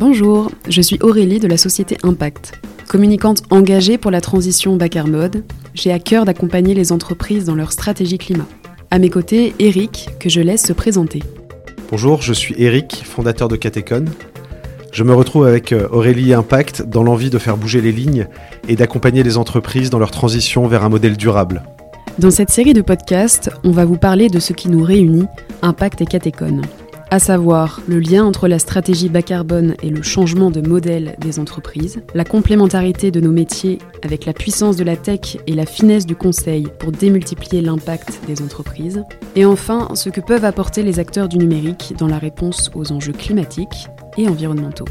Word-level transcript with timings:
Bonjour, 0.00 0.52
je 0.68 0.80
suis 0.80 0.96
Aurélie 1.02 1.40
de 1.40 1.48
la 1.48 1.56
société 1.56 1.98
Impact. 2.04 2.52
Communicante 2.86 3.42
engagée 3.50 3.98
pour 3.98 4.12
la 4.12 4.20
transition 4.20 4.76
bas 4.76 4.88
carbone, 4.88 5.42
j'ai 5.74 5.90
à 5.90 5.98
cœur 5.98 6.24
d'accompagner 6.24 6.72
les 6.72 6.92
entreprises 6.92 7.44
dans 7.44 7.56
leur 7.56 7.72
stratégie 7.72 8.16
climat. 8.16 8.46
À 8.92 9.00
mes 9.00 9.10
côtés, 9.10 9.54
Eric, 9.58 10.10
que 10.20 10.28
je 10.28 10.40
laisse 10.40 10.64
se 10.64 10.72
présenter. 10.72 11.20
Bonjour, 11.90 12.22
je 12.22 12.32
suis 12.32 12.54
Eric, 12.58 13.02
fondateur 13.04 13.48
de 13.48 13.56
Catecon. 13.56 14.04
Je 14.92 15.02
me 15.02 15.12
retrouve 15.12 15.48
avec 15.48 15.72
euh, 15.72 15.88
Aurélie 15.90 16.32
Impact 16.32 16.82
dans 16.82 17.02
l'envie 17.02 17.28
de 17.28 17.38
faire 17.38 17.56
bouger 17.56 17.80
les 17.80 17.90
lignes 17.90 18.28
et 18.68 18.76
d'accompagner 18.76 19.24
les 19.24 19.36
entreprises 19.36 19.90
dans 19.90 19.98
leur 19.98 20.12
transition 20.12 20.68
vers 20.68 20.84
un 20.84 20.90
modèle 20.90 21.16
durable. 21.16 21.64
Dans 22.20 22.30
cette 22.30 22.50
série 22.50 22.72
de 22.72 22.82
podcasts, 22.82 23.50
on 23.64 23.72
va 23.72 23.84
vous 23.84 23.98
parler 23.98 24.28
de 24.28 24.38
ce 24.38 24.52
qui 24.52 24.68
nous 24.68 24.84
réunit, 24.84 25.26
Impact 25.60 26.02
et 26.02 26.06
Catecon 26.06 26.60
à 27.10 27.18
savoir 27.18 27.80
le 27.88 28.00
lien 28.00 28.24
entre 28.24 28.48
la 28.48 28.58
stratégie 28.58 29.08
bas 29.08 29.22
carbone 29.22 29.74
et 29.82 29.88
le 29.88 30.02
changement 30.02 30.50
de 30.50 30.60
modèle 30.60 31.16
des 31.20 31.38
entreprises, 31.38 32.02
la 32.14 32.24
complémentarité 32.24 33.10
de 33.10 33.20
nos 33.20 33.32
métiers 33.32 33.78
avec 34.02 34.26
la 34.26 34.34
puissance 34.34 34.76
de 34.76 34.84
la 34.84 34.96
tech 34.96 35.38
et 35.46 35.54
la 35.54 35.64
finesse 35.64 36.04
du 36.04 36.16
conseil 36.16 36.66
pour 36.78 36.92
démultiplier 36.92 37.62
l'impact 37.62 38.20
des 38.26 38.42
entreprises, 38.42 39.04
et 39.36 39.46
enfin 39.46 39.88
ce 39.94 40.10
que 40.10 40.20
peuvent 40.20 40.44
apporter 40.44 40.82
les 40.82 40.98
acteurs 40.98 41.28
du 41.28 41.38
numérique 41.38 41.94
dans 41.98 42.08
la 42.08 42.18
réponse 42.18 42.70
aux 42.74 42.92
enjeux 42.92 43.12
climatiques 43.12 43.88
et 44.18 44.28
environnementaux. 44.28 44.84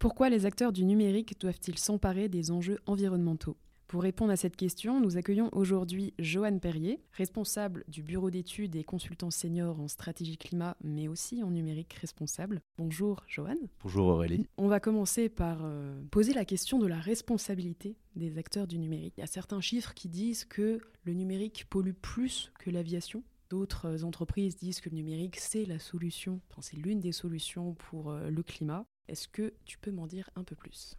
Pourquoi 0.00 0.30
les 0.30 0.46
acteurs 0.46 0.72
du 0.72 0.84
numérique 0.84 1.38
doivent-ils 1.40 1.78
s'emparer 1.78 2.28
des 2.28 2.50
enjeux 2.50 2.78
environnementaux? 2.86 3.56
Pour 3.90 4.04
répondre 4.04 4.30
à 4.30 4.36
cette 4.36 4.54
question, 4.54 5.00
nous 5.00 5.16
accueillons 5.16 5.48
aujourd'hui 5.50 6.14
Joanne 6.20 6.60
Perrier, 6.60 7.00
responsable 7.10 7.82
du 7.88 8.04
bureau 8.04 8.30
d'études 8.30 8.76
et 8.76 8.84
consultant 8.84 9.32
senior 9.32 9.80
en 9.80 9.88
stratégie 9.88 10.38
climat, 10.38 10.76
mais 10.80 11.08
aussi 11.08 11.42
en 11.42 11.50
numérique 11.50 11.94
responsable. 11.94 12.60
Bonjour 12.78 13.24
Joanne. 13.26 13.58
Bonjour 13.82 14.06
Aurélie. 14.06 14.46
On 14.58 14.68
va 14.68 14.78
commencer 14.78 15.28
par 15.28 15.64
euh, 15.64 16.00
poser 16.12 16.34
la 16.34 16.44
question 16.44 16.78
de 16.78 16.86
la 16.86 17.00
responsabilité 17.00 17.96
des 18.14 18.38
acteurs 18.38 18.68
du 18.68 18.78
numérique. 18.78 19.14
Il 19.16 19.22
y 19.22 19.24
a 19.24 19.26
certains 19.26 19.60
chiffres 19.60 19.92
qui 19.92 20.08
disent 20.08 20.44
que 20.44 20.78
le 21.02 21.12
numérique 21.12 21.66
pollue 21.68 21.90
plus 22.00 22.52
que 22.60 22.70
l'aviation. 22.70 23.24
D'autres 23.48 24.04
entreprises 24.04 24.56
disent 24.56 24.80
que 24.80 24.90
le 24.90 24.94
numérique, 24.94 25.40
c'est 25.40 25.64
la 25.64 25.80
solution, 25.80 26.40
enfin, 26.48 26.62
c'est 26.62 26.76
l'une 26.76 27.00
des 27.00 27.10
solutions 27.10 27.74
pour 27.74 28.12
euh, 28.12 28.30
le 28.30 28.42
climat. 28.44 28.86
Est-ce 29.08 29.26
que 29.26 29.52
tu 29.64 29.78
peux 29.78 29.90
m'en 29.90 30.06
dire 30.06 30.30
un 30.36 30.44
peu 30.44 30.54
plus? 30.54 30.96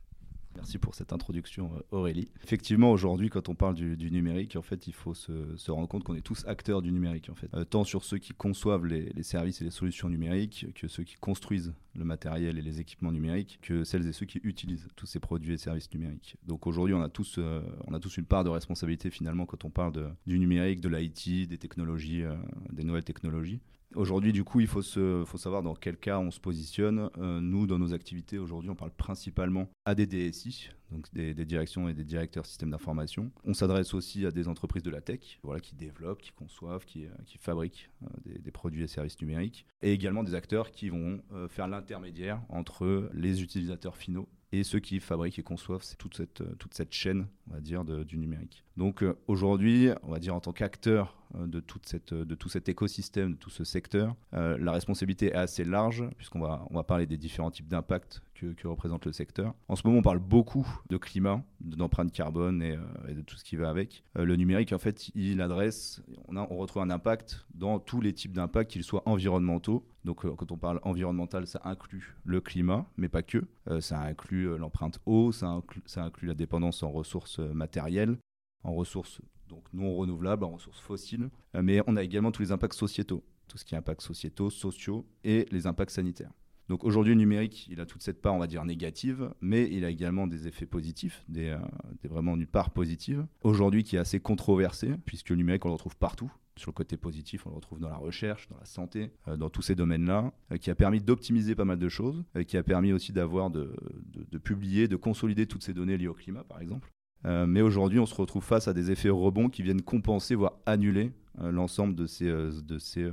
Merci 0.56 0.78
pour 0.78 0.96
cette 0.96 1.14
introduction, 1.14 1.72
euh, 1.76 1.98
Aurélie. 1.98 2.30
Effectivement, 2.44 2.92
aujourd'hui, 2.92 3.30
quand 3.30 3.50
on 3.50 3.56
parle 3.56 3.76
du, 3.76 4.12
numérique, 4.12 4.56
en 4.56 4.62
fait, 4.62 4.88
il 4.88 4.94
faut 4.94 5.14
se, 5.14 5.72
rendre 5.72 5.88
compte 5.88 6.04
qu'on 6.04 6.16
est 6.16 6.22
tous 6.22 6.46
acteurs 6.46 6.82
du 6.82 6.92
numérique. 6.92 7.30
Euh, 7.54 7.64
tant 7.64 7.84
sur 7.84 8.04
ceux 8.04 8.18
qui 8.18 8.34
conçoivent 8.34 8.86
les, 8.86 9.24
services 9.24 9.62
et 9.62 9.64
les 9.64 9.72
solutions 9.72 10.10
numériques, 10.10 10.68
que 10.76 10.88
ceux 10.88 11.04
qui 11.04 11.16
construisent 11.16 11.74
le 11.96 12.04
matériel 12.04 12.58
et 12.58 12.62
les 12.62 12.80
équipements 12.80 13.12
numériques, 13.12 13.60
que 13.62 13.84
celles 13.84 14.08
et 14.08 14.14
ceux 14.14 14.26
qui 14.26 14.40
utilisent 14.44 14.88
tous 14.96 15.06
ces 15.06 15.20
produits 15.20 15.54
et 15.54 15.58
services 15.58 15.92
numériques. 15.94 16.38
Donc 16.46 16.68
aujourd'hui, 16.68 16.94
on 16.94 17.02
a 17.02 17.10
tous, 17.10 17.36
euh, 17.38 17.62
on 17.88 17.94
a 17.94 18.00
tous 18.00 18.18
une 18.18 18.26
part 18.26 18.44
de 18.44 18.50
responsabilité 18.50 19.10
finalement 19.10 19.46
quand 19.46 19.66
on 19.66 19.70
parle 19.70 20.16
du 20.28 20.38
numérique, 20.40 20.82
de 20.82 20.90
l'IT, 20.90 21.48
des 21.48 21.58
technologies, 21.58 22.24
des 22.72 22.84
nouvelles 22.84 23.04
technologies. 23.04 23.62
Aujourd'hui, 23.96 24.32
du 24.32 24.46
coup, 24.46 24.62
il 24.62 24.68
faut, 24.68 24.82
savoir 24.82 25.64
dans 25.64 25.76
quel 25.76 25.98
cas 25.98 26.18
on 26.20 26.32
se 26.32 26.40
positionne. 26.40 27.10
Euh, 27.18 27.42
nous, 27.42 27.68
dans 27.68 27.78
nos 27.78 27.94
activités, 27.94 28.38
aujourd'hui, 28.38 28.70
on 28.70 28.76
parle 28.76 28.92
principalement 28.92 29.68
à 29.84 29.96
des 29.96 30.06
DSI, 30.06 30.70
donc 30.92 31.14
des, 31.14 31.34
directions 31.34 31.90
et 31.90 31.94
des 31.94 32.06
directeurs 32.06 32.46
systèmes 32.46 32.72
d'information. 32.72 33.32
On 33.44 33.54
s'adresse 33.54 33.94
aussi 33.94 34.26
à 34.26 34.32
des 34.32 34.48
entreprises 34.48 34.84
de 34.84 34.90
la 34.90 35.02
tech, 35.02 35.40
voilà, 35.44 35.60
qui 35.60 35.76
développent, 35.76 36.22
qui 36.22 36.32
conçoivent, 36.32 36.86
qui, 36.86 37.06
euh, 37.06 37.10
fabriquent 37.40 37.90
euh, 38.04 38.40
des, 38.40 38.52
produits 38.52 38.84
et 38.84 38.88
services 38.88 39.20
numériques, 39.20 39.66
et 39.82 39.92
également 39.92 40.24
des 40.24 40.36
acteurs 40.36 40.72
qui 40.72 40.90
vont 40.90 41.22
faire 41.50 41.68
l'intermédiaire 41.68 42.42
entre 42.50 43.10
les 43.14 43.42
utilisateurs 43.42 43.96
finaux 43.96 44.28
et 44.52 44.64
ceux 44.64 44.80
qui 44.80 45.00
fabriquent 45.00 45.40
et 45.40 45.44
conçoivent 45.44 45.84
toute 45.98 46.16
cette, 46.16 46.44
toute 46.58 46.74
cette 46.74 46.92
chaîne, 46.92 47.28
on 47.50 47.54
va 47.54 47.62
dire, 47.62 47.84
du 47.84 48.18
numérique. 48.18 48.64
Donc 48.78 49.04
aujourd'hui, 49.28 49.90
on 50.04 50.12
va 50.12 50.20
dire 50.20 50.36
en 50.36 50.42
tant 50.42 50.52
qu'acteur 50.52 51.21
de, 51.38 51.60
toute 51.60 51.86
cette, 51.86 52.14
de 52.14 52.36
tout 52.36 52.50
cet 52.50 52.70
écosystème, 52.70 53.34
de 53.34 53.38
tout 53.38 53.50
ce 53.50 53.64
secteur. 53.64 54.16
Euh, 54.34 54.58
la 54.58 54.72
responsabilité 54.72 55.28
est 55.28 55.36
assez 55.36 55.64
large, 55.64 56.04
puisqu'on 56.18 56.40
va, 56.40 56.84
parler 56.84 57.06
des 57.06 57.18
différents 57.18 57.52
types 57.52 57.68
d'impacts 57.68 58.22
que, 58.34 58.68
représente 58.68 59.06
le 59.06 59.12
secteur. 59.12 59.54
En 59.68 59.76
ce 59.76 59.86
moment, 59.86 60.00
on 60.00 60.02
parle 60.02 60.20
beaucoup 60.20 60.68
de 60.90 60.98
climat, 60.98 61.44
d'empreinte 61.60 62.12
carbone 62.12 62.64
et, 62.64 62.76
euh, 62.76 63.14
de 63.14 63.22
tout 63.22 63.36
ce 63.36 63.44
qui 63.44 63.56
va 63.56 63.70
avec. 63.70 64.04
le 64.16 64.36
numérique, 64.36 64.74
en 64.74 64.80
fait, 64.80 65.10
il 65.16 65.42
adresse, 65.42 66.02
on, 66.28 66.58
retrouve 66.58 66.82
un 66.82 66.90
impact 66.90 67.46
dans 67.54 67.80
tous 67.80 68.02
les 68.02 68.14
types 68.14 68.34
d'impacts, 68.34 68.72
qu'ils 68.72 68.84
soient 68.84 69.04
environnementaux. 69.06 69.86
Donc, 70.06 70.22
quand 70.22 70.52
on 70.52 70.58
parle 70.58 70.80
environnemental, 70.84 71.46
ça 71.46 71.62
inclut 71.64 72.16
le 72.24 72.42
climat, 72.42 72.88
mais 72.98 73.10
pas 73.10 73.22
que. 73.22 73.46
ça 73.80 74.02
inclut 74.02 74.58
l'empreinte 74.58 75.00
eau, 75.06 75.32
ça 75.32 75.62
inclut 75.98 76.28
la 76.28 76.34
dépendance 76.34 76.82
en 76.82 76.92
ressources 76.92 77.38
matérielles, 77.38 78.18
en 78.64 78.74
ressources 78.74 79.22
donc 79.52 79.66
non 79.74 79.96
renouvelables, 79.96 80.44
en 80.44 80.52
ressources 80.52 80.80
fossiles, 80.80 81.30
euh, 81.56 81.62
mais 81.62 81.82
on 81.86 81.96
a 81.96 82.04
également 82.04 82.32
tous 82.32 82.42
les 82.42 82.52
impacts 82.52 82.74
sociétaux, 82.74 83.24
tout 83.48 83.58
ce 83.58 83.66
qui 83.66 83.76
est 83.76 83.78
impacts 83.78 84.02
sociétaux, 84.02 84.50
sociaux 84.50 85.06
et 85.24 85.46
les 85.52 85.68
impacts 85.68 85.92
sanitaires. 85.92 86.32
Donc 86.70 86.86
aujourd'hui, 86.86 87.14
le 87.14 87.20
numérique, 87.20 87.68
il 87.70 87.82
a 87.82 87.86
toute 87.86 88.02
cette 88.02 88.22
part, 88.22 88.34
on 88.34 88.40
va 88.40 88.48
dire, 88.48 88.64
négative, 88.64 89.34
mais 89.42 89.70
il 89.70 89.84
a 89.84 89.90
également 89.90 90.26
des 90.26 90.48
effets 90.48 90.66
positifs, 90.66 91.26
des, 91.28 91.50
euh, 91.50 91.60
vraiment 92.06 92.36
une 92.36 92.48
part 92.48 92.70
positive. 92.70 93.26
Aujourd'hui, 93.44 93.84
qui 93.84 93.98
est 93.98 94.00
assez 94.00 94.22
controversée, 94.22 94.94
puisque 95.06 95.32
le 95.32 95.36
numérique, 95.36 95.66
on 95.66 95.68
le 95.68 95.74
retrouve 95.74 95.98
partout. 95.98 96.32
Sur 96.56 96.72
le 96.72 96.76
côté 96.76 96.96
positif, 96.96 97.46
on 97.46 97.50
le 97.50 97.56
retrouve 97.56 97.80
dans 97.80 97.90
la 97.90 97.98
recherche, 97.98 98.48
dans 98.48 98.58
la 98.58 98.66
santé, 98.66 99.12
euh, 99.28 99.36
dans 99.36 99.50
tous 99.50 99.62
ces 99.62 99.76
domaines-là, 99.76 100.32
qui 100.62 100.70
a 100.70 100.76
permis 100.76 101.02
d'optimiser 101.02 101.56
pas 101.56 101.66
mal 101.66 101.78
de 101.78 101.90
choses, 101.90 102.24
qui 102.48 102.56
a 102.56 102.64
permis 102.64 102.94
aussi 102.94 103.12
d'avoir, 103.12 103.50
de, 103.50 103.76
de, 104.14 104.38
publier, 104.38 104.88
de 104.88 104.96
consolider 104.96 105.48
toutes 105.48 105.64
ces 105.64 105.74
données 105.74 105.98
liées 105.98 106.08
au 106.08 106.14
climat, 106.14 106.46
par 106.46 106.62
exemple. 106.62 106.90
Euh, 107.26 107.46
mais 107.46 107.62
aujourd'hui, 107.62 108.00
on 108.00 108.06
se 108.06 108.16
retrouve 108.16 108.44
face 108.44 108.68
à 108.68 108.74
des 108.74 108.92
effets 108.92 109.10
rebonds 109.10 109.50
qui 109.50 109.62
viennent 109.64 109.82
compenser, 109.82 110.36
voire 110.36 110.54
annuler 110.66 111.12
euh, 111.40 111.52
l'ensemble 111.52 111.96
de 111.96 112.06
ces, 112.06 112.28
euh, 112.28 112.52
de, 112.64 112.80
ces, 112.80 113.04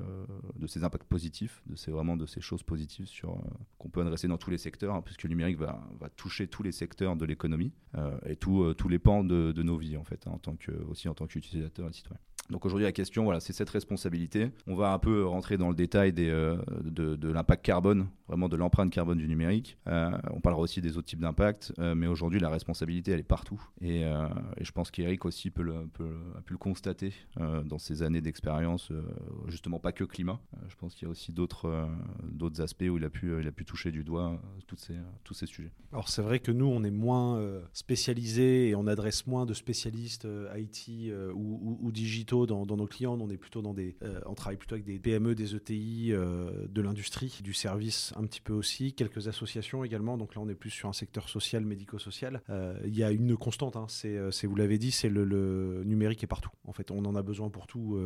de 0.56 0.66
ces 0.66 0.84
impacts 0.84 1.06
positifs, 1.06 1.62
de 1.66 1.76
ces, 1.76 1.90
vraiment 1.90 2.16
de 2.16 2.26
ces 2.26 2.40
choses 2.40 2.62
positives 2.62 3.06
sur, 3.06 3.42
qu'on 3.78 3.90
peut 3.90 4.00
adresser 4.00 4.28
dans 4.28 4.38
tous 4.38 4.50
les 4.50 4.58
secteurs, 4.58 4.94
hein, 4.94 5.02
puisque 5.02 5.24
le 5.24 5.30
numérique 5.30 5.58
va, 5.58 5.86
va, 6.00 6.08
toucher 6.08 6.46
tous 6.46 6.62
les 6.62 6.72
secteurs 6.72 7.16
de 7.16 7.24
l'économie 7.24 7.72
et 8.26 8.36
tous 8.36 8.74
les 8.88 8.98
pans 8.98 9.24
de, 9.24 9.52
de, 9.52 9.62
nos 9.62 9.76
vies, 9.76 9.96
en 9.96 10.04
fait, 10.04 10.26
hein, 10.26 10.38
aussi 10.88 11.08
en 11.08 11.14
tant 11.14 11.26
qu'utilisateurs 11.26 11.88
et 11.88 11.92
citoyens. 11.92 12.20
Donc 12.50 12.64
aujourd'hui, 12.64 12.84
la 12.84 12.92
question, 12.92 13.24
voilà, 13.24 13.40
c'est 13.40 13.52
cette 13.52 13.68
responsabilité. 13.68 14.50
On 14.66 14.74
va 14.74 14.92
un 14.92 14.98
peu 14.98 15.26
rentrer 15.26 15.58
dans 15.58 15.68
le 15.68 15.74
détail 15.74 16.12
des, 16.12 16.30
euh, 16.30 16.56
de, 16.82 17.28
l'impact 17.28 17.64
carbone, 17.64 18.08
vraiment 18.26 18.48
de 18.48 18.56
l'empreinte 18.56 18.90
carbone 18.90 19.18
du 19.18 19.28
numérique. 19.28 19.76
Euh, 19.86 20.10
on 20.30 20.40
parlera 20.40 20.62
aussi 20.62 20.80
des 20.80 20.96
autres 20.96 21.08
types 21.08 21.20
d'impact, 21.20 21.72
euh, 21.78 21.94
mais 21.94 22.06
aujourd'hui, 22.06 22.40
la 22.40 22.48
responsabilité, 22.48 23.12
elle 23.12 23.20
est 23.20 23.22
partout. 23.22 23.62
Et, 23.82 24.04
je 24.60 24.72
pense 24.72 24.90
qu'Eric 24.90 25.24
aussi 25.24 25.48
a 25.48 25.50
pu 25.50 25.62
le 26.52 26.58
constater 26.58 27.12
dans 27.64 27.78
ses 27.78 28.02
années 28.02 28.20
d'expérience, 28.20 28.92
justement 29.48 29.78
pas 29.78 29.92
que 29.92 30.04
climat. 30.04 30.40
je 30.68 30.76
pense 30.76 30.94
qu'il 30.94 31.06
y 31.06 31.08
a 31.08 31.10
aussi 31.10 31.32
d'autres 31.32 31.88
d'autres 32.30 32.60
aspects 32.60 32.84
où 32.88 32.96
il 32.96 33.04
a 33.04 33.10
pu, 33.10 33.32
il 33.40 33.46
a 33.46 33.52
pu 33.52 33.64
toucher 33.64 33.90
du 33.90 34.04
doigt 34.04 34.40
toutes 34.66 34.80
ces, 34.80 34.94
tous 35.24 35.34
ces 35.34 35.46
sujets. 35.46 35.70
Alors 35.92 36.08
c'est 36.08 36.22
vrai 36.22 36.38
que 36.38 36.52
nous, 36.52 36.66
on 36.66 36.84
est 36.84 36.90
moins 36.90 37.42
spécialisés 37.72 38.68
et 38.68 38.74
on 38.74 38.86
adresse 38.86 39.26
moins 39.26 39.46
de 39.46 39.54
spécialistes 39.54 40.26
IT 40.56 41.12
ou, 41.34 41.78
ou 41.80 41.92
digitaux 41.92 42.37
dans, 42.46 42.64
nos 42.64 42.86
clients. 42.86 43.18
On 43.20 43.30
est 43.30 43.36
plutôt 43.36 43.62
dans 43.62 43.74
des, 43.74 43.96
euh, 44.02 44.20
on 44.26 44.34
travaille 44.34 44.56
plutôt 44.56 44.74
avec 44.74 44.84
des 44.84 44.98
PME, 44.98 45.34
des 45.34 45.54
ETI, 45.54 46.12
euh, 46.12 46.66
de 46.68 46.80
l'industrie, 46.80 47.40
du 47.42 47.54
service 47.54 48.12
un 48.16 48.24
petit 48.24 48.40
peu 48.40 48.52
aussi, 48.52 48.92
quelques 48.92 49.28
associations 49.28 49.84
également. 49.84 50.16
Donc 50.16 50.34
là, 50.34 50.40
on 50.40 50.48
est 50.48 50.54
plus 50.54 50.70
sur 50.70 50.88
un 50.88 50.92
secteur 50.92 51.28
social, 51.28 51.64
médico-social. 51.64 52.42
Euh, 52.50 52.78
il 52.84 52.96
y 52.96 53.02
a 53.02 53.10
une 53.10 53.36
constante, 53.36 53.76
hein, 53.76 53.86
c'est, 53.88 54.46
vous 54.46 54.56
l'avez 54.56 54.78
dit, 54.78 54.90
c'est 54.90 55.08
le, 55.08 55.82
numérique 55.84 56.22
est 56.24 56.28
partout. 56.28 56.50
En 56.66 56.72
fait, 56.72 56.90
on 56.90 57.04
en 57.04 57.14
a 57.14 57.22
besoin 57.22 57.50
pour 57.50 57.66
tout, 57.66 57.98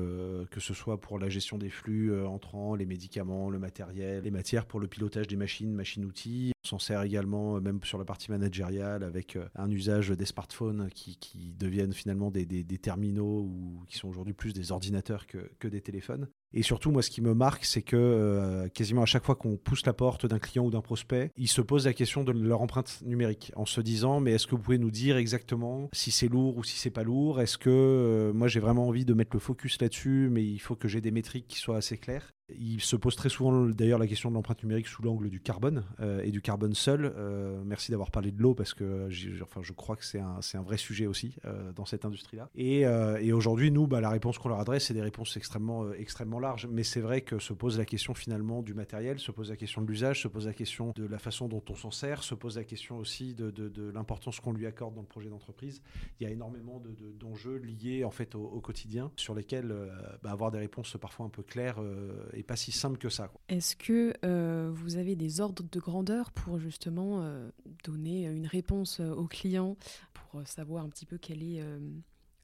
que 0.51 0.61
ce 0.61 0.75
soit 0.75 1.01
pour 1.01 1.19
la 1.19 1.29
gestion 1.29 1.59
des 1.59 1.71
flux 1.71 2.15
entrants, 2.25 2.75
les 2.75 2.87
médicaments, 2.87 3.51
le 3.51 3.59
matériel, 3.59 4.25
les 4.25 4.31
matières 4.31 4.67
pour 4.67 4.81
le 4.81 4.87
pilotage 4.87 5.27
des 5.27 5.37
machines, 5.37 5.73
machines-outils. 5.73 6.53
On 6.65 6.69
s'en 6.69 6.79
sert 6.79 7.03
également, 7.03 7.61
même 7.61 7.81
sur 7.83 7.99
la 7.99 8.05
partie 8.05 8.31
managériale, 8.31 9.03
avec 9.03 9.37
un 9.57 9.71
usage 9.71 10.11
des 10.11 10.27
smartphones 10.27 10.89
qui, 10.95 11.19
deviennent 11.59 11.93
finalement 11.93 12.31
des, 12.31 12.45
des, 12.45 12.65
des 12.65 12.79
terminaux 12.79 13.43
ou 13.43 13.85
qui 13.89 13.99
sont 13.99 14.09
aujourd'hui 14.09 14.22
plus 14.33 14.53
des 14.53 14.73
ordinateurs 14.73 15.27
que, 15.27 15.69
des 15.69 15.81
téléphones. 15.81 16.29
Et 16.55 16.63
surtout, 16.63 16.91
moi, 16.91 17.03
ce 17.03 17.11
qui 17.11 17.23
me 17.23 17.35
marque, 17.35 17.65
c'est 17.65 17.83
que 17.83 17.97
euh, 17.97 18.69
quasiment 18.69 19.03
à 19.03 19.07
chaque 19.07 19.25
fois 19.25 19.35
qu'on 19.35 19.57
pousse 19.57 19.87
la 19.87 19.93
porte 19.93 20.27
d'un 20.27 20.39
client 20.39 20.65
ou 20.65 20.71
d'un 20.71 20.81
prospect, 20.81 21.31
ils 21.37 21.49
se 21.49 21.61
posent 21.61 21.87
la 21.87 21.95
question 21.95 22.25
de 22.25 22.33
leur 22.33 22.61
empreinte 22.61 23.01
numérique 23.05 23.53
en 23.57 23.67
se 23.67 23.81
disant 23.81 24.21
mais 24.21 24.33
est-ce 24.33 24.47
que 24.47 24.55
vous 24.55 24.63
pouvez 24.63 24.79
nous 24.79 24.91
dire 24.91 25.17
exactement 25.17 25.89
si 25.93 26.11
c'est 26.11 26.29
lourd 26.29 26.57
ou 26.59 26.65
si 26.65 26.79
c'est 26.79 26.91
pas 26.91 27.05
lourd? 27.05 27.41
Est-ce 27.41 27.59
que 27.59 27.71
euh, 27.71 28.33
moi 28.33 28.49
j'ai 28.49 28.61
vraiment 28.61 28.87
envie 28.87 29.05
de 29.05 29.15
mettre 29.15 29.35
le 29.35 29.41
focus 29.41 29.81
là-dessus, 29.81 30.29
mais 30.31 30.45
il 30.45 30.59
faut 30.59 30.77
que 30.77 30.89
j'ai 30.89 31.01
des 31.01 31.11
métriques 31.11 31.47
qui 31.49 31.59
soient 31.59 31.77
assez 31.77 31.97
claires? 31.97 32.33
Il 32.55 32.83
se 32.83 32.97
pose 32.97 33.17
très 33.17 33.31
souvent 33.31 33.67
d'ailleurs 33.67 33.99
la 33.99 34.07
question 34.07 34.29
de 34.29 34.35
l'empreinte 34.35 34.63
numérique 34.63 34.87
sous 34.87 35.01
l'angle 35.01 35.31
du 35.31 35.41
carbone 35.41 35.85
euh, 36.01 36.21
et 36.23 36.31
du 36.31 36.43
carbone 36.43 36.75
seul. 36.75 37.15
Merci 37.65 37.93
d'avoir 37.93 38.11
parlé 38.11 38.31
de 38.31 38.43
l'eau 38.43 38.55
parce 38.55 38.75
que 38.75 39.09
enfin, 39.43 39.63
je 39.63 39.73
crois 39.73 39.97
que 39.97 40.05
c'est 40.05 40.21
un, 40.21 40.63
vrai 40.63 40.77
sujet 40.77 41.07
aussi 41.07 41.37
dans 41.75 41.87
cette 41.87 42.05
industrie-là. 42.05 42.51
Et, 42.55 42.81
et 42.81 43.33
aujourd'hui, 43.33 43.71
nous, 43.71 43.87
bah, 43.87 44.01
la 44.01 44.11
réponse 44.11 44.39
qu'on 44.39 44.51
leur 44.51 44.61
adresse, 44.61 44.87
c'est 44.87 44.95
des 44.95 45.03
réponses 45.03 45.37
extrêmement, 45.37 45.93
extrêmement 45.95 46.41
Mais 46.69 46.83
c'est 46.83 47.01
vrai 47.01 47.21
que 47.21 47.39
se 47.39 47.53
pose 47.53 47.79
la 47.79 47.85
question 47.85 48.15
finalement 48.15 48.63
du 48.63 48.75
matériel, 48.75 49.19
se 49.19 49.31
pose 49.31 49.51
la 49.51 49.57
question 49.57 49.83
de 49.83 49.87
l'usage, 49.87 50.23
se 50.23 50.29
pose 50.29 50.47
la 50.47 50.53
question 50.53 50.93
de 50.97 51.05
la 51.05 51.19
façon 51.19 51.49
dont 51.49 51.63
on 51.69 51.75
s'en 51.75 51.91
sert, 51.91 52.23
se 52.23 52.35
pose 52.35 52.57
la 52.57 52.65
question 52.65 52.99
aussi 52.99 53.35
de, 53.35 53.51
de, 53.51 53.91
l'importance 53.91 54.41
qu'on 54.41 54.53
lui 54.53 54.67
accorde 54.67 54.95
dans 54.95 55.03
le 55.03 55.07
projet 55.07 55.29
d'entreprise. 55.29 55.83
Il 56.19 56.25
y 56.25 56.27
a 56.27 56.31
énormément 56.31 56.83
d'enjeux 57.19 57.57
liés 57.57 58.05
en 58.05 58.11
fait 58.11 58.35
au, 58.35 58.61
quotidien 58.61 59.11
sur 59.17 59.35
lesquels 59.35 59.71
euh, 59.71 59.89
bah, 60.23 60.31
avoir 60.31 60.51
des 60.51 60.59
réponses 60.59 60.97
parfois 61.01 61.27
un 61.27 61.29
peu 61.29 61.43
claires 61.43 61.81
euh, 61.81 62.31
pas 62.47 62.57
si 62.57 62.73
simple 62.73 62.99
que 62.99 63.09
ça. 63.09 63.33
Est-ce 63.49 63.77
que 63.77 64.13
euh, 64.25 64.71
vous 64.73 64.97
avez 64.97 65.15
des 65.15 65.41
ordres 65.41 65.63
de 65.63 65.81
grandeur 65.81 66.33
pour 66.33 66.59
justement 66.59 67.25
donner 67.85 68.27
une 68.27 68.47
réponse 68.47 68.99
aux 69.01 69.29
clients, 69.29 69.77
pour 70.13 70.47
savoir 70.47 70.85
un 70.85 70.89
petit 70.89 71.07
peu 71.07 71.19
quelle 71.19 71.43
est 71.43 71.63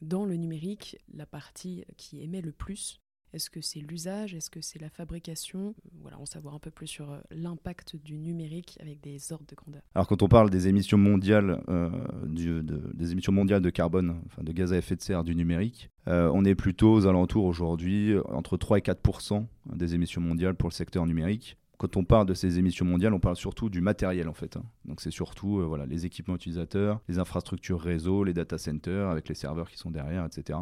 dans 0.01 0.25
le 0.25 0.37
numérique 0.37 0.99
la 1.13 1.27
partie 1.27 1.85
qui 1.97 2.23
émet 2.23 2.41
le 2.41 2.53
plus? 2.53 3.01
Est-ce 3.33 3.51
que 3.51 3.61
c'est 3.61 3.81
l'usage? 3.81 4.35
Est-ce 4.35 4.51
que 4.51 4.61
c'est 4.61 4.81
la 4.81 4.89
fabrication? 4.89 5.75
Voilà, 6.01 6.19
on 6.21 6.27
savoir 6.27 6.55
un 6.55 6.59
peu 6.59 6.71
plus 6.71 6.87
sur 6.87 7.11
euh, 7.11 7.19
l'impact 7.31 7.97
du 7.97 8.19
numérique 8.19 8.79
avec 8.81 9.01
des 9.03 9.33
ordres 9.33 9.47
de 9.47 9.55
grandeur. 9.55 9.83
Alors 9.95 10.07
quand 10.07 10.23
on 10.23 10.29
parle 10.29 10.51
des 10.51 10.69
émissions 10.69 10.99
mondiales, 10.99 11.63
euh, 11.69 11.91
de, 12.25 12.61
des 12.95 13.13
émissions 13.13 13.33
mondiales 13.33 13.63
de 13.63 13.71
carbone, 13.71 14.21
enfin 14.27 14.43
de 14.43 14.53
gaz 14.53 14.73
à 14.73 14.79
effet 14.79 14.97
de 14.97 15.03
serre 15.03 15.25
du 15.25 15.35
numérique, 15.35 15.91
euh, 16.07 16.31
on 16.33 16.45
est 16.45 16.55
plutôt 16.55 16.95
aux 16.95 17.07
alentours 17.07 17.45
aujourd'hui 17.45 18.15
entre 18.29 18.57
3 18.57 18.79
et 18.79 18.83
4 18.83 19.45
des 19.75 19.95
émissions 19.95 20.21
mondiales 20.21 20.55
pour 20.55 20.69
le 20.69 20.75
secteur 20.75 21.07
numérique 21.07 21.57
quand 21.77 21.97
on 21.97 22.03
parle 22.03 22.27
de 22.27 22.35
ces 22.35 22.59
émissions 22.59 22.85
mondiales, 22.85 23.15
on 23.15 23.21
parle 23.21 23.37
surtout 23.37 23.71
du 23.71 23.81
matériel 23.81 24.29
en 24.29 24.33
fait. 24.33 24.57
Hein. 24.57 24.65
Donc 24.85 25.01
c'est 25.01 25.13
surtout 25.13 25.63
voilà, 25.65 25.87
les 25.87 26.07
équipements 26.07 26.35
utilisateurs, 26.35 27.01
les 27.09 27.21
infrastructures 27.21 27.81
réseau, 27.81 28.25
les 28.25 28.35
data 28.35 28.59
centers 28.59 29.09
avec 29.09 29.29
les 29.29 29.37
serveurs 29.37 29.71
qui 29.71 29.79
sont 29.79 29.93
derrière, 29.93 30.25
etc. 30.25 30.59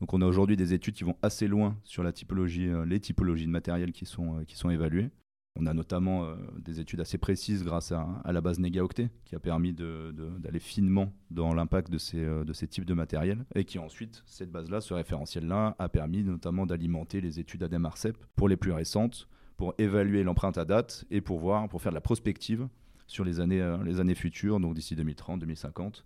Donc 0.00 0.12
on 0.12 0.20
a 0.20 0.26
aujourd'hui 0.26 0.56
des 0.56 0.74
études 0.74 0.94
qui 0.94 1.04
vont 1.04 1.16
assez 1.22 1.46
loin 1.46 1.76
sur 1.84 2.02
euh, 2.02 2.84
les 2.86 3.00
typologies 3.00 3.46
de 3.46 3.50
matériel 3.50 3.92
qui 3.92 4.06
sont, 4.06 4.38
euh, 4.38 4.70
évaluées. 4.70 5.10
On 5.56 5.66
a 5.66 5.74
notamment 5.74 6.24
euh, 6.24 6.34
des 6.58 6.80
études 6.80 7.00
assez 7.00 7.16
précises 7.16 7.62
grâce 7.62 7.92
à, 7.92 8.20
la 8.24 8.40
base 8.40 8.58
NegaOctet 8.58 9.10
qui 9.24 9.36
a 9.36 9.38
permis 9.38 9.72
d'aller 9.72 10.58
finement 10.58 11.12
dans 11.30 11.54
l'impact 11.54 11.92
de 11.92 11.98
ces, 11.98 12.68
types 12.68 12.84
de 12.84 12.94
matériel 12.94 13.44
et 13.54 13.64
qui 13.64 13.78
ensuite, 13.78 14.24
cette 14.26 14.50
base-là, 14.50 14.80
ce 14.80 14.94
référentiel-là, 14.94 15.76
a 15.78 15.88
permis 15.88 16.24
notamment 16.24 16.66
d'alimenter 16.66 17.20
les 17.20 17.38
études 17.38 17.62
ADEME-ARCEP 17.62 18.16
pour 18.34 18.48
les 18.48 18.56
plus 18.56 18.72
récentes, 18.72 19.28
pour 19.56 19.74
évaluer 19.78 20.24
l'empreinte 20.24 20.58
à 20.58 20.64
date 20.64 21.04
et 21.12 21.20
pour 21.20 21.38
voir, 21.38 21.68
pour 21.68 21.80
faire 21.80 21.92
de 21.92 21.96
la 21.96 22.00
prospective 22.00 22.66
sur 23.06 23.24
les 23.24 23.38
années, 23.38 23.76
les 23.84 24.00
années 24.00 24.16
futures, 24.16 24.58
donc 24.58 24.74
d'ici 24.74 24.96
2030, 24.96 25.38
2050, 25.38 26.04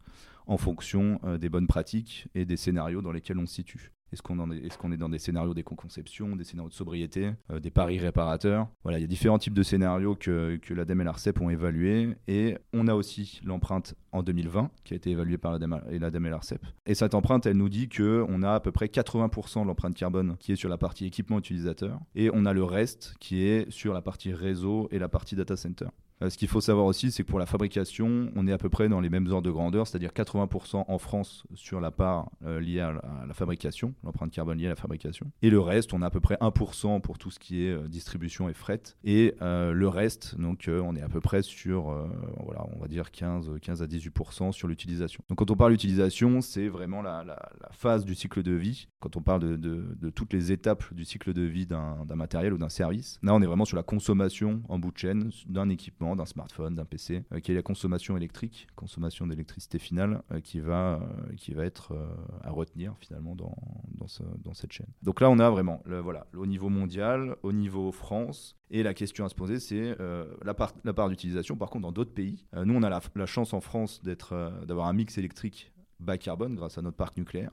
en 0.48 0.56
fonction 0.56 1.20
euh, 1.24 1.38
des 1.38 1.48
bonnes 1.48 1.68
pratiques 1.68 2.26
et 2.34 2.44
des 2.44 2.56
scénarios 2.56 3.02
dans 3.02 3.12
lesquels 3.12 3.38
on 3.38 3.46
se 3.46 3.54
situe. 3.54 3.92
Est-ce 4.10 4.22
qu'on 4.22 4.92
est, 4.92 4.96
dans 4.96 5.08
des 5.10 5.18
scénarios 5.18 5.52
d'éco-conception, 5.52 6.34
des 6.34 6.44
scénarios 6.44 6.70
de 6.70 6.74
sobriété, 6.74 7.32
euh, 7.52 7.60
des 7.60 7.70
paris 7.70 7.98
réparateurs? 7.98 8.68
Voilà, 8.82 8.98
il 8.98 9.02
y 9.02 9.04
a 9.04 9.06
différents 9.06 9.38
types 9.38 9.52
de 9.52 9.62
scénarios 9.62 10.14
que, 10.14 10.56
que 10.56 10.72
l'ADEME 10.72 11.02
et 11.02 11.04
l'ARCEP 11.04 11.40
ont 11.42 11.50
évalués. 11.50 12.16
Et 12.26 12.56
on 12.72 12.88
a 12.88 12.94
aussi 12.94 13.40
l'empreinte 13.44 13.94
en 14.12 14.22
2020 14.22 14.70
qui 14.84 14.94
a 14.94 14.96
été 14.96 15.10
évaluée 15.10 15.36
par 15.36 15.52
l'ADEME 15.52 15.82
et 15.90 16.30
l'ARCEP. 16.30 16.64
Et 16.86 16.94
cette 16.94 17.14
empreinte, 17.14 17.44
elle 17.44 17.58
nous 17.58 17.68
dit 17.68 17.90
qu'on 17.90 18.42
a 18.42 18.54
à 18.54 18.60
peu 18.60 18.72
près 18.72 18.86
80% 18.86 19.62
de 19.62 19.66
l'empreinte 19.66 19.94
carbone 19.94 20.36
qui 20.38 20.52
est 20.52 20.56
sur 20.56 20.70
la 20.70 20.78
partie 20.78 21.04
équipement 21.04 21.38
utilisateur. 21.38 22.00
Et 22.14 22.30
on 22.32 22.46
a 22.46 22.54
le 22.54 22.64
reste 22.64 23.14
qui 23.20 23.42
est 23.42 23.70
sur 23.70 23.92
la 23.92 24.00
partie 24.00 24.32
réseau 24.32 24.88
et 24.90 24.98
la 24.98 25.10
partie 25.10 25.36
data 25.36 25.54
center. 25.56 25.88
Euh, 26.22 26.30
ce 26.30 26.38
qu'il 26.38 26.48
faut 26.48 26.60
savoir 26.60 26.86
aussi, 26.86 27.10
c'est 27.10 27.22
que 27.22 27.28
pour 27.28 27.38
la 27.38 27.46
fabrication, 27.46 28.30
on 28.34 28.46
est 28.46 28.52
à 28.52 28.58
peu 28.58 28.68
près 28.68 28.88
dans 28.88 29.00
les 29.00 29.08
mêmes 29.08 29.26
ordres 29.28 29.46
de 29.46 29.50
grandeur, 29.50 29.86
c'est-à-dire 29.86 30.10
80% 30.10 30.84
en 30.88 30.98
France 30.98 31.44
sur 31.54 31.80
la 31.80 31.90
part 31.90 32.30
euh, 32.44 32.60
liée 32.60 32.80
à, 32.80 32.92
la 33.26 33.34
fabrication, 33.34 33.94
l'empreinte 34.02 34.30
carbone 34.30 34.58
liée 34.58 34.66
à 34.66 34.70
la 34.70 34.76
fabrication. 34.76 35.30
Et 35.42 35.50
le 35.50 35.60
reste, 35.60 35.92
on 35.92 36.02
a 36.02 36.06
à 36.06 36.10
peu 36.10 36.20
près 36.20 36.36
1% 36.36 37.00
pour 37.00 37.18
tout 37.18 37.30
ce 37.30 37.38
qui 37.38 37.64
est 37.64 37.70
euh, 37.70 37.88
distribution 37.88 38.48
et 38.48 38.54
fret. 38.54 38.82
Et 39.04 39.34
le 39.40 39.88
reste, 39.88 40.38
donc 40.38 40.68
on 40.68 40.94
est 40.96 41.02
à 41.02 41.08
peu 41.08 41.20
près 41.20 41.42
sur, 41.42 41.84
voilà, 42.44 42.66
on 42.74 42.78
va 42.80 42.88
dire 42.88 43.10
15, 43.10 43.58
15 43.60 43.82
à 43.82 43.86
18% 43.86 44.52
sur 44.52 44.68
l'utilisation. 44.68 45.22
Donc 45.28 45.38
quand 45.38 45.50
on 45.50 45.56
parle 45.56 45.72
d'utilisation, 45.72 46.40
c'est 46.40 46.68
vraiment 46.68 47.02
la, 47.02 47.24
phase 47.72 48.04
du 48.04 48.14
cycle 48.14 48.42
de 48.42 48.52
vie. 48.52 48.88
Quand 49.00 49.16
on 49.16 49.22
parle 49.22 49.58
de 49.58 50.10
toutes 50.10 50.32
les 50.32 50.52
étapes 50.52 50.84
du 50.92 51.04
cycle 51.04 51.32
de 51.32 51.42
vie 51.42 51.66
d'un 51.66 52.04
matériel 52.14 52.52
ou 52.52 52.58
d'un 52.58 52.68
service, 52.68 53.18
là 53.22 53.34
on 53.34 53.42
est 53.42 53.46
vraiment 53.46 53.64
sur 53.64 53.76
la 53.76 53.82
consommation 53.82 54.62
en 54.68 54.78
bout 54.78 54.92
de 54.92 54.98
chaîne 54.98 55.30
d'un 55.48 55.68
équipement 55.68 56.07
d'un 56.16 56.26
smartphone, 56.26 56.74
d'un 56.74 56.84
PC, 56.84 57.24
euh, 57.32 57.40
qui 57.40 57.52
est 57.52 57.54
la 57.54 57.62
consommation 57.62 58.16
électrique, 58.16 58.66
consommation 58.76 59.26
d'électricité 59.26 59.78
finale, 59.78 60.22
euh, 60.32 60.40
qui, 60.40 60.60
va, 60.60 61.00
euh, 61.00 61.34
qui 61.36 61.52
va 61.52 61.64
être 61.64 61.96
à 62.42 62.50
retenir 62.50 62.94
finalement 62.98 63.34
dans, 63.34 63.56
dans, 63.94 64.54
cette 64.54 64.72
chaîne. 64.72 64.88
Donc 65.02 65.20
là, 65.20 65.30
on 65.30 65.38
a 65.38 65.50
vraiment, 65.50 65.82
voilà, 65.86 66.26
au 66.34 66.46
niveau 66.46 66.68
mondial, 66.68 67.36
au 67.42 67.52
niveau 67.52 67.92
France, 67.92 68.56
et 68.70 68.82
la 68.82 68.94
question 68.94 69.24
à 69.24 69.28
se 69.28 69.34
poser, 69.34 69.60
c'est 69.60 69.96
la 70.44 70.54
part, 70.54 70.72
la 70.84 70.92
part 70.92 71.08
d'utilisation. 71.08 71.56
Par 71.56 71.70
contre, 71.70 71.82
dans 71.82 71.92
d'autres 71.92 72.14
pays, 72.14 72.46
nous, 72.64 72.74
on 72.74 72.82
a 72.82 72.88
la, 72.88 73.26
chance 73.26 73.52
en 73.52 73.60
France 73.60 74.02
d'être, 74.02 74.64
d'avoir 74.66 74.88
un 74.88 74.92
mix 74.92 75.18
électrique 75.18 75.72
bas 76.00 76.16
carbone 76.16 76.54
grâce 76.54 76.78
à 76.78 76.82
notre 76.82 76.96
parc 76.96 77.16
nucléaire. 77.16 77.50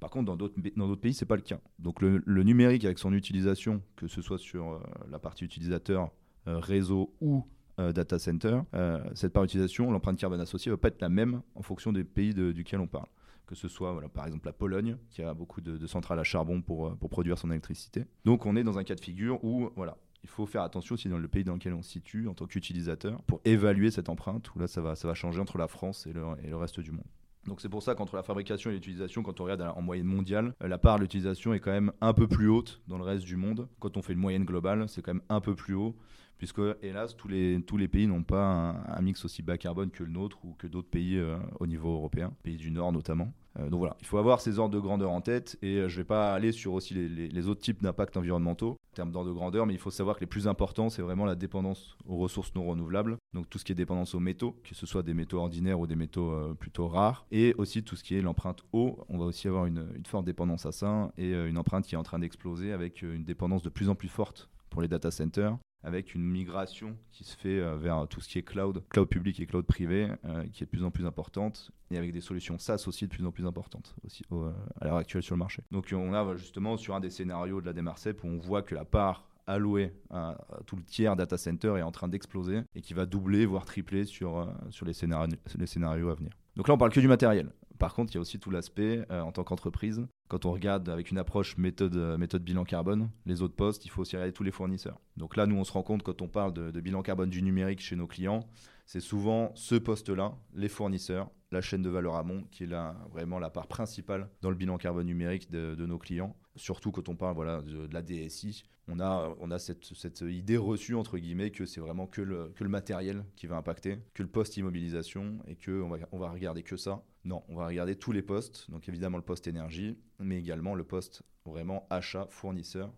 Par 0.00 0.10
contre, 0.10 0.24
dans 0.26 0.36
d'autres 0.36 1.00
pays, 1.00 1.14
ce 1.14 1.24
n'est 1.24 1.28
pas 1.28 1.36
le 1.36 1.42
cas. 1.42 1.60
Donc 1.78 2.00
le, 2.00 2.42
numérique 2.42 2.84
avec 2.84 2.98
son 2.98 3.12
utilisation, 3.12 3.82
que 3.96 4.08
ce 4.08 4.20
soit 4.22 4.38
sur 4.38 4.82
la 5.10 5.18
partie 5.18 5.44
utilisateur, 5.44 6.10
réseau 6.46 7.14
ou 7.20 7.46
euh, 7.82 7.92
data 7.92 8.18
center, 8.18 8.60
euh, 8.74 9.02
cette 9.14 9.32
part 9.32 9.42
d'utilisation, 9.42 9.90
l'empreinte 9.90 10.18
carbone 10.18 10.40
associée 10.40 10.70
ne 10.70 10.74
va 10.74 10.80
pas 10.80 10.88
être 10.88 11.00
la 11.00 11.08
même 11.08 11.42
en 11.54 11.62
fonction 11.62 11.92
des 11.92 12.04
pays 12.04 12.34
duquel 12.34 12.80
on 12.80 12.86
parle. 12.86 13.06
Que 13.46 13.54
ce 13.54 13.68
soit 13.68 14.00
par 14.14 14.26
exemple 14.26 14.46
la 14.46 14.52
Pologne, 14.52 14.96
qui 15.10 15.22
a 15.22 15.34
beaucoup 15.34 15.60
de, 15.60 15.86
centrales 15.86 16.18
à 16.18 16.24
charbon 16.24 16.62
pour, 16.62 16.86
euh, 16.86 16.94
pour 16.94 17.10
produire 17.10 17.38
son 17.38 17.50
électricité. 17.50 18.06
Donc 18.24 18.46
on 18.46 18.56
est 18.56 18.64
dans 18.64 18.78
un 18.78 18.84
cas 18.84 18.94
de 18.94 19.00
figure 19.00 19.44
où 19.44 19.70
voilà, 19.76 19.98
il 20.22 20.28
faut 20.28 20.46
faire 20.46 20.62
attention 20.62 20.94
aussi 20.94 21.08
dans 21.08 21.18
le 21.18 21.28
pays 21.28 21.44
dans 21.44 21.54
lequel 21.54 21.74
on 21.74 21.82
se 21.82 21.90
situe 21.90 22.28
en 22.28 22.34
tant 22.34 22.46
qu'utilisateur 22.46 23.22
pour 23.24 23.40
évaluer 23.44 23.90
cette 23.90 24.08
empreinte 24.08 24.54
où 24.54 24.58
là 24.58 24.68
ça 24.68 24.80
va, 24.80 24.94
ça 24.94 25.08
va 25.08 25.14
changer 25.14 25.40
entre 25.40 25.58
la 25.58 25.68
France 25.68 26.06
et 26.06 26.12
le, 26.12 26.22
et 26.42 26.48
le 26.48 26.56
reste 26.56 26.80
du 26.80 26.92
monde. 26.92 27.04
Donc 27.46 27.60
c'est 27.60 27.68
pour 27.68 27.82
ça 27.82 27.94
qu'entre 27.94 28.14
la 28.14 28.22
fabrication 28.22 28.70
et 28.70 28.74
l'utilisation, 28.74 29.22
quand 29.22 29.40
on 29.40 29.44
regarde 29.44 29.62
en 29.62 29.82
moyenne 29.82 30.06
mondiale, 30.06 30.54
la 30.60 30.78
part 30.78 30.96
de 30.96 31.02
l'utilisation 31.02 31.52
est 31.52 31.58
quand 31.58 31.72
même 31.72 31.92
un 32.00 32.14
peu 32.14 32.28
plus 32.28 32.48
haute 32.48 32.80
dans 32.86 32.98
le 32.98 33.04
reste 33.04 33.24
du 33.24 33.36
monde. 33.36 33.68
Quand 33.80 33.96
on 33.96 34.02
fait 34.02 34.12
une 34.12 34.20
moyenne 34.20 34.44
globale, 34.44 34.88
c'est 34.88 35.02
quand 35.02 35.12
même 35.12 35.24
un 35.28 35.40
peu 35.40 35.56
plus 35.56 35.74
haut 35.74 35.96
puisque 36.42 36.60
hélas 36.82 37.16
tous 37.16 37.28
les, 37.28 37.62
tous 37.64 37.76
les 37.76 37.86
pays 37.86 38.08
n'ont 38.08 38.24
pas 38.24 38.74
un, 38.88 39.00
mix 39.00 39.24
aussi 39.24 39.42
bas 39.42 39.56
carbone 39.56 39.92
que 39.92 40.02
le 40.02 40.10
nôtre 40.10 40.44
ou 40.44 40.56
que 40.58 40.66
d'autres 40.66 40.88
pays 40.88 41.16
euh, 41.16 41.38
au 41.60 41.68
niveau 41.68 41.94
européen, 41.94 42.32
pays 42.42 42.56
du 42.56 42.72
Nord 42.72 42.90
notamment. 42.90 43.32
Euh, 43.60 43.70
donc 43.70 43.78
voilà, 43.78 43.96
il 44.00 44.08
faut 44.08 44.18
avoir 44.18 44.40
ces 44.40 44.58
ordres 44.58 44.74
de 44.74 44.80
grandeur 44.80 45.12
en 45.12 45.20
tête 45.20 45.56
et 45.62 45.76
euh, 45.76 45.88
je 45.88 45.94
ne 45.94 46.00
vais 46.00 46.04
pas 46.04 46.34
aller 46.34 46.50
sur 46.50 46.72
aussi 46.72 46.94
les, 46.94 47.46
autres 47.46 47.60
types 47.60 47.80
d'impacts 47.80 48.16
environnementaux 48.16 48.70
en 48.72 48.94
termes 48.96 49.12
d'ordre 49.12 49.28
de 49.28 49.34
grandeur, 49.34 49.66
mais 49.66 49.74
il 49.74 49.78
faut 49.78 49.92
savoir 49.92 50.16
que 50.16 50.20
les 50.22 50.26
plus 50.26 50.48
importants, 50.48 50.90
c'est 50.90 51.00
vraiment 51.00 51.26
la 51.26 51.36
dépendance 51.36 51.96
aux 52.08 52.16
ressources 52.16 52.52
non 52.56 52.66
renouvelables, 52.66 53.18
donc 53.34 53.48
tout 53.48 53.58
ce 53.58 53.64
qui 53.64 53.70
est 53.70 53.76
dépendance 53.76 54.16
aux 54.16 54.20
métaux, 54.20 54.56
que 54.64 54.74
ce 54.74 54.84
soit 54.84 55.04
des 55.04 55.14
métaux 55.14 55.38
ordinaires 55.38 55.78
ou 55.78 55.86
des 55.86 55.94
métaux 55.94 56.34
plutôt 56.56 56.88
rares, 56.88 57.24
et 57.30 57.54
aussi 57.56 57.84
tout 57.84 57.94
ce 57.94 58.02
qui 58.02 58.16
est 58.16 58.20
l'empreinte 58.20 58.64
eau, 58.72 58.98
on 59.08 59.16
va 59.16 59.26
aussi 59.26 59.46
avoir 59.46 59.66
une, 59.66 59.86
une 59.94 60.06
forte 60.06 60.24
dépendance 60.24 60.66
à 60.66 60.72
ça 60.72 61.12
et 61.16 61.32
une 61.32 61.56
empreinte 61.56 61.86
qui 61.86 61.94
est 61.94 61.98
en 61.98 62.02
train 62.02 62.18
d'exploser 62.18 62.72
avec 62.72 63.02
une 63.02 63.22
dépendance 63.22 63.62
de 63.62 63.70
plus 63.70 63.88
en 63.88 63.94
plus 63.94 64.08
forte 64.08 64.50
pour 64.70 64.82
les 64.82 64.88
data 64.88 65.12
centers 65.12 65.56
avec 65.84 66.14
une 66.14 66.22
migration 66.22 66.96
qui 67.10 67.24
se 67.24 67.36
fait 67.36 67.60
euh, 67.60 67.76
vers 67.76 68.06
tout 68.08 68.20
ce 68.20 68.28
qui 68.28 68.38
est 68.38 68.42
cloud, 68.42 68.82
cloud 68.88 69.08
public 69.08 69.40
et 69.40 69.46
cloud 69.46 69.66
privé, 69.66 70.08
euh, 70.24 70.44
qui 70.52 70.62
est 70.62 70.66
de 70.66 70.70
plus 70.70 70.84
en 70.84 70.90
plus 70.90 71.06
importante, 71.06 71.70
et 71.90 71.98
avec 71.98 72.12
des 72.12 72.20
solutions 72.20 72.58
SaaS 72.58 72.84
aussi 72.86 73.06
de 73.06 73.10
plus 73.10 73.26
en 73.26 73.32
plus 73.32 73.46
importantes 73.46 73.94
aussi 74.04 74.24
euh, 74.32 74.52
à 74.80 74.86
l'heure 74.86 74.96
actuelle 74.96 75.22
sur 75.22 75.34
le 75.34 75.40
marché. 75.40 75.62
Donc 75.70 75.92
on 75.92 76.14
a 76.14 76.36
justement 76.36 76.76
sur 76.76 76.94
un 76.94 77.00
des 77.00 77.10
scénarios 77.10 77.60
de 77.60 77.66
la 77.66 77.72
DMRCEP 77.72 78.22
où 78.24 78.28
on 78.28 78.38
voit 78.38 78.62
que 78.62 78.74
la 78.74 78.84
part 78.84 79.28
allouée 79.46 79.92
à, 80.10 80.38
tout 80.66 80.76
le 80.76 80.84
tiers 80.84 81.16
data 81.16 81.36
center 81.36 81.74
est 81.76 81.82
en 81.82 81.90
train 81.90 82.06
d'exploser 82.06 82.60
et 82.76 82.80
qui 82.80 82.94
va 82.94 83.06
doubler, 83.06 83.44
voire 83.44 83.64
tripler 83.64 84.04
sur, 84.04 84.48
sur 84.70 84.86
les, 84.86 84.92
scénarios, 84.92 85.34
les 85.58 85.66
scénarios 85.66 86.10
à 86.10 86.14
venir. 86.14 86.30
Donc 86.56 86.68
là, 86.68 86.74
on 86.74 86.78
parle 86.78 86.92
que 86.92 87.00
du 87.00 87.08
matériel. 87.08 87.50
Par 87.82 87.94
contre, 87.94 88.12
il 88.12 88.14
y 88.14 88.18
a 88.18 88.20
aussi 88.20 88.38
tout 88.38 88.52
l'aspect 88.52 89.04
en 89.10 89.32
tant 89.32 89.42
qu'entreprise. 89.42 90.06
Quand 90.28 90.46
on 90.46 90.52
regarde 90.52 90.88
avec 90.88 91.10
une 91.10 91.18
approche 91.18 91.58
méthode, 91.58 91.96
méthode 92.16 92.44
bilan 92.44 92.62
carbone, 92.62 93.10
les 93.26 93.42
autres 93.42 93.56
postes, 93.56 93.84
il 93.84 93.88
faut 93.88 94.02
aussi 94.02 94.14
regarder 94.14 94.32
tous 94.32 94.44
les 94.44 94.52
fournisseurs. 94.52 95.00
Donc 95.16 95.34
là, 95.34 95.46
nous, 95.46 95.56
on 95.56 95.64
se 95.64 95.72
rend 95.72 95.82
compte 95.82 96.04
quand 96.04 96.22
on 96.22 96.28
parle 96.28 96.52
de, 96.52 96.80
bilan 96.80 97.02
carbone 97.02 97.28
du 97.28 97.42
numérique 97.42 97.80
chez 97.80 97.96
nos 97.96 98.06
clients, 98.06 98.46
c'est 98.86 99.00
souvent 99.00 99.50
ce 99.56 99.74
poste-là, 99.74 100.32
les 100.54 100.68
fournisseurs, 100.68 101.28
la 101.52 101.60
chaîne 101.60 101.82
de 101.82 101.90
valeur 101.90 102.16
amont, 102.16 102.44
qui 102.50 102.64
est 102.64 102.66
là, 102.66 102.96
vraiment 103.12 103.38
la 103.38 103.50
part 103.50 103.66
principale 103.66 104.28
dans 104.40 104.50
le 104.50 104.56
bilan 104.56 104.78
carbone 104.78 105.06
numérique 105.06 105.50
de, 105.50 105.86
nos 105.86 105.98
clients. 105.98 106.36
Surtout 106.56 106.90
quand 106.90 107.08
on 107.08 107.16
parle 107.16 107.34
voilà, 107.34 107.62
de, 107.62 107.88
la 107.92 108.02
DSI, 108.02 108.64
on 108.88 109.00
a, 109.00 109.34
on 109.40 109.50
a 109.50 109.58
cette, 109.58 109.84
cette, 109.84 110.22
idée 110.22 110.56
reçue, 110.56 110.94
entre 110.94 111.18
guillemets, 111.18 111.50
que 111.50 111.66
c'est 111.66 111.80
vraiment 111.80 112.06
que 112.06 112.20
le, 112.20 112.52
que 112.56 112.64
le 112.64 112.70
matériel 112.70 113.24
qui 113.36 113.46
va 113.46 113.56
impacter, 113.56 113.98
que 114.14 114.22
le 114.22 114.28
poste 114.28 114.56
immobilisation, 114.56 115.38
et 115.46 115.56
qu'on 115.56 115.88
va, 115.88 115.98
on 116.10 116.18
va 116.18 116.30
regarder 116.30 116.62
que 116.62 116.76
ça. 116.76 117.04
Non, 117.24 117.42
on 117.48 117.56
va 117.56 117.66
regarder 117.66 117.94
tous 117.94 118.12
les 118.12 118.22
postes, 118.22 118.70
donc 118.70 118.88
évidemment 118.88 119.18
le 119.18 119.22
poste 119.22 119.46
énergie, 119.46 119.96
mais 120.18 120.38
également 120.38 120.74
le 120.74 120.84
poste 120.84 121.22
vraiment 121.44 121.86
achat, 121.90 122.26
fournisseur, 122.30 122.92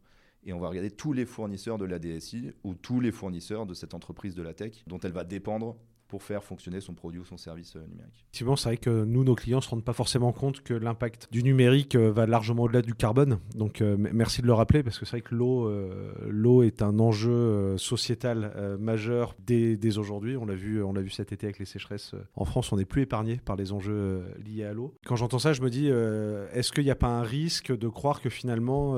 et 0.46 0.52
on 0.52 0.60
va 0.60 0.68
regarder 0.68 0.90
tous 0.90 1.12
les 1.12 1.24
fournisseurs 1.26 1.78
de 1.78 1.84
la 1.84 1.98
DSI 1.98 2.52
ou 2.64 2.74
tous 2.74 3.00
les 3.00 3.12
fournisseurs 3.12 3.66
de 3.66 3.74
cette 3.74 3.94
entreprise 3.94 4.34
de 4.34 4.42
la 4.42 4.52
tech 4.52 4.84
dont 4.86 4.98
elle 5.00 5.12
va 5.12 5.24
dépendre 5.24 5.76
pour 6.08 6.22
faire 6.22 6.44
fonctionner 6.44 6.80
son 6.80 6.94
produit 6.94 7.20
ou 7.20 7.24
son 7.24 7.36
service 7.36 7.76
euh, 7.76 7.86
numérique. 7.86 8.14
Effectivement, 8.24 8.56
c'est 8.56 8.68
vrai 8.68 8.76
que 8.76 9.04
nous, 9.04 9.24
nos 9.24 9.34
clients 9.34 9.58
ne 9.58 9.62
se 9.62 9.68
rendent 9.68 9.84
pas 9.84 9.92
forcément 9.92 10.32
compte 10.32 10.60
que 10.62 10.74
l'impact 10.74 11.28
du 11.30 11.42
numérique 11.42 11.94
euh, 11.94 12.12
va 12.12 12.26
largement 12.26 12.64
au-delà 12.64 12.82
du 12.82 12.94
carbone. 12.94 13.38
Donc, 13.54 13.80
euh, 13.80 13.96
merci 13.98 14.42
de 14.42 14.46
le 14.46 14.52
rappeler 14.52 14.82
parce 14.82 14.98
que 14.98 15.04
c'est 15.04 15.12
vrai 15.12 15.20
que 15.22 15.34
l'eau, 15.34 15.70
l'eau 16.28 16.62
est 16.62 16.82
un 16.82 16.98
enjeu 16.98 17.76
sociétal 17.78 18.76
majeur 18.78 19.34
dès, 19.38 19.76
dès 19.76 19.98
aujourd'hui. 19.98 20.36
On 20.36 20.44
l'a 20.44 20.54
vu, 20.54 20.82
on 20.82 20.92
l'a 20.92 21.00
vu 21.00 21.10
cet 21.10 21.32
été 21.32 21.46
avec 21.46 21.58
les 21.58 21.64
sécheresses 21.64 22.14
en 22.36 22.44
France. 22.44 22.72
On 22.72 22.76
n'est 22.76 22.84
plus 22.84 23.02
épargné 23.02 23.40
par 23.44 23.56
les 23.56 23.72
enjeux 23.72 24.24
liés 24.44 24.64
à 24.64 24.72
l'eau. 24.72 24.94
Quand 25.06 25.16
j'entends 25.16 25.38
ça, 25.38 25.52
je 25.52 25.62
me 25.62 25.70
dis, 25.70 25.86
est-ce 25.86 26.72
qu'il 26.72 26.84
n'y 26.84 26.90
a 26.90 26.96
pas 26.96 27.08
un 27.08 27.22
risque 27.22 27.76
de 27.76 27.88
croire 27.88 28.20
que 28.20 28.28
finalement, 28.28 28.94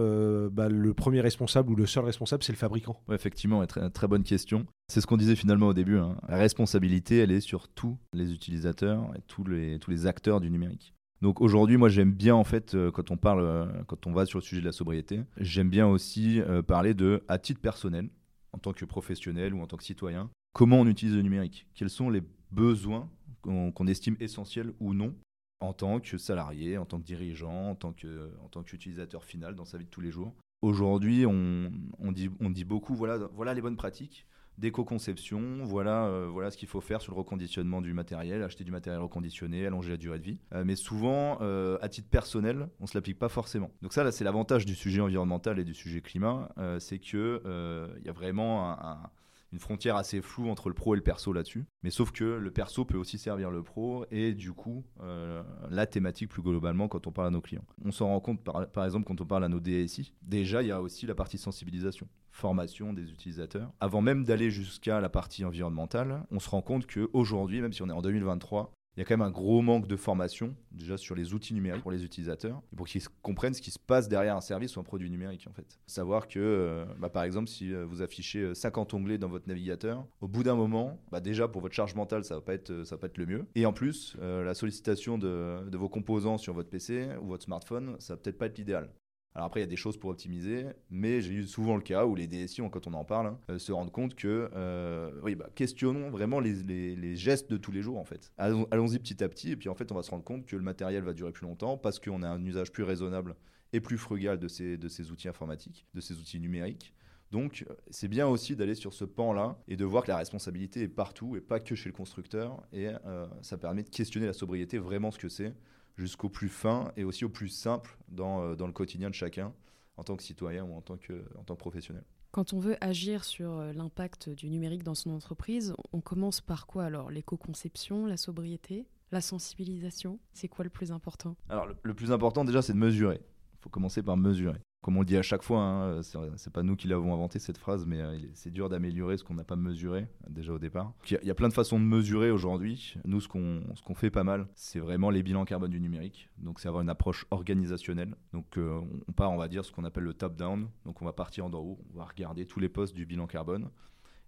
bah, 0.51 0.69
le 0.69 0.95
premier 0.95 1.21
responsable 1.21 1.71
ou 1.71 1.77
le 1.77 1.87
seul 1.87 2.05
responsable, 2.05 2.43
c'est 2.43 2.53
le 2.53 2.59
fabricant? 2.59 3.01
Effectivement, 3.11 3.65
très, 3.67 3.89
très 3.91 4.09
bonne 4.09 4.25
question. 4.25 4.67
C'est 4.89 5.01
ce 5.01 5.07
qu'on 5.07 5.17
disait 5.17 5.37
finalement 5.37 5.69
au 5.69 5.75
début. 5.75 5.99
Hein. 5.99 6.17
La 6.29 6.37
responsabilité, 6.37 7.19
elle 7.19 7.33
est 7.33 7.41
sur 7.41 7.69
tous 7.69 7.99
les 8.13 8.33
utilisateurs 8.33 9.05
et 9.17 9.21
tous 9.27 9.45
les, 9.45 9.79
tous 9.79 9.91
les 9.91 10.07
acteurs 10.07 10.41
du 10.41 10.51
numérique. 10.51 10.95
Donc 11.23 11.41
aujourd'hui, 11.41 11.77
moi 11.77 11.89
j'aime 11.89 12.13
bien 12.13 12.35
en 12.35 12.45
fait 12.45 12.75
euh, 12.75 12.91
quand 12.91 13.11
on 13.11 13.17
parle, 13.17 13.41
euh, 13.41 13.67
quand 13.87 14.07
on 14.07 14.13
va 14.13 14.27
sur 14.27 14.39
le 14.39 14.45
sujet 14.45 14.61
de 14.61 14.67
la 14.67 14.73
sobriété, 14.73 15.23
j'aime 15.39 15.71
bien 15.71 15.87
aussi 15.87 16.41
euh, 16.41 16.63
parler 16.63 16.95
de, 16.95 17.25
à 17.27 17.39
titre 17.39 17.61
personnel, 17.61 18.11
en 18.53 18.59
tant 18.59 18.73
que 18.73 18.85
professionnel 18.85 19.55
ou 19.55 19.61
en 19.61 19.67
tant 19.67 19.77
que 19.77 19.85
citoyen, 19.85 20.31
comment 20.53 20.81
on 20.81 20.87
utilise 20.87 21.17
le 21.17 21.23
numérique, 21.23 21.67
quels 21.75 21.91
sont 21.91 22.11
les 22.11 22.23
besoins 22.51 23.09
qu'on 23.43 23.87
estime 23.87 24.17
essentiels 24.19 24.73
ou 24.81 24.93
non 24.93 25.15
en 25.61 25.73
tant 25.73 26.01
que 26.01 26.19
salarié, 26.19 26.79
en 26.79 26.85
tant 26.85 26.99
que 26.99 27.05
dirigeant, 27.05 27.71
en 27.71 27.75
tant 27.77 28.63
qu'utilisateur 28.65 29.25
final 29.25 29.55
dans 29.55 29.65
sa 29.65 29.79
vie 29.79 29.85
de 29.85 29.91
tous 29.91 30.01
les 30.01 30.11
jours. 30.11 30.35
Aujourd'hui, 30.63 31.27
on, 31.27 31.71
on, 31.99 32.11
dit, 32.11 32.29
on 32.41 32.51
dit 32.51 32.65
beaucoup, 32.65 32.97
voilà, 32.97 33.19
voilà 33.35 33.55
les 33.55 33.63
bonnes 33.63 33.77
pratiques 33.77 34.27
d'éco-conception, 34.59 35.65
voilà, 35.65 36.07
euh, 36.07 36.29
voilà 36.31 36.51
ce 36.51 36.57
qu'il 36.57 36.69
faut 36.69 36.81
faire 36.81 37.01
sur 37.01 37.13
le 37.13 37.19
reconditionnement 37.19 37.81
du 37.81 37.93
matériel, 37.93 38.43
acheter 38.43 38.65
du 38.65 38.73
matériel 38.73 39.03
reconditionné, 39.03 39.67
allonger 39.67 39.91
la 39.91 39.97
durée 39.97 40.19
de 40.19 40.25
vie. 40.25 40.39
Euh, 40.55 40.65
mais 40.65 40.77
souvent, 40.77 41.39
euh, 41.43 41.79
à 41.83 41.89
titre 41.89 42.09
personnel, 42.09 42.69
on 42.81 42.85
ne 42.85 42.89
se 42.89 42.97
l'applique 42.97 43.19
pas 43.19 43.29
forcément. 43.29 43.71
Donc 43.83 43.93
ça, 43.93 44.11
c'est 44.13 44.25
l'avantage 44.25 44.65
du 44.65 44.75
sujet 44.75 45.01
environnemental 45.01 45.59
et 45.59 45.65
du 45.65 45.75
sujet 45.75 46.01
climat, 46.01 46.49
c'est 46.79 46.99
qu'il 46.99 47.41
il 47.47 48.05
y 48.05 48.09
a 48.09 48.13
vraiment 48.13 48.71
un 48.73 49.11
une 49.57 49.61
frontière 49.61 49.97
assez 49.97 50.21
floue 50.21 50.51
entre 50.51 50.69
le 50.69 50.75
pro 50.75 50.93
et 50.93 50.99
le 50.99 51.03
perso 51.03 51.33
là-dessus. 51.33 51.65
Mais 51.83 51.89
sauf 51.89 52.13
que 52.13 52.25
le 52.25 52.51
perso 52.51 52.85
peut 52.85 52.99
aussi 52.99 53.17
servir 53.17 53.51
le 53.51 53.63
pro 53.63 54.05
et 54.11 54.35
du 54.35 54.53
coup, 54.53 54.85
euh, 55.01 55.43
la 55.71 55.87
thématique 55.87 56.29
plus 56.29 56.43
globalement 56.43 56.89
quand 56.89 57.07
on 57.07 57.11
parle 57.11 57.29
à 57.29 57.31
nos 57.31 57.41
clients. 57.41 57.65
On 57.83 57.91
s'en 57.91 58.09
rend 58.09 58.21
compte 58.21 58.45
par, 58.45 58.85
exemple 58.85 59.07
quand 59.07 59.19
on 59.19 59.25
parle 59.25 59.45
à 59.45 59.49
nos 59.49 59.59
DSI. 59.59 60.13
Déjà, 60.21 60.61
il 60.61 60.69
y 60.69 60.73
a 60.73 60.83
aussi 60.83 61.07
la 61.07 61.15
partie 61.15 61.39
sensibilisation, 61.39 62.07
formation 62.33 62.93
des 62.93 63.11
utilisateurs. 63.11 63.73
Avant 63.81 64.03
même 64.03 64.25
d'aller 64.25 64.51
jusqu'à 64.51 65.01
la 65.01 65.09
partie 65.09 65.43
environnementale, 65.47 66.27
on 66.31 66.39
se 66.39 66.51
rend 66.51 66.61
compte 66.61 66.87
qu'aujourd'hui, 66.87 67.63
même 67.63 67.73
si 67.73 67.81
on 67.81 67.89
est 67.89 67.93
en 67.93 68.03
2023, 68.03 68.75
il 68.97 69.01
y 69.01 69.03
a 69.03 69.05
quand 69.05 69.17
même 69.17 69.27
un 69.27 69.31
gros 69.31 69.61
manque 69.61 69.87
de 69.87 69.97
formation 69.97 70.57
déjà 70.73 70.97
sur 70.97 71.15
les 71.15 71.35
outils 71.35 71.53
numériques 71.53 71.83
pour 71.83 71.93
les 71.93 72.05
utilisateurs 72.05 72.63
pour 72.77 72.87
qu'ils 72.87 73.03
comprennent 73.23 73.53
ce 73.53 73.61
qui 73.61 73.71
se 73.71 73.79
passe 73.79 74.09
derrière 74.09 74.37
un 74.37 74.41
service 74.41 74.77
ou 74.77 74.81
un 74.81 74.85
produit 74.85 75.11
numérique 75.11 75.47
en 75.49 75.53
fait. 75.53 75.79
Savoir 75.87 76.29
que 76.29 76.39
euh, 76.39 76.85
bah, 76.99 77.11
par 77.11 77.25
exemple 77.25 77.49
si 77.49 77.75
euh, 77.75 77.85
vous 77.85 78.01
affichez 78.01 78.55
50 78.55 78.95
euh, 78.95 78.97
onglets 78.97 79.19
dans 79.19 79.29
votre 79.29 79.49
navigateur, 79.49 80.07
au 80.21 80.29
bout 80.29 80.43
d'un 80.43 80.55
moment, 80.55 80.99
bah, 81.11 81.21
déjà 81.21 81.47
pour 81.47 81.61
votre 81.61 81.75
charge 81.75 81.95
mentale 81.95 82.25
ça 82.25 82.35
va 82.35 82.41
va 82.41 82.99
pas 82.99 83.07
être 83.07 83.19
le 83.19 83.27
mieux 83.27 83.47
et 83.55 83.67
en 83.67 83.73
plus 83.73 84.17
la 84.21 84.55
sollicitation 84.55 85.19
de, 85.19 85.77
vos 85.77 85.89
composants 85.89 86.39
sur 86.39 86.55
votre 86.55 86.71
PC 86.71 87.09
ou 87.21 87.27
votre 87.27 87.45
smartphone, 87.45 87.97
ça 87.99 88.15
va 88.15 88.19
peut-être 88.19 88.39
pas 88.39 88.47
être 88.47 88.59
l'idéal. 88.59 88.91
Alors 89.37 89.49
après, 89.49 89.61
il 89.61 89.65
y 89.65 89.67
a 89.67 89.69
des 89.69 89.77
choses 89.77 89.99
pour 89.99 90.09
optimiser, 90.09 90.65
mais 90.89 91.21
j'ai 91.21 91.35
eu 91.35 91.47
souvent 91.47 91.77
le 91.77 91.83
cas 91.83 92.07
où 92.07 92.15
les 92.15 92.27
DSI, 92.27 92.63
quand 92.73 92.87
on 92.87 92.95
en 92.95 93.05
parle, 93.05 93.27
hein, 93.27 93.39
euh, 93.51 93.59
se 93.59 93.71
rendent 93.71 93.93
compte 93.93 94.15
que, 94.15 94.49
euh, 94.55 95.11
oui, 95.23 95.35
bah, 95.35 95.51
questionnons 95.55 96.09
vraiment 96.09 96.41
les, 96.41 97.17
gestes 97.17 97.51
de 97.51 97.59
tous 97.59 97.71
les 97.71 97.83
jours, 97.83 97.99
en 97.99 98.07
fait. 98.07 98.33
Allons-y 98.39 98.99
petit 98.99 99.23
à 99.23 99.29
petit, 99.29 99.51
et 99.51 99.57
puis 99.57 99.69
en 99.69 99.75
fait, 99.75 99.93
on 99.93 99.95
va 99.95 100.03
se 100.03 100.11
rendre 100.11 100.25
compte 100.25 100.47
que 100.47 100.57
le 100.57 100.63
matériel 100.63 101.03
va 101.03 101.13
durer 101.13 101.33
plus 101.33 101.47
longtemps 101.47 101.77
parce 101.77 102.01
qu'on 102.01 102.23
a 102.23 102.29
un 102.29 102.43
usage 102.47 102.73
plus 102.73 102.83
raisonnable 102.83 103.37
et 103.75 103.81
plus 103.81 103.99
frugal 103.99 104.39
de 104.39 104.49
ces, 104.49 104.79
de 104.79 104.89
ces 104.89 105.11
outils 105.11 105.29
informatiques, 105.29 105.87
de 105.93 106.01
ces 106.01 106.15
outils 106.15 106.41
numériques. 106.41 106.95
Donc, 107.31 107.67
c'est 107.91 108.09
bien 108.09 108.27
aussi 108.27 108.57
d'aller 108.57 108.75
sur 108.75 108.95
ce 108.95 109.05
pan-là 109.05 109.59
et 109.69 109.77
de 109.77 109.85
voir 109.85 110.05
que 110.05 110.09
la 110.09 110.17
responsabilité 110.17 110.81
est 110.81 110.89
partout 110.89 111.37
et 111.37 111.43
pas 111.43 111.61
que 111.61 111.75
chez 111.75 111.91
le 111.91 111.95
constructeur. 111.95 112.67
Et 112.73 112.89
euh, 112.89 113.27
ça 113.43 113.59
permet 113.59 113.83
de 113.83 113.91
questionner 113.91 114.27
la 114.27 114.33
sobriété, 114.33 114.79
vraiment 114.79 115.11
ce 115.11 115.19
que 115.19 115.29
c'est 115.29 115.55
jusqu'au 115.97 116.29
plus 116.29 116.49
fin 116.49 116.93
et 116.97 117.05
aussi 117.05 117.25
au 117.25 117.29
plus 117.29 117.49
simple 117.49 117.97
dans, 118.09 118.43
euh, 118.43 118.55
dans, 118.55 118.67
le 118.67 118.73
quotidien 118.73 119.11
de 119.11 119.15
chacun 119.15 119.53
en 119.97 120.05
tant 120.05 120.17
que 120.17 120.23
citoyen 120.23 120.65
ou 120.65 120.75
en 120.75 120.83
tant 120.83 120.97
que, 120.97 121.25
en 121.39 121.45
tant 121.45 121.55
que 121.55 121.61
professionnel. 121.61 122.05
Quand 122.33 122.53
on 122.53 122.59
veut 122.59 122.77
agir 122.83 123.25
sur 123.25 123.53
euh, 123.53 123.73
l'impact 123.73 124.29
du 124.29 124.51
numérique 124.51 124.83
dans 124.83 124.95
son 124.95 125.11
entreprise, 125.11 125.75
on 125.93 126.01
commence 126.01 126.41
par 126.41 126.67
quoi 126.67 126.85
alors? 126.85 127.11
L'éco-conception, 127.11 128.07
la 128.07 128.19
sobriété, 128.19 128.87
la 129.11 129.23
sensibilisation? 129.23 130.19
C'est 130.33 130.49
quoi 130.49 130.65
le 130.65 130.71
plus 130.71 130.93
important? 130.93 131.37
Alors 131.49 131.67
le, 131.67 131.77
le 131.83 131.95
plus 131.95 132.13
important 132.13 132.45
déjà 132.45 132.61
c'est 132.61 132.75
de 132.75 132.79
mesurer. 132.79 133.21
Il 133.55 133.59
faut 133.63 133.71
commencer 133.71 134.03
par 134.03 134.17
mesurer 134.17 134.61
comme 134.87 134.99
on 134.99 135.01
le 135.01 135.07
dit 135.07 135.17
à 135.17 135.23
chaque 135.23 135.43
fois, 135.43 135.63
hein, 135.63 136.01
c'est 136.37 136.53
pas 136.53 136.63
nous 136.63 136.77
qui 136.77 136.87
l'avons 136.87 137.13
inventé 137.13 137.41
cette 137.41 137.59
phrase, 137.59 137.85
mais 137.87 138.01
euh, 138.01 138.17
c'est 138.35 138.53
dur 138.53 138.69
d'améliorer 138.69 139.17
ce 139.17 139.25
qu'on 139.25 139.35
n'a 139.35 139.43
pas 139.43 139.57
mesuré 139.57 140.07
déjà 140.31 140.53
au 140.53 140.61
départ. 140.61 140.93
Il 141.11 141.19
y, 141.25 141.31
a 141.33 141.35
plein 141.35 141.49
de 141.49 141.53
façons 141.53 141.81
de 141.81 141.85
mesurer 141.85 142.31
aujourd'hui. 142.31 142.95
Nous, 143.05 143.21
ce 143.21 143.27
qu'on 143.27 143.95
fait 143.97 144.11
pas 144.11 144.23
mal, 144.23 144.47
c'est 144.55 144.79
vraiment 144.79 145.11
les 145.11 145.25
bilans 145.25 145.45
carbone 145.45 145.73
du 145.73 145.81
numérique. 145.81 146.29
Donc, 146.39 146.61
c'est 146.61 146.69
avoir 146.69 146.85
une 146.85 146.89
approche 146.89 147.27
organisationnelle. 147.33 148.15
Donc, 148.33 148.59
euh, 148.59 148.81
on 149.09 149.13
part, 149.13 149.33
on 149.33 149.37
va 149.37 149.49
dire, 149.49 149.65
ce 149.65 149.73
qu'on 149.73 149.83
appelle 149.83 150.05
le 150.05 150.15
top-down. 150.15 150.69
Donc, 150.85 151.03
on 151.03 151.05
va 151.05 151.13
partir 151.13 151.51
d'en 151.51 151.63
haut, 151.63 151.81
on 151.93 151.99
va 151.99 152.05
regarder 152.05 152.47
tous 152.47 152.61
les 152.61 152.69
postes 152.69 152.95
du 152.95 153.07
bilan 153.07 153.27
carbone 153.27 153.69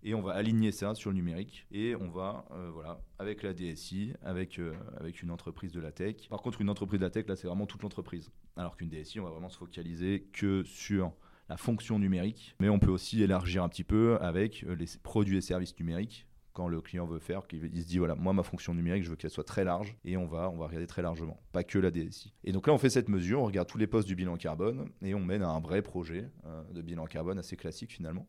et 0.02 0.14
on 0.14 0.22
va 0.22 0.32
aligner 0.32 0.72
ça 0.72 0.94
sur 0.94 1.10
le 1.10 1.16
numérique. 1.16 1.66
Et 1.72 1.94
on 1.96 2.08
va 2.08 2.46
euh, 2.52 2.70
voilà 2.72 3.00
avec 3.18 3.42
la 3.42 3.52
DSI 3.52 4.14
avec 4.22 4.58
euh, 4.58 4.72
avec 4.98 5.22
une 5.22 5.30
entreprise 5.30 5.72
de 5.72 5.80
la 5.80 5.92
tech. 5.92 6.28
Par 6.28 6.40
contre 6.42 6.60
une 6.60 6.70
entreprise 6.70 7.00
de 7.00 7.04
la 7.04 7.10
tech 7.10 7.26
là 7.26 7.36
c'est 7.36 7.48
vraiment 7.48 7.66
toute 7.66 7.82
l'entreprise. 7.82 8.30
Alors 8.56 8.76
qu'une 8.76 8.88
DSI 8.88 9.20
on 9.20 9.24
va 9.24 9.30
vraiment 9.30 9.48
se 9.48 9.58
focaliser 9.58 10.28
que 10.32 10.62
sur 10.64 11.12
la 11.48 11.56
fonction 11.56 11.98
numérique. 11.98 12.54
Mais 12.60 12.68
on 12.68 12.78
peut 12.78 12.90
aussi 12.90 13.22
élargir 13.22 13.62
un 13.62 13.68
petit 13.68 13.84
peu 13.84 14.18
avec 14.20 14.64
euh, 14.64 14.74
les 14.74 14.86
produits 15.02 15.38
et 15.38 15.40
services 15.40 15.78
numériques. 15.78 16.26
Quand 16.52 16.66
le 16.66 16.80
client 16.80 17.06
veut 17.06 17.20
faire, 17.20 17.46
qu'il 17.46 17.60
se 17.60 17.86
dit 17.86 17.98
voilà, 17.98 18.16
moi 18.16 18.32
ma 18.32 18.42
fonction 18.42 18.74
numérique, 18.74 19.04
je 19.04 19.10
veux 19.10 19.16
qu'elle 19.16 19.30
soit 19.30 19.44
très 19.44 19.62
large. 19.62 19.96
Et 20.04 20.16
on 20.16 20.26
va, 20.26 20.50
on 20.50 20.56
va 20.56 20.66
regarder 20.66 20.88
très 20.88 21.02
largement, 21.02 21.40
pas 21.52 21.62
que 21.62 21.78
la 21.78 21.92
DSI. 21.92 22.34
Et 22.42 22.50
donc 22.50 22.66
là, 22.66 22.72
on 22.72 22.78
fait 22.78 22.90
cette 22.90 23.08
mesure, 23.08 23.42
on 23.42 23.44
regarde 23.44 23.68
tous 23.68 23.78
les 23.78 23.86
postes 23.86 24.08
du 24.08 24.16
bilan 24.16 24.36
carbone 24.36 24.90
et 25.00 25.14
on 25.14 25.20
mène 25.20 25.42
à 25.42 25.50
un 25.50 25.60
vrai 25.60 25.82
projet 25.82 26.28
de 26.74 26.82
bilan 26.82 27.06
carbone 27.06 27.38
assez 27.38 27.56
classique 27.56 27.92
finalement. 27.92 28.26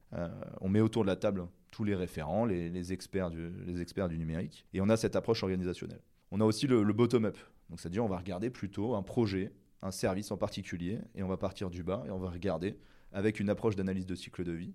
On 0.62 0.70
met 0.70 0.80
autour 0.80 1.02
de 1.02 1.08
la 1.08 1.16
table 1.16 1.48
tous 1.72 1.84
les 1.84 1.96
référents, 1.96 2.46
les, 2.46 2.94
experts, 2.94 3.30
du, 3.30 4.18
numérique 4.18 4.66
et 4.74 4.82
on 4.82 4.90
a 4.90 4.98
cette 4.98 5.16
approche 5.16 5.44
organisationnelle. 5.44 6.02
On 6.32 6.42
a 6.42 6.46
aussi 6.46 6.68
le, 6.68 6.84
le 6.84 6.94
bottom-up, 6.94 7.38
donc 7.70 7.80
c'est-à-dire 7.80 8.04
on 8.04 8.10
va 8.10 8.18
regarder 8.18 8.50
plutôt 8.50 8.96
un 8.96 9.04
projet, 9.04 9.52
un 9.82 9.92
service 9.92 10.32
en 10.32 10.38
particulier 10.38 11.00
et 11.16 11.24
on 11.24 11.28
va 11.28 11.38
partir 11.38 11.70
du 11.70 11.84
bas 11.84 12.04
et 12.08 12.12
on 12.12 12.20
va 12.20 12.30
regarder 12.30 12.78
avec 13.12 13.40
une 13.40 13.50
approche 13.50 13.76
d'analyse 13.76 14.06
de 14.06 14.16
cycle 14.16 14.44
de 14.44 14.52
vie 14.52 14.74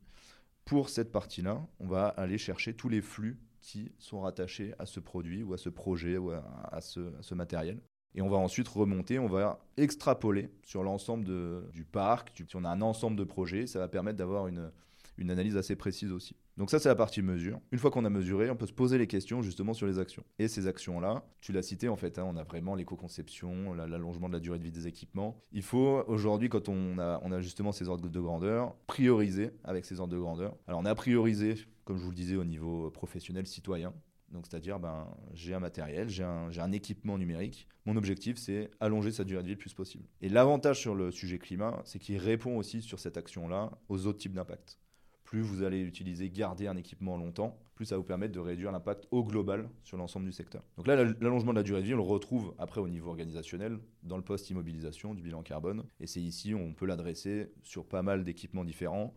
pour 0.64 0.88
cette 0.88 1.12
partie-là, 1.12 1.66
on 1.78 1.86
va 1.86 2.08
aller 2.08 2.38
chercher 2.38 2.74
tous 2.74 2.88
les 2.88 3.02
flux 3.02 3.38
qui 3.60 3.92
sont 3.98 4.20
rattachés 4.20 4.74
à 4.78 4.86
ce 4.86 5.00
produit 5.00 5.42
ou 5.42 5.54
à 5.54 5.58
ce 5.58 5.68
projet 5.68 6.16
ou 6.16 6.30
à, 6.30 6.80
ce, 6.80 7.34
matériel. 7.34 7.80
Et 8.14 8.22
on 8.22 8.28
va 8.28 8.36
ensuite 8.36 8.68
remonter, 8.68 9.18
on 9.18 9.26
va 9.26 9.58
extrapoler 9.76 10.50
sur 10.62 10.82
l'ensemble 10.82 11.24
du 11.72 11.84
parc. 11.84 12.32
Si 12.48 12.56
on 12.56 12.64
a 12.64 12.70
un 12.70 12.80
ensemble 12.82 13.16
de 13.16 13.24
projets, 13.24 13.66
ça 13.66 13.78
va 13.78 13.88
permettre 13.88 14.18
d'avoir 14.18 14.46
une, 14.46 14.70
une 15.18 15.30
analyse 15.30 15.56
assez 15.56 15.76
précise 15.76 16.12
aussi. 16.12 16.36
Donc 16.56 16.70
ça, 16.70 16.78
c'est 16.78 16.88
la 16.88 16.94
partie 16.94 17.22
mesure. 17.22 17.60
Une 17.72 17.78
fois 17.78 17.90
qu'on 17.90 18.04
a 18.04 18.10
mesuré, 18.10 18.50
on 18.50 18.56
peut 18.56 18.66
se 18.66 18.72
poser 18.72 18.98
les 18.98 19.06
questions 19.06 19.42
justement 19.42 19.74
sur 19.74 19.86
les 19.86 19.98
actions. 19.98 20.24
Et 20.38 20.48
ces 20.48 20.66
actions-là, 20.66 21.24
tu 21.40 21.52
l'as 21.52 21.62
cité 21.62 21.88
en 21.88 21.96
fait, 21.96 22.18
hein, 22.18 22.24
on 22.26 22.36
a 22.36 22.44
vraiment 22.44 22.74
l'éco-conception, 22.74 23.74
l'allongement 23.74 24.28
de 24.28 24.34
la 24.34 24.40
durée 24.40 24.58
de 24.58 24.64
vie 24.64 24.72
des 24.72 24.86
équipements. 24.86 25.42
Il 25.52 25.62
faut 25.62 26.04
aujourd'hui, 26.06 26.48
quand 26.48 26.68
on 26.68 26.98
a, 26.98 27.20
on 27.24 27.32
a 27.32 27.40
justement 27.40 27.72
ces 27.72 27.88
ordres 27.88 28.08
de 28.08 28.20
grandeur, 28.20 28.74
prioriser 28.86 29.50
avec 29.64 29.84
ces 29.84 30.00
ordres 30.00 30.12
de 30.12 30.18
grandeur. 30.18 30.56
Alors 30.66 30.80
on 30.80 30.84
a 30.84 30.94
priorisé, 30.94 31.56
comme 31.84 31.98
je 31.98 32.04
vous 32.04 32.10
le 32.10 32.16
disais, 32.16 32.36
au 32.36 32.44
niveau 32.44 32.90
professionnel, 32.90 33.46
citoyen. 33.46 33.92
Donc, 34.30 34.46
c'est-à-dire, 34.48 34.80
ben, 34.80 35.06
j'ai 35.32 35.54
un 35.54 35.60
matériel, 35.60 36.08
j'ai 36.08 36.24
un, 36.24 36.50
un, 36.58 36.72
équipement 36.72 37.16
numérique. 37.18 37.68
Mon 37.86 37.96
objectif, 37.96 38.36
c'est 38.36 38.68
allonger 38.80 39.12
sa 39.12 39.22
durée 39.22 39.42
de 39.42 39.46
vie 39.46 39.54
le 39.54 39.58
plus 39.58 39.74
possible. 39.74 40.04
Et 40.22 40.28
l'avantage 40.28 40.80
sur 40.80 40.96
le 40.96 41.12
sujet 41.12 41.38
climat, 41.38 41.80
c'est 41.84 42.00
qu'il 42.00 42.18
répond 42.18 42.56
aussi 42.56 42.82
sur 42.82 42.98
cette 42.98 43.16
action-là 43.16 43.70
aux 43.88 44.06
autres 44.06 44.18
types 44.18 44.34
d'impact 44.34 44.80
plus 45.24 45.40
vous 45.40 45.62
allez 45.62 45.80
utiliser, 45.80 46.30
garder 46.30 46.66
un 46.68 46.76
équipement 46.76 47.16
longtemps, 47.16 47.58
plus 47.74 47.86
ça 47.86 47.96
va 47.96 47.98
vous 47.98 48.04
permettre 48.04 48.32
de 48.32 48.40
réduire 48.40 48.70
l'impact 48.70 49.06
au 49.10 49.24
global 49.24 49.68
sur 49.82 49.96
l'ensemble 49.96 50.26
du 50.26 50.32
secteur. 50.32 50.62
Donc 50.76 50.86
là, 50.86 50.96
l'allongement 50.96 51.52
de 51.52 51.58
la 51.58 51.62
durée 51.62 51.80
de 51.80 51.86
vie, 51.86 51.94
on 51.94 51.98
le 51.98 52.02
retrouve 52.02 52.54
après 52.58 52.80
au 52.80 52.88
niveau 52.88 53.10
organisationnel 53.10 53.78
dans 54.02 54.16
le 54.16 54.22
post-immobilisation 54.22 55.14
du 55.14 55.22
bilan 55.22 55.42
carbone. 55.42 55.84
Et 56.00 56.06
c'est 56.06 56.20
ici, 56.20 56.54
on 56.54 56.72
peut 56.72 56.86
l'adresser 56.86 57.50
sur 57.62 57.86
pas 57.86 58.02
mal 58.02 58.22
d'équipements 58.22 58.64
différents. 58.64 59.14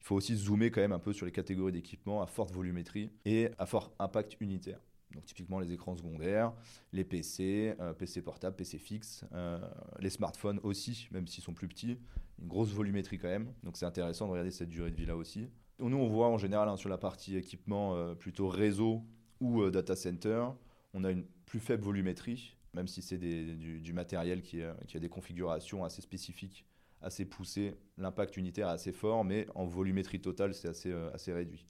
Il 0.00 0.04
faut 0.04 0.16
aussi 0.16 0.34
zoomer 0.34 0.70
quand 0.70 0.80
même 0.80 0.92
un 0.92 0.98
peu 0.98 1.12
sur 1.12 1.26
les 1.26 1.32
catégories 1.32 1.72
d'équipements 1.72 2.22
à 2.22 2.26
forte 2.26 2.52
volumétrie 2.52 3.10
et 3.26 3.50
à 3.58 3.66
fort 3.66 3.92
impact 3.98 4.36
unitaire. 4.40 4.80
Donc 5.12 5.24
typiquement 5.24 5.58
les 5.58 5.72
écrans 5.72 5.96
secondaires, 5.96 6.52
les 6.92 7.04
PC, 7.04 7.74
euh, 7.80 7.92
PC 7.92 8.22
portables, 8.22 8.56
PC 8.56 8.78
fixes, 8.78 9.24
euh, 9.32 9.58
les 9.98 10.10
smartphones 10.10 10.60
aussi, 10.62 11.08
même 11.10 11.26
s'ils 11.26 11.42
sont 11.42 11.52
plus 11.52 11.68
petits, 11.68 11.98
une 12.40 12.48
grosse 12.48 12.70
volumétrie 12.70 13.18
quand 13.18 13.28
même. 13.28 13.52
Donc 13.62 13.76
c'est 13.76 13.86
intéressant 13.86 14.26
de 14.26 14.32
regarder 14.32 14.50
cette 14.50 14.68
durée 14.68 14.90
de 14.90 14.96
vie 14.96 15.06
là 15.06 15.16
aussi. 15.16 15.48
Nous 15.78 15.96
on 15.96 16.08
voit 16.08 16.28
en 16.28 16.38
général 16.38 16.68
hein, 16.68 16.76
sur 16.76 16.88
la 16.88 16.98
partie 16.98 17.36
équipement 17.36 17.94
euh, 17.94 18.14
plutôt 18.14 18.48
réseau 18.48 19.02
ou 19.40 19.70
data 19.70 19.96
center, 19.96 20.44
on 20.92 21.04
a 21.04 21.10
une 21.10 21.24
plus 21.46 21.60
faible 21.60 21.82
volumétrie, 21.82 22.56
même 22.74 22.86
si 22.86 23.00
c'est 23.00 23.16
du, 23.16 23.92
matériel 23.94 24.42
qui, 24.42 24.60
qui, 24.86 24.96
a 24.98 25.00
des 25.00 25.08
configurations 25.08 25.82
assez 25.82 26.02
spécifiques, 26.02 26.66
assez 27.00 27.24
poussées. 27.24 27.74
L'impact 27.96 28.36
unitaire 28.36 28.68
est 28.68 28.72
assez 28.72 28.92
fort, 28.92 29.24
mais 29.24 29.46
en 29.54 29.64
volumétrie 29.64 30.20
totale, 30.20 30.52
c'est 30.52 30.68
assez, 30.68 30.92
assez 31.14 31.32
réduit. 31.32 31.64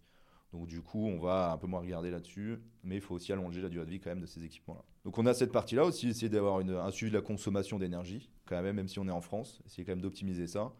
Donc 0.52 0.66
du 0.66 0.82
coup, 0.82 1.06
on 1.06 1.18
va 1.18 1.52
un 1.52 1.58
peu 1.58 1.66
moins 1.66 1.80
regarder 1.80 2.10
là-dessus, 2.10 2.58
mais 2.82 2.96
il 2.96 3.00
faut 3.00 3.14
aussi 3.14 3.32
allonger 3.32 3.62
la 3.62 3.68
durée 3.68 3.86
de 3.86 3.90
vie 3.90 4.00
quand 4.00 4.10
même 4.10 4.20
de 4.20 4.26
ces 4.26 4.44
équipements-là. 4.44 4.82
Donc 5.04 5.16
on 5.18 5.26
a 5.26 5.34
cette 5.34 5.52
partie-là 5.52 5.84
aussi, 5.84 6.08
essayer 6.08 6.28
d'avoir 6.28 6.58
un 6.58 6.90
suivi 6.90 7.10
de 7.10 7.16
la 7.16 7.22
consommation 7.22 7.78
d'énergie, 7.78 8.30
quand 8.46 8.60
même, 8.60 8.76
même 8.76 8.88
si 8.88 8.98
on 8.98 9.06
est 9.06 9.12
en 9.12 9.20
France, 9.20 9.62
essayer 9.64 9.84
quand 9.84 9.92
même 9.92 10.02
d'optimiser 10.02 10.46
ça. 10.46 10.72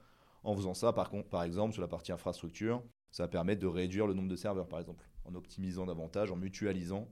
En 0.43 0.57
faisant 0.57 0.75
ça, 0.75 0.93
par, 0.93 1.11
contre, 1.11 1.29
par 1.29 1.43
exemple, 1.43 1.73
sur 1.73 1.83
la 1.83 1.89
partie 1.89 2.13
infrastructure, 2.13 2.83
ça 3.11 3.25
va 3.25 3.29
permettre 3.29 3.61
de 3.61 3.67
réduire 3.67 4.07
le 4.07 4.15
nombre 4.15 4.29
de 4.29 4.37
serveurs, 4.37 4.69
par 4.69 4.81
exemple. 4.81 5.09
En 5.25 5.35
optimisant 5.35 5.87
davantage, 5.87 6.33
en 6.33 6.37
mutualisant, 6.37 7.09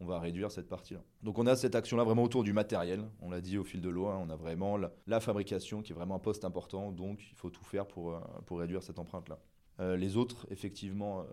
on 0.00 0.06
va 0.06 0.18
réduire 0.18 0.50
cette 0.50 0.68
partie-là. 0.68 1.00
Donc 1.22 1.38
on 1.38 1.46
a 1.46 1.54
cette 1.54 1.76
action-là 1.76 2.02
vraiment 2.02 2.24
autour 2.24 2.42
du 2.42 2.52
matériel. 2.52 3.08
On 3.20 3.30
l'a 3.30 3.40
dit 3.40 3.56
au 3.56 3.64
fil 3.64 3.80
de 3.80 3.88
l'eau, 3.88 4.06
hein, 4.06 4.18
on 4.20 4.30
a 4.30 4.36
vraiment 4.36 4.76
la, 4.76 5.20
fabrication 5.20 5.80
qui 5.80 5.92
est 5.92 5.94
vraiment 5.94 6.16
un 6.16 6.20
poste 6.20 6.44
important, 6.44 6.90
donc 6.90 7.20
il 7.30 7.36
faut 7.36 7.50
tout 7.50 7.64
faire 7.64 7.86
pour, 7.86 8.14
euh, 8.14 8.20
pour 8.46 8.58
réduire 8.58 8.82
cette 8.82 8.98
empreinte-là. 8.98 9.38
Euh, 9.80 9.96
les 9.96 10.16
autres, 10.16 10.46
effectivement, 10.50 11.20
euh, 11.20 11.24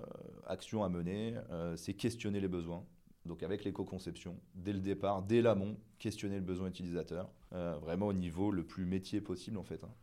actions 0.48 0.84
à 0.84 0.90
mener, 0.90 1.36
euh, 1.52 1.76
c'est 1.76 1.94
questionner 1.94 2.40
les 2.40 2.48
besoins. 2.48 2.86
Donc 3.26 3.44
avec 3.44 3.64
l'éco-conception, 3.64 4.40
dès 4.56 4.74
le 4.74 4.80
départ, 4.80 5.24
dès 5.24 5.42
l'amont, 5.42 5.78
questionner 6.00 6.36
le 6.36 6.42
besoin 6.42 6.70
utilisateur, 6.70 7.30
vraiment 7.52 8.08
au 8.08 8.14
niveau 8.14 8.50
le 8.50 8.66
plus 8.66 8.86
métier 8.86 9.20
possible 9.20 9.58
en 9.58 9.64
fait. 9.64 9.84
Hein. 9.84 9.94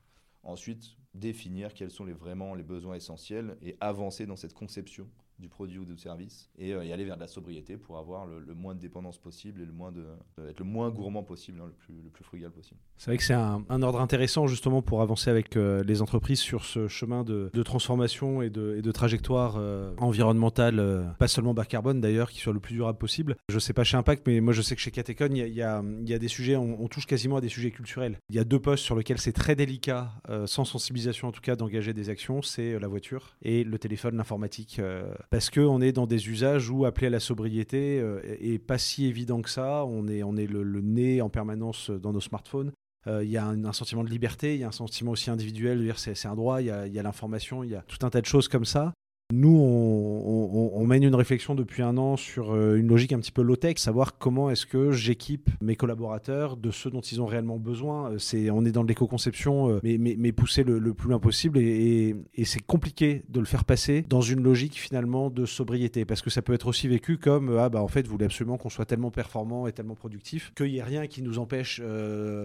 Ensuite, 0.43 0.97
définir 1.15 1.73
quels 1.73 1.91
sont 1.91 2.05
les, 2.05 2.13
vraiment 2.13 2.55
les 2.55 2.63
besoins 2.63 2.95
essentiels 2.95 3.57
et 3.63 3.77
avancer 3.81 4.27
dans 4.27 4.37
cette 4.37 4.53
conception 4.53 5.09
du 5.39 5.49
produit 5.49 5.79
ou 5.79 5.85
du 5.85 5.97
service 5.97 6.49
et 6.59 6.73
euh, 6.73 6.85
y 6.85 6.93
aller 6.93 7.05
vers 7.05 7.17
de 7.17 7.21
la 7.21 7.27
sobriété 7.27 7.77
pour 7.77 7.99
avoir 7.99 8.27
le, 8.27 8.55
moins 8.55 8.75
de 8.75 8.81
dépendance 8.81 9.19
possible 9.19 9.61
et 9.61 9.67
le 9.67 9.73
moins 9.73 9.93
de, 9.93 10.05
euh, 10.39 10.51
être 10.51 10.61
le 10.61 10.65
moins 10.65 10.91
gourmand 10.91 11.23
possible, 11.23 11.61
hein, 11.61 11.67
le, 11.67 11.73
plus, 11.73 11.95
le 12.03 12.09
plus 12.09 12.25
frugal 12.25 12.51
possible. 12.51 12.81
C'est 12.97 13.11
vrai 13.11 13.19
que 13.19 13.23
c'est 13.23 13.35
un, 13.35 13.83
ordre 13.83 14.01
intéressant 14.01 14.47
justement 14.47 14.81
pour 14.81 15.03
avancer 15.03 15.29
avec 15.29 15.57
euh, 15.57 15.85
les 15.85 16.01
entreprises 16.01 16.41
sur 16.41 16.65
ce 16.65 16.89
chemin 16.89 17.23
de, 17.23 17.51
transformation 17.63 18.43
et 18.43 18.51
de, 18.51 18.81
de 18.81 18.93
trajectoire 18.93 19.57
environnementale, 19.99 21.15
pas 21.19 21.27
seulement 21.27 21.53
bas 21.53 21.65
carbone 21.65 22.01
d'ailleurs, 22.01 22.31
qui 22.31 22.41
soit 22.41 22.53
le 22.53 22.61
plus 22.61 22.75
durable 22.75 22.99
possible. 22.99 23.37
Je 23.49 23.59
sais 23.59 23.73
pas 23.73 23.83
chez 23.83 23.97
Impact, 23.97 24.27
mais 24.27 24.41
moi 24.41 24.53
je 24.53 24.63
sais 24.63 24.77
que 24.77 24.81
chez 24.81 24.91
Catecon, 24.91 25.29
il 25.31 25.49
y, 25.49 25.57
y 25.57 25.63
a, 25.63 25.83
des 26.19 26.29
sujets, 26.29 26.57
on, 26.57 26.87
touche 26.87 27.07
quasiment 27.07 27.37
à 27.37 27.41
des 27.41 27.49
sujets 27.49 27.73
culturels. 27.73 28.21
Il 28.31 28.37
y 28.37 28.39
a 28.39 28.45
deux 28.45 28.61
postes 28.61 28.85
sur 28.85 28.95
lesquels 28.95 29.19
c'est 29.19 29.33
très 29.33 29.57
délicat, 29.57 30.13
sans 30.47 30.65
sensibilisation 30.65 31.29
en 31.29 31.33
tout 31.33 31.41
cas, 31.41 31.57
d'engager 31.57 31.93
des 31.93 32.09
actions, 32.09 32.41
c'est 32.41 32.79
la 32.79 32.89
voiture 32.89 33.37
et 33.43 33.65
le 33.65 33.79
téléphone, 33.79 34.17
l'informatique 34.17 34.81
parce 35.31 35.51
qu'on 35.51 35.81
est 35.81 35.93
dans 35.93 36.07
des 36.07 36.29
usages 36.29 36.71
où 36.71 36.85
appeler 36.85 37.09
à 37.09 37.11
la 37.11 37.21
sobriété 37.21 38.01
euh, 38.01 38.21
est 38.41 38.59
pas 38.59 38.79
si 38.79 39.07
évident 39.07 39.43
que 39.43 39.51
ça. 39.51 39.85
On 39.85 40.09
est, 40.09 40.23
on 40.23 40.37
est 40.37 40.47
le, 40.47 40.81
nez 40.81 41.21
en 41.21 41.29
permanence 41.29 41.91
dans 41.91 42.13
nos 42.13 42.21
smartphones. 42.21 42.73
Euh, 43.07 43.25
il 43.25 43.31
y 43.31 43.37
a 43.37 43.47
un, 43.47 43.73
sentiment 43.73 44.05
de 44.05 44.11
liberté, 44.11 44.55
il 44.55 44.61
y 44.61 44.65
a 44.65 44.69
un 44.69 44.73
sentiment 44.73 45.13
aussi 45.13 45.31
individuel, 45.31 45.93
c'est 45.97 46.27
un 46.27 46.35
droit, 46.35 46.61
il 46.61 46.67
y 46.67 46.71
a 46.71 47.03
l'information, 47.03 47.63
il 47.63 47.71
y 47.71 47.75
a 47.77 47.83
tout 47.83 48.05
un 48.05 48.11
tas 48.11 48.21
de 48.21 48.27
choses 48.27 48.49
comme 48.49 48.65
ça. 48.65 48.93
Nous, 49.33 49.59
on, 49.59 50.87
mène 50.87 51.03
une 51.03 51.17
réflexion 51.17 51.57
depuis 51.57 51.83
un 51.83 51.97
an 51.97 52.17
sur 52.17 52.53
euh, 52.53 52.77
une 52.77 52.87
logique 52.87 53.13
un 53.13 53.19
petit 53.19 53.33
peu 53.33 53.43
low-tech, 53.43 53.77
savoir 53.79 54.19
comment 54.19 54.51
est-ce 54.51 54.67
que 54.67 54.93
j'équipe 54.93 55.51
mes 55.61 55.75
collaborateurs 55.75 56.57
de 56.57 56.71
ce 56.71 56.89
dont 56.89 57.01
ils 57.01 57.21
ont 57.21 57.27
réellement 57.27 57.59
besoin. 57.59 58.13
Euh, 58.13 58.51
on 58.53 58.65
est 58.65 58.71
dans 58.71 58.85
l'éco-conception, 58.85 59.71
euh, 59.73 59.81
mais, 59.83 60.31
pousser 60.31 60.63
le, 60.63 60.95
plus 60.95 61.09
loin 61.09 61.19
possible. 61.19 61.59
Et, 61.59 62.15
c'est 62.45 62.65
compliqué 62.65 63.25
de 63.29 63.41
le 63.41 63.47
faire 63.47 63.65
passer 63.65 64.05
dans 64.09 64.21
une 64.21 64.45
logique 64.45 64.75
finalement 64.75 65.29
de 65.29 65.45
sobriété, 65.45 66.05
parce 66.05 66.23
que 66.23 66.31
ça 66.31 66.41
peut 66.41 66.53
être 66.53 66.69
aussi 66.69 66.87
vécu 66.87 67.19
comme 67.19 67.59
ah 67.59 67.69
bah 67.69 67.83
en 67.83 67.89
fait, 67.89 68.07
vous 68.07 68.13
voulez 68.13 68.27
absolument 68.27 68.59
qu'on 68.59 68.69
soit 68.69 68.85
tellement 68.85 69.11
performant 69.11 69.67
et 69.67 69.73
tellement 69.73 69.97
productif 69.97 70.53
qu'il 70.55 70.71
n'y 70.71 70.77
ait 70.77 70.85
rien 70.85 71.09
qui 71.09 71.23
nous 71.23 71.41
empêche 71.41 71.83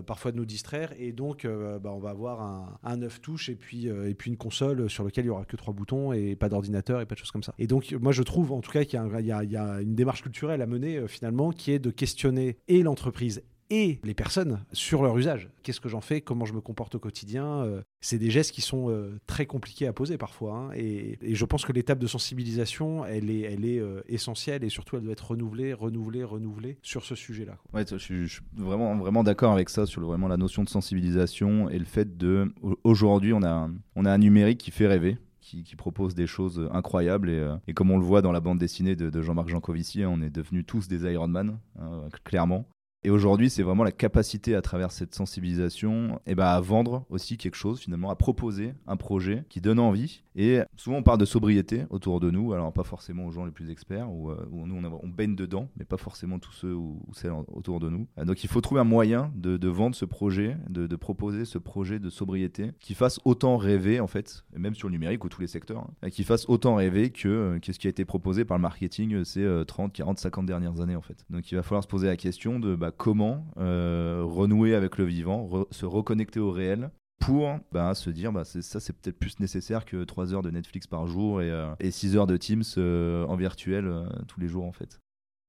parfois 0.07 0.31
de 0.31 0.37
nous 0.37 0.45
distraire. 0.45 0.93
Et 0.97 1.11
donc, 1.11 1.45
bah, 1.45 1.91
on 1.93 1.99
va 1.99 2.09
avoir 2.09 2.41
un, 2.41 2.79
un 2.83 3.03
œuf 3.03 3.21
touche 3.21 3.49
et 3.49 3.55
puis, 3.55 3.85
et 3.85 4.15
puis 4.15 4.31
une 4.31 4.37
console 4.37 4.89
sur 4.89 5.03
laquelle 5.03 5.25
il 5.25 5.27
n'y 5.27 5.33
aura 5.33 5.45
que 5.45 5.55
trois 5.55 5.75
boutons 5.75 6.11
et 6.13 6.35
pas 6.35 6.49
d'ordinateur 6.49 6.70
et 6.75 7.05
pas 7.05 7.15
de 7.15 7.19
choses 7.19 7.31
comme 7.31 7.43
ça. 7.43 7.53
Et 7.59 7.67
donc, 7.67 7.91
moi, 7.99 8.11
je 8.11 8.23
trouve 8.23 8.51
en 8.51 8.61
tout 8.61 8.71
cas 8.71 8.83
qu'il 8.83 8.99
y, 8.99 9.55
a 9.55 9.81
une 9.81 9.95
démarche 9.95 10.21
culturelle 10.21 10.61
à 10.61 10.67
mener 10.67 10.97
euh, 10.97 11.07
finalement 11.07 11.51
qui 11.51 11.71
est 11.71 11.79
de 11.79 11.91
questionner 11.91 12.57
et 12.67 12.83
l'entreprise 12.83 13.43
et 13.73 13.99
les 14.03 14.13
personnes 14.13 14.59
sur 14.73 15.01
leur 15.01 15.17
usage. 15.17 15.49
Qu'est-ce 15.63 15.79
que 15.79 15.87
j'en 15.87 16.01
fais? 16.01 16.19
Comment 16.19 16.43
je 16.43 16.53
me 16.53 16.59
comporte 16.59 16.95
au 16.95 16.99
quotidien? 16.99 17.63
Euh, 17.63 17.81
C'est 18.01 18.17
des 18.17 18.29
gestes 18.29 18.51
qui 18.51 18.59
sont 18.59 18.89
euh, 18.89 19.17
très 19.27 19.45
compliqués 19.45 19.87
à 19.87 19.93
poser 19.93 20.17
parfois. 20.17 20.55
Hein, 20.55 20.71
et, 20.75 21.17
je 21.21 21.45
pense 21.45 21.63
que 21.63 21.71
l'étape 21.71 21.99
de 21.99 22.07
sensibilisation, 22.07 23.05
elle 23.05 23.29
est, 23.29 23.43
est 23.43 23.81
essentielle 24.07 24.65
et 24.65 24.69
surtout 24.69 24.97
elle 24.97 25.03
doit 25.03 25.13
être 25.13 25.31
renouvelée, 25.31 25.71
renouvelée, 25.71 26.25
renouvelée 26.25 26.77
sur 26.81 27.05
ce 27.05 27.15
sujet-là. 27.15 27.57
Ouais, 27.73 27.85
je, 27.89 27.95
suis, 27.97 28.39
vraiment, 28.57 28.97
vraiment 28.97 29.23
d'accord 29.23 29.53
avec 29.53 29.69
ça 29.69 29.85
sur 29.85 30.01
vraiment 30.01 30.27
la 30.27 30.37
notion 30.37 30.63
de 30.63 30.69
sensibilisation 30.69 31.69
et 31.69 31.79
le 31.79 31.85
fait 31.85 32.17
de. 32.17 32.53
Aujourd'hui, 32.83 33.31
on 33.31 33.41
a, 33.41 33.69
on 33.95 34.03
a 34.03 34.11
un 34.11 34.17
numérique 34.17 34.57
qui 34.57 34.71
fait 34.71 34.87
rêver 34.87 35.17
qui, 35.63 35.75
propose 35.75 36.15
des 36.15 36.27
choses 36.27 36.69
incroyables. 36.71 37.29
Et, 37.29 37.39
euh, 37.39 37.55
et, 37.67 37.73
comme 37.73 37.91
on 37.91 37.97
le 37.97 38.05
voit 38.05 38.21
dans 38.21 38.31
la 38.31 38.39
bande 38.39 38.59
dessinée 38.59 38.95
de, 38.95 39.21
Jean-Marc 39.21 39.49
Jancovici, 39.49 40.03
hein, 40.03 40.09
on 40.11 40.21
est 40.21 40.29
devenus 40.29 40.65
tous 40.65 40.87
des 40.87 41.11
Iron 41.11 41.27
Man, 41.27 41.59
hein, 41.79 42.07
clairement. 42.23 42.65
Et 43.03 43.09
aujourd'hui, 43.09 43.49
c'est 43.49 43.63
vraiment 43.63 43.83
la 43.83 43.91
capacité 43.91 44.55
à 44.55 44.61
travers 44.61 44.91
cette 44.91 45.15
sensibilisation 45.15 46.17
et 46.27 46.31
eh 46.31 46.35
ben, 46.35 46.45
à 46.45 46.61
vendre 46.61 47.05
aussi 47.09 47.37
quelque 47.37 47.55
chose, 47.55 47.79
finalement, 47.79 48.11
à 48.11 48.15
proposer 48.15 48.75
un 48.85 48.95
projet 48.95 49.43
qui 49.49 49.59
donne 49.59 49.79
envie. 49.79 50.21
Et 50.35 50.59
souvent, 50.77 50.97
on 50.97 51.03
parle 51.03 51.17
de 51.17 51.25
sobriété 51.25 51.85
autour 51.89 52.19
de 52.19 52.29
nous, 52.29 52.53
alors 52.53 52.71
pas 52.71 52.83
forcément 52.83 53.25
aux 53.25 53.31
gens 53.31 53.43
les 53.43 53.51
plus 53.51 53.71
experts, 53.71 54.11
ou 54.11 54.29
euh, 54.29 54.47
nous, 54.51 54.75
on, 54.75 55.07
baigne 55.07 55.35
dedans, 55.35 55.67
mais 55.77 55.83
pas 55.83 55.97
forcément 55.97 56.37
tous 56.37 56.53
ceux 56.53 56.73
ou, 56.73 57.01
celles 57.13 57.33
autour 57.47 57.79
de 57.79 57.89
nous. 57.89 58.07
Euh, 58.19 58.25
donc, 58.25 58.43
il 58.43 58.49
faut 58.49 58.61
trouver 58.61 58.81
un 58.81 58.85
moyen 58.85 59.31
de, 59.35 59.67
vendre 59.67 59.95
ce 59.95 60.05
projet, 60.05 60.55
de, 60.69 60.95
proposer 60.95 61.45
ce 61.45 61.57
projet 61.57 61.97
de 61.97 62.09
sobriété 62.11 62.71
qui 62.79 62.93
fasse 62.93 63.19
autant 63.25 63.57
rêver, 63.57 63.99
en 63.99 64.07
fait, 64.07 64.45
même 64.55 64.75
sur 64.75 64.89
le 64.89 64.93
numérique 64.93 65.25
ou 65.25 65.29
tous 65.29 65.41
les 65.41 65.47
secteurs, 65.47 65.87
hein, 66.03 66.09
qui 66.11 66.23
fasse 66.23 66.45
autant 66.47 66.75
rêver 66.75 67.09
que, 67.09 67.27
euh, 67.27 67.59
ce 67.61 67.79
qui 67.79 67.87
a 67.87 67.89
été 67.89 68.05
proposé 68.05 68.45
par 68.45 68.57
le 68.57 68.61
marketing 68.61 69.23
ces 69.23 69.63
30, 69.65 69.91
40, 69.91 70.19
50 70.19 70.45
dernières 70.45 70.81
années, 70.81 70.95
en 70.95 71.01
fait. 71.01 71.25
Donc, 71.31 71.51
il 71.51 71.55
va 71.55 71.63
falloir 71.63 71.83
se 71.83 71.87
poser 71.87 72.07
la 72.07 72.17
question 72.17 72.59
de 72.59 72.75
bah, 72.75 72.90
comment 72.91 73.45
euh, 73.57 74.23
renouer 74.23 74.75
avec 74.75 74.97
le 74.97 75.05
vivant, 75.05 75.49
se 75.71 75.85
reconnecter 75.85 76.39
au 76.39 76.51
réel 76.51 76.91
pour 77.19 77.59
bah, 77.71 77.93
se 77.93 78.09
dire 78.09 78.31
bah, 78.31 78.43
ça 78.45 78.79
c'est 78.79 78.93
peut-être 78.93 79.19
plus 79.19 79.39
nécessaire 79.39 79.85
que 79.85 80.03
3 80.03 80.33
heures 80.33 80.41
de 80.41 80.49
Netflix 80.49 80.87
par 80.87 81.07
jour 81.07 81.41
et, 81.41 81.51
6 81.91 82.15
euh, 82.15 82.19
heures 82.19 82.27
de 82.27 82.37
Teams 82.37 82.63
euh, 82.77 83.25
en 83.25 83.35
virtuel 83.35 83.91
tous 84.27 84.39
les 84.39 84.47
jours 84.47 84.65
en 84.65 84.71
fait. 84.71 84.99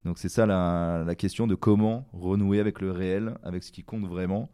Donc 0.04 0.18
c'est 0.18 0.28
ça 0.28 0.46
la, 0.46 1.04
la, 1.06 1.14
question 1.14 1.46
de 1.46 1.54
comment 1.54 2.08
renouer 2.12 2.58
avec 2.58 2.80
le 2.80 2.90
réel, 2.90 3.36
avec 3.42 3.62
ce 3.62 3.70
qui 3.70 3.84
compte 3.84 4.04
vraiment 4.04 4.50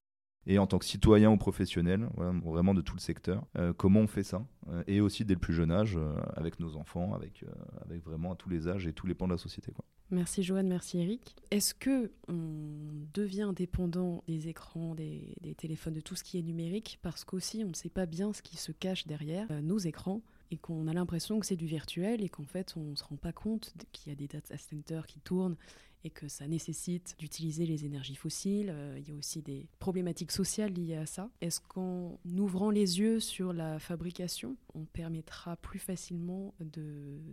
et 0.48 0.58
en 0.58 0.66
tant 0.66 0.78
que 0.78 0.86
citoyen 0.86 1.30
ou 1.30 1.36
professionnel, 1.36 2.08
vraiment 2.16 2.72
de 2.72 2.80
tout 2.80 2.94
le 2.94 3.00
secteur, 3.00 3.44
euh, 3.58 3.74
comment 3.74 4.00
on 4.00 4.06
fait 4.06 4.22
ça 4.22 4.46
euh, 4.70 4.82
Et 4.86 5.02
aussi 5.02 5.26
dès 5.26 5.34
le 5.34 5.40
plus 5.40 5.52
jeune 5.52 5.70
âge, 5.70 5.98
euh, 5.98 6.14
avec 6.36 6.58
nos 6.58 6.76
enfants, 6.76 7.14
avec, 7.14 7.44
avec 7.84 8.02
vraiment 8.02 8.32
à 8.32 8.34
tous 8.34 8.48
les 8.48 8.66
âges 8.66 8.86
et 8.86 8.94
tous 8.94 9.06
les 9.06 9.14
pans 9.14 9.26
de 9.26 9.32
la 9.32 9.38
société. 9.38 9.72
Quoi. 9.72 9.84
Merci 10.10 10.42
Joanne, 10.42 10.68
merci 10.68 10.98
Eric. 11.00 11.36
Est-ce 11.50 11.74
que 11.74 12.10
on 12.28 13.06
devient 13.12 13.52
dépendant 13.54 14.24
des 14.26 14.48
écrans, 14.48 14.94
des, 14.94 15.34
des, 15.42 15.54
téléphones, 15.54 15.92
de 15.92 16.00
tout 16.00 16.14
ce 16.16 16.24
qui 16.24 16.38
est 16.38 16.42
numérique, 16.42 16.98
parce 17.02 17.24
qu'aussi 17.24 17.62
on 17.62 17.68
ne 17.68 17.74
sait 17.74 17.90
pas 17.90 18.06
bien 18.06 18.32
ce 18.32 18.40
qui 18.40 18.56
se 18.56 18.72
cache 18.72 19.06
derrière 19.06 19.46
nos 19.62 19.78
écrans 19.78 20.22
et 20.50 20.56
qu'on 20.56 20.86
a 20.88 20.94
l'impression 20.94 21.38
que 21.40 21.46
c'est 21.46 21.56
du 21.56 21.66
virtuel 21.66 22.22
et 22.22 22.28
qu'en 22.30 22.46
fait 22.46 22.74
on 22.76 22.84
ne 22.84 22.94
se 22.94 23.04
rend 23.04 23.16
pas 23.16 23.32
compte 23.32 23.74
qu'il 23.92 24.10
y 24.10 24.12
a 24.12 24.16
des 24.16 24.28
data 24.28 24.56
centers 24.56 25.06
qui 25.06 25.20
tournent 25.20 25.56
et 26.04 26.10
que 26.10 26.28
ça 26.28 26.46
nécessite 26.46 27.14
d'utiliser 27.18 27.66
les 27.66 27.84
énergies 27.84 28.14
fossiles. 28.14 28.70
Euh, 28.70 28.98
il 28.98 29.08
y 29.08 29.12
a 29.12 29.14
aussi 29.14 29.42
des 29.42 29.68
problématiques 29.78 30.32
sociales 30.32 30.72
liées 30.72 30.96
à 30.96 31.06
ça. 31.06 31.28
Est-ce 31.40 31.60
qu'en 31.60 32.18
ouvrant 32.36 32.70
les 32.70 33.00
yeux 33.00 33.20
sur 33.20 33.52
la 33.52 33.78
fabrication, 33.78 34.56
on 34.74 34.84
permettra 34.84 35.56
plus 35.56 35.78
facilement 35.78 36.54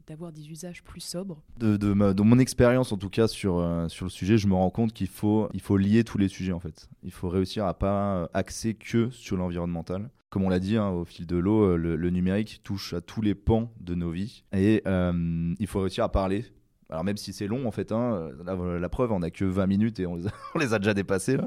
d'avoir 0.07 0.31
des 0.31 0.49
usages 0.49 0.83
plus 0.83 1.01
sobres? 1.01 1.41
De, 1.57 1.93
mon 1.93 2.39
expérience, 2.39 2.91
en 2.91 2.97
tout 2.97 3.09
cas, 3.09 3.27
sur, 3.27 3.57
euh, 3.57 3.87
sur 3.87 4.05
le 4.05 4.11
sujet, 4.11 4.37
je 4.37 4.47
me 4.47 4.55
rends 4.55 4.69
compte 4.69 4.93
qu'il 4.93 5.07
faut, 5.07 5.49
il 5.53 5.61
faut 5.61 5.77
lier 5.77 6.03
tous 6.03 6.17
les 6.17 6.27
sujets, 6.27 6.53
en 6.53 6.59
fait. 6.59 6.89
Il 7.03 7.11
faut 7.11 7.29
réussir 7.29 7.65
à 7.65 7.77
pas 7.77 8.29
axer 8.33 8.73
que 8.73 9.09
sur 9.11 9.37
l'environnemental 9.37 10.09
comme 10.31 10.43
on 10.43 10.49
l'a 10.49 10.59
dit, 10.59 10.75
hein, 10.75 10.89
au 10.89 11.05
fil 11.05 11.25
de 11.25 11.37
l'eau, 11.37 11.63
euh, 11.63 11.77
le, 11.77 12.09
numérique 12.09 12.59
touche 12.61 12.93
à 12.93 12.99
tous 12.99 13.21
les 13.21 13.35
pans 13.35 13.71
de 13.79 13.95
nos 13.95 14.11
vies. 14.11 14.43
Et 14.51 14.83
il 14.85 15.67
faut 15.67 15.79
réussir 15.79 16.03
à 16.03 16.11
parler 16.11 16.43
alors 16.89 17.03
même 17.03 17.17
si 17.17 17.33
c'est 17.33 17.47
long 17.47 17.67
en 17.67 17.71
fait, 17.71 17.91
hein, 17.91 18.29
la, 18.45 18.89
preuve 18.89 19.11
on 19.11 19.21
a 19.23 19.31
que 19.31 19.43
20 19.43 19.65
minutes 19.65 19.99
et 19.99 20.05
on 20.05 20.15
les 20.15 20.73
a, 20.73 20.79
déjà 20.79 20.93
dépassés 20.93 21.37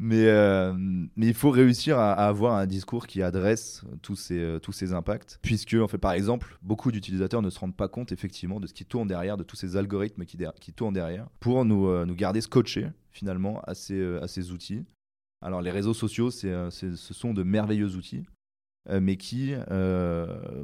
Mais, 0.00 0.26
euh, 0.26 0.72
mais 0.76 1.26
il 1.28 1.34
faut 1.34 1.50
réussir 1.50 1.98
à, 1.98 2.12
avoir 2.12 2.54
un 2.54 2.66
discours 2.66 3.06
qui 3.06 3.22
adresse 3.22 3.82
tous 4.02 4.16
ces, 4.16 4.40
euh, 4.40 4.58
tous 4.58 4.72
ces 4.72 4.92
impacts, 4.92 5.38
puisque 5.42 5.74
en 5.74 5.86
fait 5.86 5.98
par 5.98 6.12
exemple 6.12 6.58
beaucoup 6.62 6.90
d'utilisateurs 6.90 7.40
ne 7.40 7.50
se 7.50 7.58
rendent 7.58 7.76
pas 7.76 7.88
compte 7.88 8.10
effectivement 8.10 8.58
de 8.58 8.66
ce 8.66 8.74
qui 8.74 8.84
tourne 8.84 9.06
derrière, 9.06 9.36
de 9.36 9.44
tous 9.44 9.56
ces 9.56 9.76
algorithmes 9.76 10.24
qui, 10.24 10.38
qui 10.60 10.72
tournent 10.72 10.94
derrière, 10.94 11.28
pour 11.38 11.64
nous, 11.64 11.86
euh, 11.88 12.04
nous 12.04 12.16
garder 12.16 12.40
scotchés 12.40 12.88
finalement 13.12 13.60
à 13.62 13.74
ces, 13.74 14.16
à 14.18 14.26
ces 14.26 14.50
outils. 14.50 14.84
Alors 15.40 15.62
les 15.62 15.70
réseaux 15.70 15.94
sociaux, 15.94 16.30
c'est, 16.32 16.52
ce 16.70 17.14
sont 17.14 17.32
de 17.32 17.44
merveilleux 17.44 17.94
outils. 17.94 18.24
Mais 18.88 19.16
qui, 19.16 19.54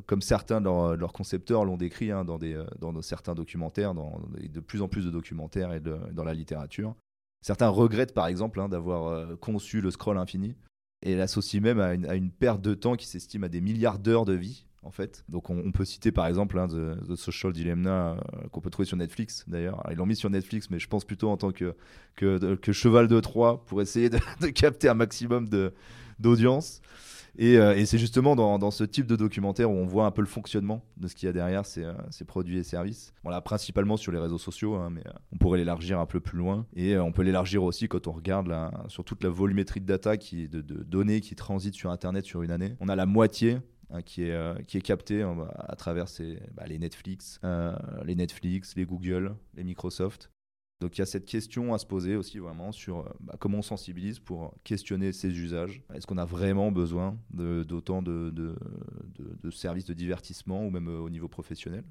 comme 0.07 0.23
certains 0.23 0.61
de 0.61 0.95
leurs, 0.95 1.13
concepteurs 1.13 1.65
l'ont 1.65 1.77
décrit 1.77 2.11
hein, 2.11 2.25
dans, 2.25 2.39
des, 2.39 2.63
dans 2.79 3.01
certains 3.03 3.35
documentaires, 3.35 3.95
dans, 3.95 4.21
de 4.39 4.61
plus 4.61 4.83
en 4.83 4.89
plus 4.89 5.05
de 5.05 5.11
documentaires 5.11 5.73
et 5.73 5.81
dans 5.81 6.25
la 6.25 6.35
littérature, 6.35 6.95
certains 7.41 7.69
regrettent 7.69 8.15
par 8.15 8.27
exemple 8.27 8.61
hein, 8.61 8.69
d'avoir 8.69 9.39
conçu 9.39 9.81
le 9.81 9.91
scroll 9.91 10.19
infini 10.19 10.55
et 11.03 11.17
l'associent 11.17 11.61
même 11.61 11.81
à 11.81 12.15
une, 12.15 12.31
perte 12.31 12.61
de 12.61 12.75
temps 12.75 12.97
qui 12.97 13.07
s'estime 13.07 13.45
à 13.45 13.49
des 13.49 13.61
milliards 13.61 13.99
d'heures 13.99 14.25
de 14.25 14.35
vie 14.35 14.67
en 14.83 14.91
fait. 14.91 15.25
Donc 15.29 15.51
on, 15.51 15.73
peut 15.73 15.85
citer 15.85 16.13
par 16.13 16.27
exemple 16.27 16.59
hein, 16.59 16.67
The, 16.69 17.15
Social 17.17 17.53
Dilemma 17.53 18.17
euh, 18.17 18.49
qu'on 18.49 18.61
peut 18.61 18.71
trouver 18.71 18.87
sur 18.87 18.97
Netflix 18.97 19.45
d'ailleurs. 19.47 19.83
Ils 19.91 19.97
l'ont 19.97 20.07
mis 20.07 20.17
sur 20.17 20.31
Netflix, 20.31 20.71
mais 20.71 20.79
je 20.79 20.89
pense 20.89 21.05
plutôt 21.05 21.31
en 21.31 21.37
tant 21.37 21.53
que, 21.53 21.75
cheval 22.73 23.09
de 23.09 23.21
Troie 23.21 23.65
pour 23.67 23.83
essayer 23.83 24.11
de, 24.11 24.19
capter 24.55 24.89
un 24.89 24.95
maximum 24.95 25.49
d'audience. 26.19 26.81
Euh, 27.41 27.75
et, 27.75 27.87
c'est 27.87 27.99
justement 27.99 28.37
dans, 28.37 28.71
ce 28.71 28.85
type 28.85 29.07
de 29.07 29.17
documentaire 29.17 29.71
où 29.71 29.75
on 29.75 29.87
voit 29.87 30.07
un 30.07 30.11
peu 30.11 30.23
le 30.23 30.27
fonctionnement 30.27 30.83
de 30.97 31.09
ce 31.09 31.15
qu'il 31.15 31.27
y 31.27 31.31
a 31.31 31.33
derrière 31.33 31.67
ces, 31.67 31.85
euh, 31.85 31.95
produits 32.27 32.59
et 32.59 32.63
services. 32.63 33.13
Bon, 33.25 33.31
là, 33.31 33.41
principalement 33.41 33.97
sur 33.97 34.13
les 34.13 34.19
réseaux 34.19 34.39
sociaux, 34.39 34.75
hein, 34.75 34.91
mais 34.91 35.03
on 35.33 35.37
pourrait 35.37 35.59
l'élargir 35.59 36.01
un 36.01 36.07
peu 36.07 36.21
plus 36.21 36.39
loin. 36.39 36.67
Et 36.75 36.97
on 36.99 37.13
peut 37.13 37.23
l'élargir 37.23 37.63
aussi 37.63 37.89
quand 37.89 38.07
on 38.07 38.13
regarde 38.13 38.53
sur 38.89 39.05
toute 39.05 39.23
la 39.25 39.31
volumétrie 39.31 39.81
de 39.81 39.87
data, 39.87 40.17
qui, 40.17 40.49
de, 40.49 40.61
données 40.61 41.21
qui 41.21 41.35
transitent 41.35 41.75
sur 41.75 41.91
Internet 41.91 42.25
sur 42.25 42.43
une 42.43 42.51
année. 42.51 42.75
On 42.81 42.89
a 42.89 42.97
la 42.97 43.07
moitié 43.07 43.59
Hein, 43.93 44.03
qui, 44.03 44.23
est, 44.23 44.33
euh, 44.33 44.55
qui 44.69 44.79
est 44.79 44.83
capté 44.83 45.23
hein, 45.23 45.49
à 45.59 45.75
travers 45.75 46.07
bah, 46.55 46.65
les 46.67 46.79
Netflix, 46.79 47.41
euh, 47.43 47.75
les 48.05 48.15
Netflix, 48.15 48.77
les 48.77 48.85
Google, 48.85 49.35
les 49.55 49.65
Microsoft. 49.65 50.31
Donc 50.81 50.97
il 50.97 51.01
y 51.01 51.03
a 51.03 51.07
cette 51.07 51.27
question 51.27 51.75
à 51.75 51.79
se 51.79 51.87
poser 51.87 52.17
aussi 52.17 52.39
vraiment 52.39 52.73
sur 52.73 53.01
euh, 53.01 53.11
bah, 53.21 53.35
comment 53.39 53.59
on 53.59 53.63
sensibilise 53.63 54.19
pour 54.19 54.55
questionner 54.65 55.13
ces 55.13 55.29
usages. 55.29 55.83
Est-ce 55.95 56.07
qu'on 56.07 56.19
a 56.19 56.25
vraiment 56.25 56.73
besoin 56.73 57.19
d'autant 57.31 58.03
de, 58.03 58.55
services 59.51 59.85
de 59.85 59.95
divertissement 59.95 60.65
ou 60.65 60.71
même 60.71 60.89
au 60.89 61.11
niveau 61.11 61.29
professionnel 61.29 61.85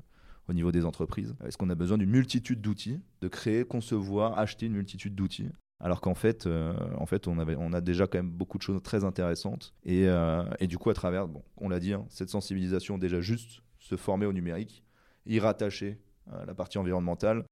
au 0.49 0.53
niveau 0.53 0.71
des 0.71 0.85
entreprises? 0.85 1.35
Est-ce 1.45 1.57
qu'on 1.57 1.69
a 1.69 1.75
besoin 1.75 1.97
d'une 1.97 2.09
multitude 2.09 2.59
d'outils, 2.59 2.99
de 3.21 3.27
créer, 3.27 3.63
concevoir, 3.63 4.37
acheter 4.37 4.65
une 4.65 4.73
multitude 4.73 5.15
d'outils? 5.15 5.51
Alors 5.79 6.01
qu'en 6.01 6.15
fait, 6.15 6.45
euh, 6.45 6.73
en 6.97 7.05
fait 7.05 7.27
on, 7.27 7.39
avait, 7.39 7.55
on 7.57 7.71
a 7.71 7.79
déjà 7.79 8.05
quand 8.05 8.17
même 8.17 8.31
beaucoup 8.31 8.57
de 8.57 8.63
choses 8.63 8.81
très 8.81 9.05
intéressantes. 9.05 9.73
Et, 9.85 10.07
euh, 10.07 10.43
et 10.59 10.67
du 10.67 10.77
coup, 10.77 10.89
à 10.89 10.93
travers, 10.93 11.27
bon, 11.27 11.43
on 11.57 11.69
l'a 11.69 11.79
dit, 11.79 11.93
hein, 11.93 12.05
cette 12.09 12.29
sensibilisation, 12.29 12.97
déjà 12.97 13.21
juste 13.21 13.61
se 13.77 13.95
former 13.95 14.25
au 14.25 14.33
numérique, 14.33 14.83
y 15.25 15.39
rattacher 15.39 15.99
euh, 16.33 16.45
la 16.45 16.53
partie 16.53 16.77
environnementale 16.77 17.45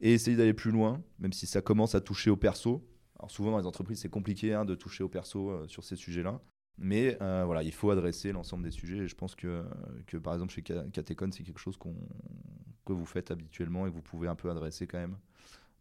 et 0.00 0.12
essayer 0.12 0.36
d'aller 0.36 0.54
plus 0.54 0.70
loin, 0.70 1.02
même 1.18 1.32
si 1.32 1.46
ça 1.46 1.62
commence 1.62 1.94
à 1.94 2.00
toucher 2.00 2.30
au 2.30 2.36
perso. 2.36 2.86
Alors 3.18 3.30
souvent 3.30 3.50
dans 3.50 3.58
les 3.58 3.66
entreprises, 3.66 4.00
c'est 4.00 4.08
compliqué 4.08 4.54
hein, 4.54 4.64
de 4.64 4.74
toucher 4.74 5.04
au 5.04 5.08
perso 5.08 5.66
sur 5.68 5.84
ces 5.84 5.96
sujets-là. 5.96 6.40
Mais 6.78 7.18
voilà, 7.18 7.62
il 7.62 7.72
faut 7.72 7.90
adresser 7.90 8.32
l'ensemble 8.32 8.64
des 8.64 8.70
sujets. 8.70 8.98
Et 8.98 9.08
je 9.08 9.14
pense 9.14 9.34
que, 9.34 9.64
que 10.06 10.16
par 10.16 10.32
exemple, 10.32 10.52
chez 10.52 10.62
Catecon, 10.62 11.30
c'est 11.32 11.42
quelque 11.42 11.60
chose 11.60 11.76
que 11.76 12.92
vous 12.92 13.04
faites 13.04 13.30
habituellement 13.30 13.86
et 13.86 13.90
que 13.90 13.94
vous 13.94 14.02
pouvez 14.02 14.28
un 14.28 14.34
peu 14.34 14.50
adresser 14.50 14.86
quand 14.86 14.98
même 14.98 15.16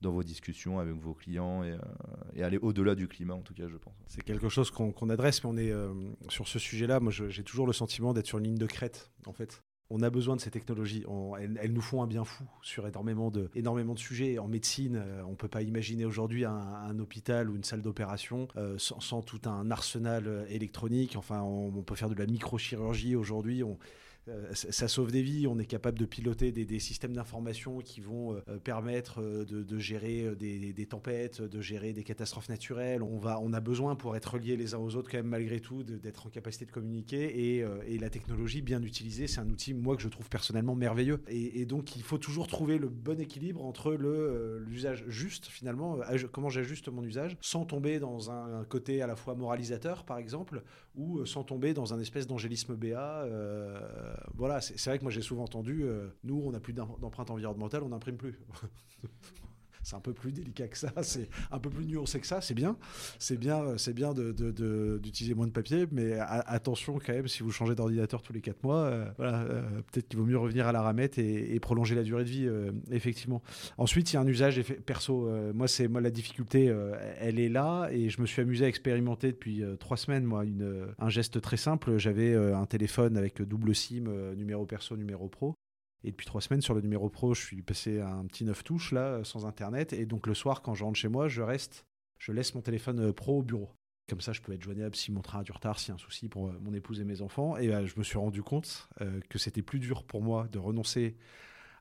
dans 0.01 0.11
vos 0.11 0.23
discussions 0.23 0.79
avec 0.79 0.95
vos 0.95 1.13
clients 1.13 1.63
et, 1.63 1.71
euh, 1.71 2.45
aller 2.45 2.57
au-delà 2.57 2.95
du 2.95 3.07
climat, 3.07 3.33
en 3.33 3.41
tout 3.41 3.53
cas, 3.53 3.67
je 3.67 3.77
pense. 3.77 3.93
C'est 4.07 4.23
quelque 4.23 4.49
chose 4.49 4.71
qu'on 4.71 5.09
adresse, 5.09 5.43
mais 5.43 5.49
on 5.49 5.57
est 5.57 5.71
euh, 5.71 5.93
sur 6.29 6.47
ce 6.47 6.59
sujet-là. 6.59 6.99
Moi, 6.99 7.11
j'ai 7.11 7.43
toujours 7.43 7.67
le 7.67 7.73
sentiment 7.73 8.13
d'être 8.13 8.27
sur 8.27 8.37
une 8.37 8.45
ligne 8.45 8.57
de 8.57 8.65
crête, 8.65 9.11
en 9.25 9.33
fait. 9.33 9.61
On 9.89 10.01
a 10.03 10.09
besoin 10.09 10.35
de 10.35 10.41
ces 10.41 10.51
technologies. 10.51 11.03
elles, 11.39 11.73
nous 11.73 11.81
font 11.81 12.03
un 12.03 12.07
bien 12.07 12.23
fou 12.23 12.43
sur 12.61 12.87
énormément 12.87 13.31
de, 13.31 13.49
énormément 13.55 13.93
de 13.93 13.99
sujets. 13.99 14.37
En 14.37 14.47
médecine, 14.47 14.97
euh, 14.97 15.23
on 15.25 15.31
ne 15.31 15.35
peut 15.35 15.47
pas 15.47 15.63
imaginer 15.63 16.05
aujourd'hui 16.05 16.45
un, 16.45 16.99
hôpital 16.99 17.49
ou 17.49 17.55
une 17.55 17.63
salle 17.63 17.81
d'opération 17.81 18.47
sans, 18.77 19.21
tout 19.21 19.41
un 19.45 19.71
arsenal 19.71 20.45
électronique. 20.49 21.15
Enfin, 21.15 21.41
on, 21.41 21.81
peut 21.81 21.95
faire 21.95 22.09
de 22.09 22.15
la 22.15 22.25
microchirurgie 22.25 23.15
aujourd'hui. 23.15 23.63
Euh, 23.63 23.67
ça 24.53 24.87
sauve 24.87 25.11
des 25.11 25.21
vies. 25.21 25.47
On 25.47 25.59
est 25.59 25.65
capable 25.65 25.97
de 25.97 26.05
piloter 26.05 26.51
des, 26.51 26.79
systèmes 26.79 27.13
d'information 27.13 27.79
qui 27.79 28.01
vont 28.01 28.35
euh, 28.35 28.57
permettre 28.63 29.21
euh, 29.21 29.45
de, 29.45 29.77
gérer 29.77 30.35
des, 30.35 30.85
tempêtes, 30.85 31.41
de 31.41 31.61
gérer 31.61 31.93
des 31.93 32.03
catastrophes 32.03 32.49
naturelles. 32.49 33.03
On, 33.03 33.53
a 33.53 33.59
besoin, 33.59 33.95
pour 33.95 34.15
être 34.15 34.33
reliés 34.33 34.55
les 34.55 34.73
uns 34.73 34.79
aux 34.79 34.95
autres, 34.95 35.11
quand 35.11 35.17
même, 35.17 35.27
malgré 35.27 35.59
tout, 35.59 35.83
d'être 35.83 36.27
en 36.27 36.29
capacité 36.29 36.65
de 36.65 36.71
communiquer. 36.71 37.57
Et, 37.57 37.97
la 37.99 38.09
technologie, 38.09 38.61
bien 38.61 38.81
utilisée, 38.81 39.27
c'est 39.27 39.41
un 39.41 39.49
outil, 39.49 39.73
moi, 39.73 39.97
que 39.97 40.01
je 40.01 40.07
trouve 40.07 40.29
personnellement 40.29 40.75
merveilleux. 40.75 41.21
Et, 41.27 41.65
donc, 41.65 41.95
il 41.95 42.01
faut 42.01 42.17
toujours 42.17 42.47
trouver 42.47 42.77
le 42.77 42.87
bon 42.87 43.19
équilibre 43.19 43.63
entre 43.63 43.93
l'usage 43.93 45.03
juste, 45.07 45.47
finalement, 45.47 45.99
comment 46.31 46.49
j'ajuste 46.49 46.87
mon 46.89 47.03
usage, 47.03 47.37
sans 47.41 47.65
tomber 47.65 47.99
dans 47.99 48.31
un, 48.31 48.63
côté 48.65 49.01
à 49.01 49.07
la 49.07 49.15
fois 49.15 49.35
moralisateur, 49.35 50.05
par 50.05 50.17
exemple, 50.17 50.63
ou 50.95 51.25
sans 51.25 51.43
tomber 51.43 51.73
dans 51.73 51.93
un 51.93 51.99
espèce 51.99 52.27
d'angélisme 52.27 52.75
BA 52.75 53.25
voilà, 54.35 54.61
c'est 54.61 54.83
vrai 54.85 54.97
que 54.97 55.03
moi 55.03 55.11
j'ai 55.11 55.21
souvent 55.21 55.43
entendu, 55.43 55.83
euh, 55.83 56.09
nous 56.23 56.41
on 56.45 56.51
n'a 56.51 56.59
plus 56.59 56.73
d'empreinte 56.73 57.31
environnementale, 57.31 57.83
on 57.83 57.89
n'imprime 57.89 58.17
plus. 58.17 58.39
c'est 59.83 59.95
un 59.95 59.99
peu 59.99 60.13
plus 60.13 60.31
délicat 60.31 60.67
que 60.67 60.77
ça, 60.77 60.91
c'est 61.01 61.29
un 61.51 61.59
peu 61.59 61.69
plus 61.69 61.85
nuancé 61.85 62.19
que 62.19 62.27
ça, 62.27 62.41
c'est 62.41 62.53
bien. 62.53 62.77
C'est 63.17 63.37
bien, 63.37 63.77
c'est 63.77 63.93
bien 63.93 64.13
d'utiliser 64.13 65.35
moins 65.35 65.47
de 65.47 65.51
papier, 65.51 65.87
mais 65.91 66.17
attention 66.19 66.99
quand 67.05 67.13
même, 67.13 67.27
si 67.27 67.43
vous 67.43 67.51
changez 67.51 67.75
d'ordinateur 67.75 68.21
tous 68.21 68.33
les 68.33 68.41
4 68.41 68.63
mois, 68.63 68.83
euh, 68.83 69.05
euh, 69.19 69.61
peut-être 69.91 70.07
qu'il 70.07 70.19
vaut 70.19 70.25
mieux 70.25 70.37
revenir 70.37 70.67
à 70.67 70.71
la 70.71 70.81
ramette 70.81 71.17
et, 71.17 71.59
prolonger 71.59 71.93
la 71.93 72.03
durée 72.03 72.23
de 72.23 72.29
vie, 72.29 72.49
effectivement. 72.89 73.41
Ensuite, 73.77 74.11
il 74.11 74.15
y 74.15 74.17
a 74.17 74.21
un 74.21 74.27
usage 74.27 74.61
perso. 74.85 75.29
moi, 75.53 75.67
c'est 75.67 75.89
moi 75.89 75.99
la 75.99 76.09
difficulté, 76.09 76.73
elle 77.19 77.37
est 77.37 77.49
là, 77.49 77.89
et 77.91 78.09
je 78.09 78.21
me 78.21 78.25
suis 78.25 78.41
amusé 78.41 78.65
à 78.65 78.67
expérimenter 78.69 79.27
depuis 79.27 79.61
3 79.79 79.97
semaines, 79.97 80.23
moi, 80.23 80.45
un 80.97 81.09
geste 81.09 81.41
très 81.41 81.57
simple. 81.57 81.97
J'avais 81.97 82.33
un 82.33 82.65
téléphone 82.65 83.17
avec 83.17 83.41
double 83.41 83.75
SIM, 83.75 84.05
numéro 84.35 84.65
perso, 84.65 84.95
numéro 84.95 85.27
pro. 85.27 85.55
Et 86.03 86.11
depuis 86.11 86.25
trois 86.25 86.41
semaines, 86.41 86.61
sur 86.61 86.73
le 86.73 86.81
numéro 86.81 87.09
pro, 87.09 87.33
je 87.33 87.41
suis 87.41 87.61
passé 87.61 87.99
un 87.99 88.25
petit 88.25 88.45
neuf 88.45 88.63
touches, 88.63 88.91
là, 88.91 89.23
sans 89.23 89.45
Internet. 89.45 89.93
Et 89.93 90.05
donc, 90.05 90.27
le 90.27 90.33
soir, 90.33 90.61
quand 90.61 90.73
je 90.73 90.83
rentre 90.83 90.97
chez 90.97 91.09
moi, 91.09 91.27
je 91.27 91.41
reste, 91.41 91.85
je 92.17 92.31
laisse 92.31 92.55
mon 92.55 92.61
téléphone 92.61 92.99
euh, 92.99 93.13
pro 93.13 93.39
au 93.39 93.43
bureau. 93.43 93.69
Comme 94.09 94.21
ça, 94.21 94.31
je 94.31 94.41
peux 94.41 94.53
être 94.53 94.63
joignable 94.63 94.95
si 94.95 95.11
mon 95.11 95.21
train 95.21 95.39
a 95.39 95.43
du 95.43 95.51
retard, 95.51 95.77
s'il 95.77 95.89
y 95.89 95.91
a 95.91 95.95
un 95.95 95.99
souci 95.99 96.29
pour 96.29 96.47
euh, 96.47 96.57
mon 96.61 96.73
épouse 96.73 97.01
et 97.01 97.03
mes 97.03 97.21
enfants. 97.21 97.57
Et 97.57 97.73
euh, 97.73 97.85
je 97.85 97.97
me 97.97 98.03
suis 98.03 98.17
rendu 98.17 98.41
compte 98.41 98.89
que 99.29 99.37
c'était 99.37 99.61
plus 99.61 99.79
dur 99.79 100.03
pour 100.03 100.21
moi 100.21 100.47
de 100.51 100.57
renoncer 100.57 101.17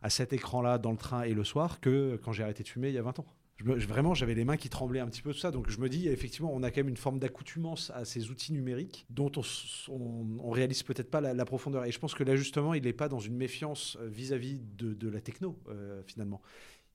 à 0.03 0.11
cet 0.11 0.33
écran-là 0.33 0.79
dans 0.79 0.93
le 0.93 0.97
train 0.97 1.23
et 1.23 1.35
le 1.35 1.45
soir 1.45 1.81
que 1.81 2.21
quand 2.23 2.33
j'ai 2.33 2.43
arrêté 2.43 2.63
de 2.63 2.69
fumer 2.69 2.89
il 2.89 2.95
y 2.95 2.99
a 2.99 3.03
20 3.03 3.19
ans 3.19 3.27
vraiment, 3.65 4.15
j'avais 4.15 4.35
les 4.35 4.45
mains 4.45 4.57
qui 4.57 4.69
tremblaient 4.69 5.01
un 5.01 5.09
petit 5.09 5.23
peu, 5.23 5.33
tout 5.33 5.39
ça. 5.39 5.51
Donc 5.51 5.71
je 5.71 5.81
me 5.81 5.89
dis, 5.89 6.09
effectivement, 6.09 6.51
on 6.53 6.63
a 6.63 6.71
quand 6.71 6.81
même 6.81 6.89
une 6.89 6.97
forme 6.97 7.19
d'accoutumance 7.19 7.91
à 7.95 8.05
ces 8.05 8.31
outils 8.31 8.53
numériques 8.53 9.07
dont 9.11 9.33
on, 9.37 9.43
on, 10.41 10.51
réalise 10.51 10.83
peut-être 10.83 11.11
pas 11.11 11.21
la, 11.21 11.45
profondeur. 11.45 11.85
Et 11.85 11.93
je 11.93 11.99
pense 11.99 12.15
que 12.15 12.25
l'ajustement, 12.25 12.75
il 12.75 12.85
n'est 12.85 12.93
pas 12.93 13.09
dans 13.09 13.21
une 13.21 13.37
méfiance 13.37 13.97
euh, 14.01 14.09
vis-à-vis 14.09 14.61
de, 14.77 15.09
la 15.09 15.21
techno, 15.21 15.59
euh, 15.69 16.03
finalement 16.07 16.41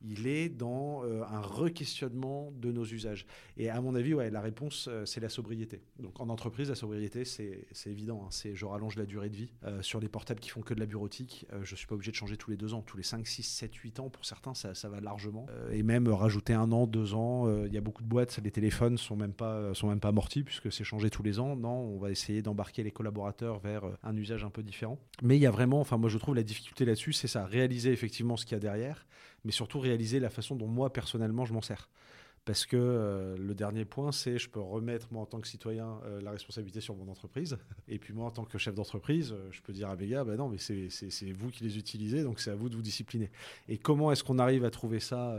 il 0.04 0.28
est 0.28 0.50
dans 0.50 1.04
euh, 1.04 1.24
un 1.24 1.42
requestionnement 1.42 2.52
de 2.58 2.72
nos 2.72 2.86
usages. 2.86 3.26
Et 3.58 3.70
à 3.70 3.80
mon 3.82 3.96
avis, 3.96 4.14
ouais, 4.14 4.30
la 4.30 4.42
réponse, 4.42 4.88
euh, 4.90 5.06
c'est 5.06 5.22
la 5.22 5.30
sobriété. 5.30 5.82
Donc 6.00 6.20
en 6.20 6.30
entreprise, 6.30 6.70
la 6.70 6.76
sobriété, 6.76 7.26
c'est 7.26 7.66
évident. 7.86 8.24
Hein. 8.26 8.28
c'est 8.30 8.56
je 8.56 8.66
rallonge 8.66 8.98
la 8.98 9.06
durée 9.06 9.30
de 9.30 9.36
vie. 9.36 9.52
Euh, 9.64 9.82
sur 9.82 10.00
les 10.00 10.10
portables 10.10 10.40
qui 10.40 10.50
font 10.50 10.62
que 10.62 10.74
de 10.74 10.80
la 10.80 10.86
bureautique, 10.86 11.46
je 11.62 11.72
ne 11.72 11.78
suis 11.78 11.88
pas 11.88 11.96
obligé 11.96 12.12
de 12.12 12.16
changer 12.16 12.38
tous 12.38 12.52
les 12.52 12.58
deux 12.58 12.74
ans. 12.74 12.82
Tous 12.82 12.98
les 12.98 13.04
5, 13.04 13.26
6, 13.26 13.44
7, 13.44 13.76
8 13.76 14.00
ans, 14.00 14.10
pour 14.10 14.26
certains, 14.26 14.54
ça, 14.54 14.90
va 14.90 15.00
largement. 15.00 15.46
et 15.72 15.84
même 15.84 16.08
rajouter 16.08 16.54
un 16.54 16.72
an, 16.72 16.88
deux 16.88 17.14
ans, 17.14 17.66
il 17.66 17.74
y 17.74 17.78
a 17.78 17.82
beaucoup 17.82 18.04
de 18.04 18.08
boîtes, 18.08 18.40
les 18.44 18.52
téléphones 18.52 18.98
sont 18.98 19.16
même 19.16 19.34
pas, 19.34 19.74
sont 19.74 19.88
même 19.88 20.00
pas 20.00 20.10
amortis 20.10 20.44
puisque 20.44 20.72
c'est 20.72 20.84
changé 20.84 21.10
tous 21.10 21.24
les 21.24 21.40
ans. 21.40 21.56
Non, 21.56 21.70
on 21.70 21.98
va 21.98 22.12
essayer 22.12 22.42
d'embarquer 22.42 22.84
les 22.84 22.92
collaborateurs 22.92 23.60
vers 23.60 23.84
un 24.04 24.16
usage 24.16 24.44
un 24.44 24.50
peu 24.50 24.64
différent. 24.64 25.00
Mais 25.22 25.38
il 25.38 25.42
y 25.42 25.46
a 25.46 25.52
vraiment, 25.52 25.80
enfin 25.80 25.98
moi 25.98 26.10
je 26.10 26.18
trouve 26.18 26.36
la 26.36 26.44
difficulté 26.44 26.86
là-dessus, 26.86 27.14
c'est 27.14 27.28
ça, 27.28 27.46
réaliser 27.46 27.92
effectivement 27.92 28.38
ce 28.38 28.46
qu'il 28.46 28.56
y 28.56 28.58
a 28.58 28.60
derrière 28.60 29.06
mais 29.44 29.52
surtout 29.52 29.80
réaliser 29.80 30.20
la 30.20 30.30
façon 30.30 30.56
dont 30.56 30.68
moi, 30.68 30.92
personnellement, 30.92 31.46
je 31.46 31.54
m'en 31.54 31.62
sers. 31.62 31.90
Parce 32.46 32.66
que 32.66 32.76
euh, 32.78 33.38
le 33.38 33.56
dernier 33.56 33.86
point, 33.86 34.12
c'est 34.12 34.38
je 34.38 34.50
peux 34.50 34.60
remettre, 34.60 35.08
moi, 35.12 35.22
en 35.22 35.26
tant 35.26 35.40
que 35.40 35.48
citoyen, 35.48 36.02
euh, 36.06 36.20
la 36.20 36.32
responsabilité 36.32 36.82
sur 36.82 36.96
mon 36.96 37.10
entreprise. 37.10 37.58
Et 37.88 38.00
puis, 38.00 38.14
moi, 38.14 38.26
en 38.26 38.32
tant 38.32 38.44
que 38.44 38.58
chef 38.58 38.76
d'entreprise, 38.76 39.32
euh, 39.32 39.48
je 39.52 39.62
peux 39.62 39.72
dire 39.72 39.90
à 39.90 39.96
mes 39.96 40.08
gars, 40.08 40.26
bah 40.26 40.36
non, 40.36 40.50
mais 40.50 40.58
c'est 40.58 41.32
vous 41.32 41.50
qui 41.50 41.64
les 41.64 41.78
utilisez, 41.78 42.24
donc 42.24 42.42
c'est 42.42 42.52
à 42.52 42.56
vous 42.56 42.68
de 42.68 42.76
vous 42.76 42.82
discipliner. 42.82 43.32
Et 43.70 43.78
comment 43.78 44.12
est-ce 44.12 44.26
qu'on 44.26 44.40
arrive 44.40 44.66
à 44.66 44.72
trouver 44.72 45.00
ça 45.00 45.38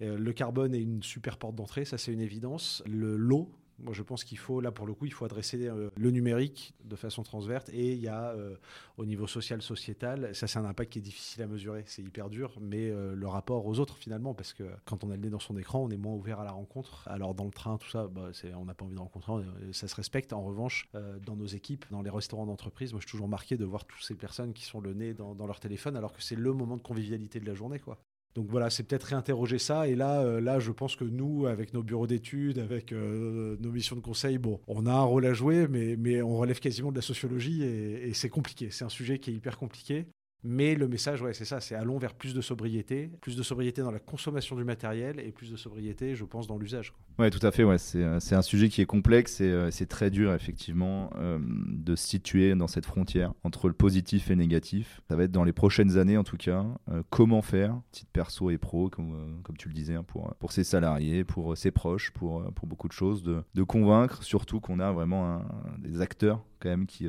Le 0.00 0.32
carbone 0.32 0.74
est 0.74 0.82
une 0.82 1.02
super 1.02 1.38
porte 1.38 1.54
d'entrée, 1.54 1.86
ça, 1.86 1.96
c'est 1.96 2.12
une 2.12 2.20
évidence. 2.20 2.82
Le 2.86 3.16
L'eau, 3.16 3.50
moi, 3.78 3.92
je 3.92 4.02
pense 4.02 4.24
qu'il 4.24 4.38
faut, 4.38 4.60
là, 4.60 4.72
pour 4.72 4.86
le 4.86 4.94
coup, 4.94 5.06
il 5.06 5.12
faut 5.12 5.24
adresser 5.24 5.66
euh, 5.66 5.90
le 5.96 6.10
numérique 6.10 6.74
de 6.84 6.96
façon 6.96 7.22
transverse. 7.22 7.68
Et 7.72 7.92
il 7.92 8.00
y 8.00 8.08
a, 8.08 8.30
euh, 8.30 8.56
au 8.96 9.04
niveau 9.04 9.26
social, 9.26 9.60
sociétal, 9.60 10.34
ça, 10.34 10.46
c'est 10.46 10.58
un 10.58 10.64
impact 10.64 10.92
qui 10.92 10.98
est 10.98 11.02
difficile 11.02 11.42
à 11.42 11.46
mesurer. 11.46 11.84
C'est 11.86 12.02
hyper 12.02 12.30
dur, 12.30 12.54
mais 12.60 12.90
euh, 12.90 13.14
le 13.14 13.28
rapport 13.28 13.66
aux 13.66 13.78
autres, 13.78 13.96
finalement, 13.96 14.34
parce 14.34 14.52
que 14.52 14.64
quand 14.84 15.04
on 15.04 15.10
a 15.10 15.16
le 15.16 15.22
nez 15.22 15.30
dans 15.30 15.38
son 15.38 15.56
écran, 15.58 15.80
on 15.80 15.90
est 15.90 15.96
moins 15.96 16.14
ouvert 16.14 16.40
à 16.40 16.44
la 16.44 16.52
rencontre. 16.52 17.06
Alors, 17.06 17.34
dans 17.34 17.44
le 17.44 17.50
train, 17.50 17.76
tout 17.76 17.88
ça, 17.88 18.08
bah, 18.08 18.30
on 18.56 18.64
n'a 18.64 18.74
pas 18.74 18.84
envie 18.84 18.94
de 18.94 19.00
rencontrer, 19.00 19.32
ça 19.72 19.88
se 19.88 19.94
respecte. 19.94 20.32
En 20.32 20.42
revanche, 20.42 20.88
dans 21.24 21.36
nos 21.36 21.46
équipes, 21.46 21.84
dans 21.90 22.02
les 22.02 22.10
restaurants 22.10 22.46
d'entreprise, 22.46 22.92
moi, 22.92 23.00
je 23.00 23.06
suis 23.06 23.12
toujours 23.12 23.28
marqué 23.28 23.56
de 23.56 23.64
voir 23.64 23.84
toutes 23.84 24.02
ces 24.02 24.14
personnes 24.14 24.52
qui 24.52 24.64
sont 24.64 24.80
le 24.80 24.94
nez 24.94 25.14
dans, 25.14 25.34
dans 25.34 25.46
leur 25.46 25.60
téléphone, 25.60 25.96
alors 25.96 26.12
que 26.12 26.22
c'est 26.22 26.36
le 26.36 26.52
moment 26.52 26.76
de 26.76 26.82
convivialité 26.82 27.40
de 27.40 27.46
la 27.46 27.54
journée, 27.54 27.78
quoi. 27.78 27.98
Donc 28.36 28.48
voilà, 28.50 28.68
c'est 28.68 28.82
peut-être 28.82 29.04
réinterroger 29.04 29.58
ça. 29.58 29.88
Et 29.88 29.94
là, 29.94 30.20
euh, 30.20 30.40
là, 30.40 30.60
je 30.60 30.70
pense 30.70 30.94
que 30.94 31.04
nous, 31.04 31.46
avec 31.46 31.72
nos 31.72 31.82
bureaux 31.82 32.06
d'études, 32.06 32.58
avec 32.58 32.92
euh, 32.92 33.56
nos 33.60 33.72
missions 33.72 33.96
de 33.96 34.02
conseil, 34.02 34.36
bon, 34.36 34.60
on 34.68 34.86
a 34.86 34.92
un 34.92 35.02
rôle 35.02 35.24
à 35.24 35.32
jouer, 35.32 35.66
mais, 35.68 35.96
mais 35.96 36.20
on 36.20 36.36
relève 36.36 36.60
quasiment 36.60 36.90
de 36.90 36.96
la 36.96 37.02
sociologie 37.02 37.62
et 37.64 38.12
c'est 38.12 38.28
compliqué. 38.28 38.68
C'est 38.70 38.84
un 38.84 38.90
sujet 38.90 39.18
qui 39.18 39.30
est 39.30 39.34
hyper 39.34 39.56
compliqué. 39.56 40.06
Mais 40.42 40.74
le 40.74 40.86
message, 40.86 41.22
ouais, 41.22 41.34
c'est 41.34 41.44
ça, 41.44 41.60
c'est 41.60 41.74
allons 41.74 41.98
vers 41.98 42.14
plus 42.14 42.34
de 42.34 42.40
sobriété, 42.40 43.10
plus 43.20 43.36
de 43.36 43.42
sobriété 43.42 43.82
dans 43.82 43.90
la 43.90 43.98
consommation 43.98 44.54
du 44.54 44.64
matériel 44.64 45.18
et 45.18 45.32
plus 45.32 45.50
de 45.50 45.56
sobriété, 45.56 46.14
je 46.14 46.24
pense, 46.24 46.46
dans 46.46 46.58
l'usage. 46.58 46.92
Ouais, 47.18 47.30
tout 47.30 47.44
à 47.44 47.50
fait. 47.50 47.64
Ouais, 47.64 47.78
c'est 47.78 48.02
euh, 48.02 48.18
un 48.30 48.42
sujet 48.42 48.68
qui 48.68 48.80
est 48.80 48.86
complexe 48.86 49.40
et 49.40 49.50
euh, 49.50 49.70
c'est 49.70 49.86
très 49.86 50.10
dur, 50.10 50.32
effectivement, 50.34 51.10
euh, 51.16 51.38
de 51.40 51.96
se 51.96 52.06
situer 52.06 52.54
dans 52.54 52.68
cette 52.68 52.86
frontière 52.86 53.32
entre 53.42 53.68
le 53.68 53.74
positif 53.74 54.30
et 54.30 54.34
le 54.34 54.40
négatif. 54.40 55.00
Ça 55.08 55.16
va 55.16 55.24
être 55.24 55.32
dans 55.32 55.44
les 55.44 55.52
prochaines 55.52 55.98
années, 55.98 56.16
en 56.16 56.24
tout 56.24 56.36
cas, 56.36 56.64
comment 57.10 57.42
faire, 57.42 57.80
titre 57.90 58.10
perso 58.12 58.50
et 58.50 58.58
pro, 58.58 58.88
comme, 58.88 59.40
comme 59.42 59.56
tu 59.56 59.68
le 59.68 59.74
disais, 59.74 59.94
hein, 59.94 60.04
pour, 60.06 60.34
pour 60.38 60.52
ses 60.52 60.64
salariés, 60.64 61.24
pour 61.24 61.56
ses 61.56 61.70
proches, 61.70 62.10
pour, 62.12 62.44
pour 62.52 62.68
beaucoup 62.68 62.88
de 62.88 62.92
choses, 62.92 63.22
de, 63.22 63.42
de 63.54 63.62
convaincre 63.62 64.22
surtout 64.22 64.60
qu'on 64.60 64.78
a 64.78 64.92
vraiment 64.92 65.42
des 65.78 66.00
acteurs 66.00 66.44
quand 66.66 66.76
même 66.76 66.86
qui 66.86 67.08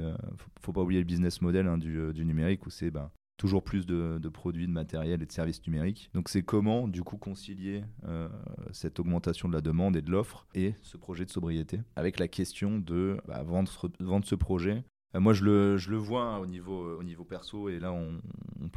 faut, 0.62 0.74
pas 0.74 0.82
oublier 0.82 1.00
le 1.00 1.06
business 1.06 1.42
model 1.42 1.68
hein, 1.68 1.78
du, 1.78 2.14
du, 2.14 2.26
numérique 2.26 2.66
où 2.66 2.70
c'est 2.70 2.92
ben, 2.92 3.10
toujours 3.38 3.64
plus 3.64 3.86
de, 3.86 4.30
produits, 4.30 4.68
de 4.68 4.72
matériel 4.72 5.22
et 5.22 5.26
de 5.26 5.32
services 5.32 5.66
numériques. 5.66 6.10
Donc 6.14 6.30
c'est 6.30 6.42
comment 6.42 6.88
du 6.88 7.04
coup 7.04 7.18
concilier 7.18 7.84
euh, 8.08 8.28
cette 8.72 9.00
augmentation 9.00 9.48
de 9.48 9.54
la 9.54 9.62
demande 9.62 9.96
et 9.96 10.02
de 10.02 10.12
l'offre 10.12 10.48
et 10.56 10.74
ce 10.82 10.98
projet 10.98 11.24
de 11.24 11.30
sobriété 11.30 11.80
avec 11.96 12.20
la 12.20 12.28
question 12.28 12.80
de 12.80 13.18
bah, 13.28 13.44
vendre, 13.44 13.72
vendre 14.00 14.26
ce 14.26 14.36
projet 14.36 14.84
euh, 14.84 14.97
moi, 15.16 15.34
je 15.34 15.44
le, 15.44 15.78
je 15.78 15.90
le 15.90 15.98
vois 15.98 16.24
hein, 16.24 16.38
au, 16.40 16.46
niveau, 16.46 16.84
euh, 16.84 16.98
au 17.00 17.04
niveau 17.04 17.24
perso, 17.24 17.70
et 17.70 17.80
là, 17.80 17.92
on, 17.92 18.20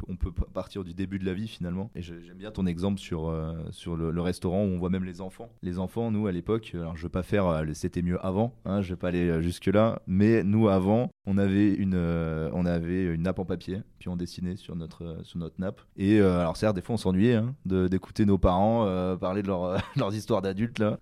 on, 0.07 0.15
peut, 0.15 0.31
partir 0.31 0.83
du 0.83 0.93
début 0.93 1.19
de 1.19 1.25
la 1.25 1.33
vie 1.33 1.47
finalement. 1.47 1.91
Et 1.95 2.01
j'aime 2.01 2.37
bien 2.37 2.51
ton 2.51 2.65
exemple 2.65 2.99
sur, 2.99 3.27
euh, 3.27 3.53
sur 3.71 3.95
le, 3.95 4.21
restaurant 4.21 4.63
où 4.63 4.67
on 4.67 4.77
voit 4.77 4.89
même 4.89 5.03
les 5.03 5.19
enfants. 5.19 5.49
Les 5.61 5.79
enfants, 5.79 6.11
nous, 6.11 6.27
à 6.27 6.31
l'époque, 6.31 6.71
alors 6.73 6.95
je 6.95 7.03
veux 7.03 7.09
pas 7.09 7.23
faire 7.23 7.63
c'était 7.73 8.01
mieux 8.01 8.23
avant, 8.23 8.53
hein, 8.65 8.81
je 8.81 8.93
vais 8.93 8.97
pas 8.97 9.07
aller 9.07 9.41
jusque-là, 9.41 10.01
mais 10.05 10.43
nous, 10.43 10.69
avant, 10.69 11.09
on 11.25 11.37
avait 11.37 11.73
une, 11.73 11.95
on 11.95 12.65
avait 12.65 13.05
une 13.05 13.23
nappe 13.23 13.39
en 13.39 13.45
papier, 13.45 13.81
puis 13.99 14.09
on 14.09 14.15
dessinait 14.15 14.55
sur 14.55 14.75
notre, 14.75 15.19
sur 15.23 15.39
notre 15.39 15.59
nappe. 15.59 15.81
Et 15.97 16.19
alors, 16.21 16.55
certes, 16.57 16.75
des 16.75 16.81
fois, 16.81 16.93
on 16.95 16.97
s'ennuyait 16.97 17.35
hein, 17.35 17.55
d'écouter 17.65 18.25
nos 18.25 18.37
parents 18.37 19.17
parler 19.17 19.41
de 19.41 19.47
leur, 19.47 19.81
leurs 19.95 20.13
histoires 20.13 20.41
d'adultes, 20.41 20.79
là. 20.79 20.97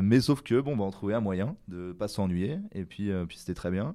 mais 0.00 0.20
sauf 0.20 0.42
que, 0.42 0.60
bon, 0.60 0.76
bah, 0.76 0.84
on 0.84 0.90
trouvait 0.90 1.14
un 1.14 1.20
moyen 1.20 1.56
de 1.68 1.92
pas 1.92 2.08
s'ennuyer, 2.08 2.58
et 2.72 2.84
puis, 2.84 3.10
puis 3.28 3.36
c'était 3.36 3.54
très 3.54 3.70
bien. 3.70 3.94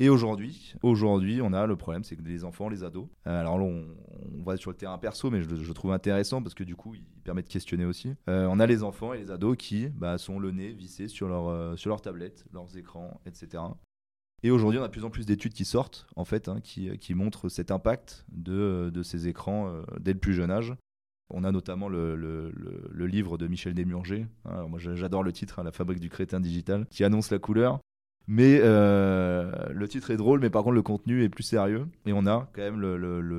Et 0.00 0.08
aujourd'hui, 0.08 0.74
aujourd'hui, 0.82 1.40
on 1.42 1.52
a 1.52 1.66
le 1.66 1.74
problème, 1.74 2.04
c'est 2.04 2.14
que 2.14 2.22
les 2.22 2.44
enfants, 2.44 2.68
les 2.68 2.84
ados. 2.84 3.08
Euh, 3.26 3.40
alors 3.40 3.58
là, 3.58 3.64
on, 3.64 4.42
va 4.44 4.56
sur 4.56 4.70
le 4.70 4.76
terrain 4.76 4.96
perso, 4.96 5.30
mais 5.30 5.42
je, 5.42 5.72
trouve 5.72 5.92
intéressant 5.92 6.40
parce 6.40 6.54
que 6.54 6.62
du 6.62 6.76
coup, 6.76 6.94
il 6.94 7.02
permet 7.24 7.42
de 7.42 7.48
questionner 7.48 7.84
aussi. 7.84 8.14
Euh, 8.28 8.46
on 8.48 8.60
a 8.60 8.66
les 8.66 8.84
enfants 8.84 9.12
et 9.12 9.18
les 9.18 9.30
ados 9.32 9.56
qui 9.56 9.88
bah, 9.88 10.16
sont 10.16 10.38
le 10.38 10.52
nez 10.52 10.72
vissé 10.72 11.08
sur 11.08 11.28
leur, 11.28 11.48
euh, 11.48 11.76
sur 11.76 12.00
tablette, 12.00 12.44
leurs 12.52 12.76
écrans, 12.76 13.20
etc. 13.26 13.62
Et 14.44 14.52
aujourd'hui, 14.52 14.78
on 14.78 14.84
a 14.84 14.86
de 14.86 14.92
plus 14.92 15.04
en 15.04 15.10
plus 15.10 15.26
d'études 15.26 15.52
qui 15.52 15.64
sortent, 15.64 16.06
en 16.14 16.24
fait, 16.24 16.48
hein, 16.48 16.60
qui, 16.62 16.96
qui, 16.98 17.14
montrent 17.14 17.48
cet 17.48 17.72
impact 17.72 18.24
de, 18.30 18.90
de 18.94 19.02
ces 19.02 19.26
écrans 19.26 19.82
dès 19.98 20.12
le 20.12 20.20
plus 20.20 20.32
jeune 20.32 20.52
âge. 20.52 20.74
On 21.30 21.42
a 21.42 21.50
notamment 21.50 21.88
le, 21.88 22.14
le, 22.14 23.06
livre 23.06 23.36
de 23.36 23.48
Michel 23.48 23.74
Desmurger. 23.74 24.28
Hein, 24.44 24.68
moi, 24.68 24.78
j'adore 24.78 25.24
le 25.24 25.32
titre, 25.32 25.58
hein, 25.58 25.64
La 25.64 25.72
fabrique 25.72 25.98
du 25.98 26.08
crétin 26.08 26.38
digital, 26.38 26.86
qui 26.88 27.02
annonce 27.02 27.32
la 27.32 27.40
couleur. 27.40 27.80
Mais 28.30 28.60
euh, 28.62 29.50
le 29.72 29.88
titre 29.88 30.10
est 30.10 30.18
drôle, 30.18 30.40
mais 30.40 30.50
par 30.50 30.62
contre 30.62 30.74
le 30.74 30.82
contenu 30.82 31.24
est 31.24 31.30
plus 31.30 31.42
sérieux. 31.42 31.88
Et 32.04 32.12
on 32.12 32.26
a 32.26 32.48
quand 32.52 32.60
même 32.60 32.80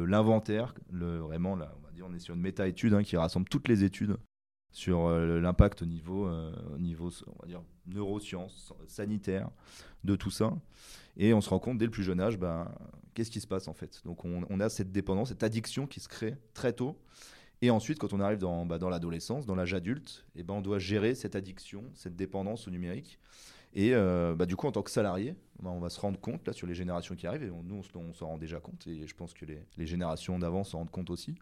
l'inventaire, 0.06 0.74
vraiment, 0.92 1.56
là, 1.56 1.72
on 2.04 2.14
est 2.14 2.20
sur 2.20 2.36
une 2.36 2.42
méta-étude 2.42 2.94
hein, 2.94 3.04
qui 3.04 3.16
rassemble 3.16 3.48
toutes 3.48 3.68
les 3.68 3.84
études 3.84 4.18
sur 4.72 5.08
euh, 5.08 5.40
l'impact 5.40 5.82
au 5.82 5.86
niveau, 5.86 6.28
euh, 6.28 6.52
au 6.74 6.80
niveau, 6.80 7.12
on 7.28 7.42
va 7.42 7.48
dire, 7.48 7.62
neurosciences, 7.88 8.74
sanitaire, 8.88 9.50
de 10.04 10.16
tout 10.16 10.32
ça. 10.32 10.54
Et 11.18 11.34
on 11.34 11.42
se 11.42 11.50
rend 11.50 11.60
compte 11.60 11.78
dès 11.78 11.86
le 11.86 11.92
plus 11.92 12.04
jeune 12.04 12.20
âge, 12.20 12.38
ben, 12.38 12.72
qu'est-ce 13.14 13.32
qui 13.32 13.42
se 13.42 13.48
passe 13.48 13.68
en 13.68 13.74
fait. 13.74 14.02
Donc 14.06 14.26
on, 14.26 14.60
a 14.60 14.70
cette 14.70 14.92
dépendance, 14.92 15.30
cette 15.30 15.44
addiction 15.44 15.88
qui 15.88 16.00
se 16.00 16.08
crée 16.08 16.36
très 16.54 16.74
tôt. 16.74 17.00
Et 17.62 17.72
ensuite, 17.72 18.00
quand 18.00 18.14
on 18.14 18.22
arrive 18.22 18.38
dans, 18.38 18.66
bah, 18.66 18.78
dans 18.78 18.90
l'adolescence, 18.90 19.46
dans 19.46 19.56
l'âge 19.56 19.74
adulte, 19.74 20.26
et 20.36 20.40
eh 20.40 20.44
ben, 20.44 20.54
on 20.56 20.62
doit 20.62 20.80
gérer 20.80 21.14
cette 21.16 21.36
addiction, 21.36 21.84
cette 21.94 22.16
dépendance 22.16 22.68
au 22.68 22.72
numérique. 22.72 23.20
Et 23.74 23.94
euh, 23.94 24.36
bah, 24.36 24.46
du 24.46 24.56
coup, 24.56 24.68
en 24.68 24.72
tant 24.72 24.82
que 24.82 24.92
salarié, 24.92 25.36
bah, 25.62 25.70
on 25.70 25.80
va 25.80 25.90
se 25.90 26.00
rendre 26.00 26.20
compte 26.20 26.46
là 26.48 26.54
sur 26.54 26.68
les 26.68 26.74
générations 26.74 27.16
qui 27.16 27.28
arrivent, 27.28 27.44
et 27.44 27.52
nous 27.64 27.82
on, 27.96 28.14
s'en 28.14 28.28
rend 28.28 28.38
déjà 28.38 28.60
compte, 28.60 28.88
et 28.88 29.06
je 29.06 29.16
pense 29.16 29.34
que 29.34 29.46
les, 29.46 29.86
générations 29.86 30.40
d'avant 30.40 30.64
s'en 30.64 30.80
rendent 30.80 30.92
compte 30.92 31.10
aussi, 31.10 31.38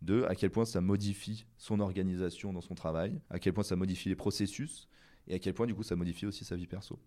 de 0.00 0.24
à 0.24 0.34
quel 0.34 0.50
point 0.50 0.64
ça 0.64 0.80
modifie 0.80 1.46
son 1.56 1.80
organisation 1.80 2.52
dans 2.52 2.60
son 2.60 2.74
travail, 2.74 3.20
à 3.30 3.38
quel 3.38 3.52
point 3.52 3.64
ça 3.64 3.76
modifie 3.76 4.08
les 4.08 4.16
processus, 4.16 4.88
et 5.28 5.34
à 5.34 5.38
quel 5.38 5.54
point 5.54 5.66
du 5.66 5.74
coup 5.74 5.84
ça 5.84 5.96
modifie 5.96 6.26
aussi 6.26 6.44
sa 6.44 6.56
vie 6.56 6.66
perso. 6.66 6.98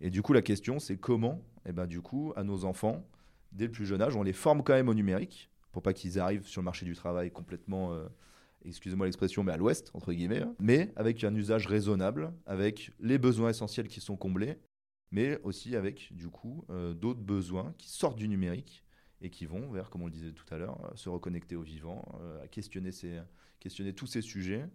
Et 0.00 0.10
du 0.10 0.22
coup, 0.22 0.32
la 0.32 0.42
question 0.42 0.78
c'est 0.78 0.96
comment, 0.96 1.42
et 1.64 1.70
eh 1.70 1.72
ben, 1.72 1.86
du 1.86 2.00
coup, 2.00 2.32
à 2.36 2.44
nos 2.44 2.64
enfants, 2.64 3.04
dès 3.52 3.66
le 3.66 3.72
plus 3.72 3.86
jeune 3.86 4.02
âge, 4.02 4.16
on 4.16 4.22
les 4.22 4.32
forme 4.32 4.62
quand 4.62 4.74
même 4.74 4.88
au 4.88 4.94
numérique, 4.94 5.50
pour 5.72 5.82
pas 5.82 5.92
qu'ils 5.92 6.18
arrivent 6.18 6.46
sur 6.46 6.60
le 6.60 6.64
marché 6.64 6.84
du 6.84 6.94
travail 6.94 7.30
complètement... 7.30 7.92
Euh, 7.92 8.06
excusez-moi 8.64 9.06
l'expression, 9.06 9.44
mais 9.44 9.52
à 9.52 9.56
l'ouest, 9.56 9.90
entre 9.94 10.12
guillemets, 10.12 10.42
hein. 10.42 10.54
mais 10.58 10.92
avec 10.96 11.22
un 11.24 11.34
usage 11.34 11.66
raisonnable, 11.66 12.32
avec 12.46 12.90
les 13.00 13.18
besoins 13.18 13.50
essentiels 13.50 13.88
qui 13.88 14.00
sont 14.00 14.16
comblés, 14.16 14.56
mais 15.10 15.40
aussi 15.42 15.76
avec, 15.76 16.12
du 16.12 16.28
coup, 16.28 16.64
euh, 16.70 16.92
d'autres 16.92 17.20
besoins 17.20 17.74
qui 17.78 17.88
sortent 17.88 18.18
du 18.18 18.28
numérique 18.28 18.84
et 19.20 19.30
qui 19.30 19.46
vont 19.46 19.70
vers, 19.70 19.90
comme 19.90 20.02
on 20.02 20.06
le 20.06 20.12
disait 20.12 20.32
tout 20.32 20.44
à 20.52 20.58
l'heure, 20.58 20.84
euh, 20.84 20.96
se 20.96 21.08
reconnecter 21.08 21.56
au 21.56 21.62
vivant, 21.62 22.04
euh, 22.20 22.42
à 22.42 22.48
questionner, 22.48 22.90
tous 23.94 24.06
ces 24.06 24.20
sujets, 24.20 24.68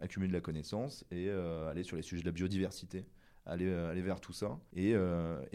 accumuler 0.00 0.28
de 0.28 0.34
la 0.34 0.40
connaissance 0.40 1.04
et 1.10 1.30
aller 1.30 1.84
sur 1.84 1.96
les 1.96 2.02
sujets 2.02 2.22
de 2.22 2.26
la 2.26 2.32
biodiversité. 2.32 3.06
Aller, 3.46 3.66
vers 4.00 4.22
tout 4.22 4.32
ça 4.32 4.58
et, 4.74 4.94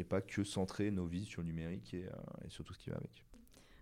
pas 0.07 0.21
que 0.21 0.43
centrer 0.43 0.91
nos 0.91 1.07
vies 1.07 1.25
sur 1.25 1.41
le 1.41 1.47
numérique 1.47 1.95
et 1.95 2.05
sur 2.47 2.63
tout 2.63 2.73
ce 2.73 2.79
qui 2.79 2.91
va 2.91 2.97
avec. 2.97 3.25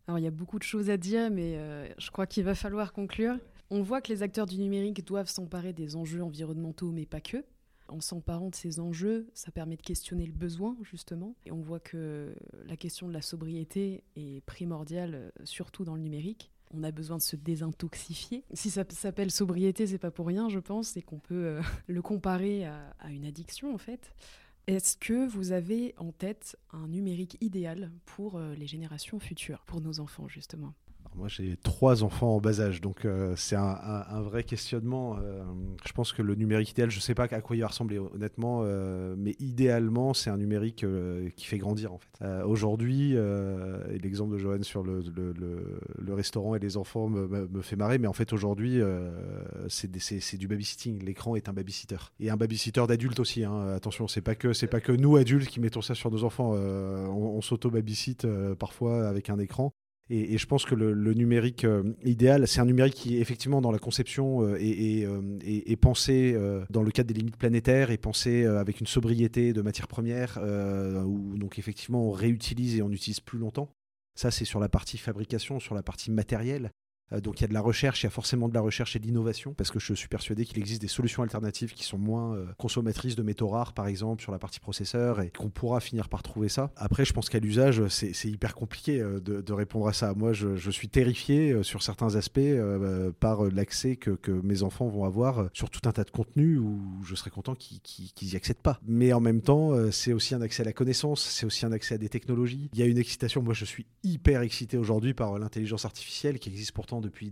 Alors 0.08 0.17
il 0.17 0.23
y 0.23 0.28
a 0.28 0.32
beaucoup 0.32 0.58
de 0.58 0.63
choses 0.63 0.89
à 0.89 0.95
dire, 0.95 1.30
mais 1.30 1.93
je 2.00 2.10
crois 2.10 2.26
qu'il 2.26 2.43
va 2.45 2.56
falloir 2.56 2.93
conclure. 2.93 3.38
On 3.69 3.82
voit 3.82 4.01
que 4.01 4.12
les 4.12 4.23
acteurs 4.23 4.45
du 4.45 4.58
numérique 4.58 5.06
doivent 5.06 5.30
s'emparer 5.30 5.73
des 5.73 5.95
enjeux 5.97 6.23
environnementaux, 6.23 6.91
mais 6.91 7.06
pas 7.06 7.19
que. 7.19 7.43
En 7.89 8.01
s'emparant 8.01 8.49
de 8.49 8.56
ces 8.56 8.80
enjeux, 8.80 9.30
ça 9.34 9.51
permet 9.51 9.77
de 9.77 9.82
questionner 9.82 10.25
le 10.25 10.34
besoin, 10.34 10.77
justement. 10.82 11.36
Et 11.45 11.51
on 11.51 11.62
voit 11.62 11.80
que 11.80 12.34
la 12.65 12.77
question 12.77 13.08
de 13.08 13.13
la 13.13 13.21
sobriété 13.21 14.03
est 14.15 14.41
primordiale, 14.45 15.15
euh, 15.15 15.30
surtout 15.43 15.84
dans 15.84 15.95
le 15.95 16.01
numérique. 16.01 16.51
On 16.73 16.84
a 16.84 16.91
besoin 16.91 17.17
de 17.17 17.21
se 17.21 17.38
désintoxifier. 17.38 18.43
Si 18.53 18.69
ça 18.69 18.84
s'appelle 18.89 19.32
sobriété, 19.32 19.88
c'est 19.88 19.97
pas 19.97 20.12
pour 20.12 20.27
rien, 20.27 20.49
je 20.49 20.60
pense, 20.60 20.97
et 20.97 21.01
qu'on 21.01 21.19
peut 21.19 21.45
euh, 21.45 21.62
le 21.88 22.01
comparer 22.01 22.65
à, 22.65 22.93
une 23.10 23.25
addiction, 23.25 23.73
en 23.73 23.77
fait. 23.77 24.13
Est-ce 24.67 24.97
que 24.97 25.27
vous 25.27 25.53
avez 25.53 25.93
en 25.97 26.12
tête 26.12 26.58
un 26.71 26.89
numérique 26.89 27.38
idéal 27.39 27.91
pour 28.06 28.36
euh, 28.36 28.53
les 28.56 28.67
générations 28.67 29.19
futures, 29.19 29.63
pour 29.65 29.80
nos 29.80 30.01
enfants, 30.01 30.27
justement? 30.27 30.73
Moi, 31.15 31.28
j'ai 31.28 31.58
trois 31.58 32.04
enfants 32.04 32.36
en 32.36 32.39
bas 32.39 32.62
âge, 32.62 32.82
donc 32.82 33.06
euh, 33.06 33.34
c'est 33.36 33.56
un, 33.56 34.22
vrai 34.22 34.43
questionnement. 34.43 35.17
Euh, 35.17 35.43
je 35.86 35.91
pense 35.93 36.13
que 36.13 36.22
le 36.22 36.36
numérique 36.36 36.72
idéal, 36.72 36.89
je 36.89 36.98
ne 36.98 37.02
sais 37.02 37.15
pas 37.15 37.24
à 37.24 37.41
quoi 37.41 37.56
il 37.56 37.62
va 37.62 37.67
ressembler, 37.67 38.00
honnêtement, 38.00 38.62
euh, 38.63 39.15
mais 39.17 39.36
idéalement, 39.39 40.13
c'est 40.13 40.30
un 40.30 40.38
numérique 40.38 40.86
qui 41.36 41.46
fait 41.46 41.58
grandir, 41.58 41.93
en 41.93 41.98
fait. 41.98 42.43
Aujourd'hui, 42.43 43.13
et 43.13 44.00
l'exemple 44.00 44.34
de 44.34 44.38
Johan 44.38 44.63
sur 44.63 44.84
le, 44.84 46.13
restaurant 46.13 46.56
et 46.56 46.60
les 46.60 46.78
enfants 46.78 47.10
me, 47.10 47.62
fait 47.62 47.76
marrer, 47.76 47.98
mais 47.98 48.08
en 48.08 48.13
fait, 48.13 48.34
aujourd'hui, 48.34 48.82
c'est 49.67 50.38
du 50.38 50.48
babysitting. 50.48 51.04
L'écran 51.04 51.36
est 51.36 51.50
un 51.50 51.54
babysitter. 51.54 51.98
Et 52.20 52.30
un 52.30 52.38
babysitter 52.38 52.86
d'adulte 52.88 53.20
aussi, 53.20 53.43
hein. 53.43 53.74
attention, 53.76 54.08
c'est 54.08 54.22
pas, 54.22 54.36
pas 54.36 54.82
que 54.82 54.91
nous, 54.91 55.15
adultes, 55.15 55.50
qui 55.50 55.60
mettons 55.60 55.82
ça 55.82 55.96
sur 55.96 56.12
nos 56.12 56.24
enfants. 56.24 56.52
on, 56.52 57.38
on 57.38 57.41
s'auto-babysite 57.41 58.28
parfois 58.58 59.08
avec 59.08 59.30
un 59.30 59.39
écran. 59.39 59.74
Et, 60.10 60.38
je 60.38 60.46
pense 60.46 60.65
que 60.65 60.74
le, 60.74 61.13
numérique 61.13 61.65
euh, 61.65 61.93
idéal, 62.04 62.48
c'est 62.48 62.62
un 62.62 62.65
numérique 62.65 62.93
qui, 62.93 63.17
effectivement, 63.17 63.60
dans 63.60 63.72
la 63.72 63.80
conception, 63.80 64.41
euh, 64.43 64.58
est, 64.60 65.06
euh, 65.06 65.76
pensé 65.82 66.38
dans 66.70 66.82
le 66.82 66.91
cadre 66.91 67.10
des 67.10 67.13
limites 67.13 67.38
planétaires 67.38 67.91
et 67.91 67.98
pensé 67.98 68.46
avec 68.46 68.80
une 68.80 68.88
sobriété 68.88 69.54
de 69.54 69.62
matières 69.62 69.88
premières, 69.88 70.39
où 71.06 71.38
donc 71.38 71.60
effectivement 71.60 72.08
on 72.08 72.12
réutilise 72.12 72.78
et 72.78 72.82
on 72.82 72.91
utilise 72.91 73.20
plus 73.20 73.38
longtemps. 73.38 73.70
Ça, 74.15 74.32
c'est 74.32 74.46
sur 74.46 74.60
la 74.60 74.70
partie 74.70 74.98
fabrication, 74.98 75.60
sur 75.60 75.76
la 75.76 75.84
partie 75.84 76.10
matérielle. 76.10 76.72
Euh, 77.13 77.22
donc 77.22 77.39
il 77.39 77.43
y 77.43 77.46
a 77.46 77.48
de 77.48 77.54
la 77.54 77.62
recherche, 77.62 78.04
il 78.04 78.06
y 78.06 78.08
a 78.08 78.12
forcément 78.12 78.50
de 78.50 78.54
la 78.54 78.62
recherche 78.62 78.96
et 78.96 79.00
de 79.00 79.06
l'innovation, 79.06 79.54
parce 79.54 79.72
que 79.72 79.80
je 79.80 79.93
suis 79.93 80.08
persuadé 80.08 80.46
qu'il 80.46 80.58
existe 80.58 80.82
des 80.82 80.88
solutions 80.88 81.24
alternatives 81.24 81.74
qui 81.74 81.84
sont 81.84 81.98
moins 81.98 82.36
euh, 82.36 82.46
consommatrices 82.58 83.15
de 83.15 83.24
métaux 83.24 83.48
rares, 83.48 83.74
par 83.74 83.88
exemple, 83.88 84.22
sur 84.22 84.32
la 84.32 84.39
partie 84.39 84.60
processeur, 84.60 85.22
et 85.22 85.30
qu'on 85.30 85.50
pourra 85.50 85.80
finir 85.80 86.10
par 86.10 86.24
trouver 86.24 86.50
ça. 86.50 86.72
Après, 86.76 87.06
je 87.06 87.13
pense 87.13 87.30
qu'à 87.30 87.39
l'usage, 87.39 87.88
c'est 87.88 88.26
hyper 88.26 88.56
compliqué 88.56 89.00
euh, 89.00 89.20
de, 89.20 89.54
répondre 89.54 89.88
à 89.88 89.93
ça. 89.93 90.13
Moi, 90.13 90.34
je, 90.34 90.70
suis 90.70 90.89
terrifié 90.89 91.63
sur 91.63 91.82
certains 91.82 92.15
aspects 92.15 92.39
par 93.20 93.46
l'accès 93.46 93.96
que, 93.96 94.17
mes 94.43 94.62
enfants 94.62 94.88
vont 94.88 95.06
avoir 95.06 95.50
sur 95.54 95.70
tout 95.70 95.80
un 95.86 95.91
tas 95.91 96.04
de 96.04 96.12
contenus 96.12 96.60
où 96.60 96.80
je 97.04 97.15
serais 97.15 97.32
content 97.32 97.56
qu'ils 97.56 98.12
n'y 98.22 98.36
accèdent 98.36 98.62
pas. 98.62 98.80
Mais 98.86 99.13
en 99.13 99.20
même 99.20 99.41
temps, 99.41 99.72
c'est 99.91 100.13
aussi 100.13 100.36
un 100.36 100.41
accès 100.41 100.62
à 100.62 100.65
la 100.65 100.74
connaissance, 100.74 101.22
c'est 101.24 101.46
aussi 101.46 101.65
un 101.65 101.72
accès 101.72 101.96
à 101.96 101.98
des 101.98 102.10
technologies. 102.10 102.70
Il 102.74 102.80
y 102.80 102.84
a 102.84 102.86
une 102.86 103.00
excitation, 103.00 103.41
moi 103.41 103.56
je 103.56 103.65
suis 103.65 103.88
hyper 104.04 104.41
excité 104.41 104.78
aujourd'hui 104.78 105.15
par 105.15 105.39
l'intelligence 105.39 105.86
artificielle 105.86 106.38
qui 106.38 106.50
existe 106.50 106.74
pourtant 106.74 106.97
depuis 107.02 107.32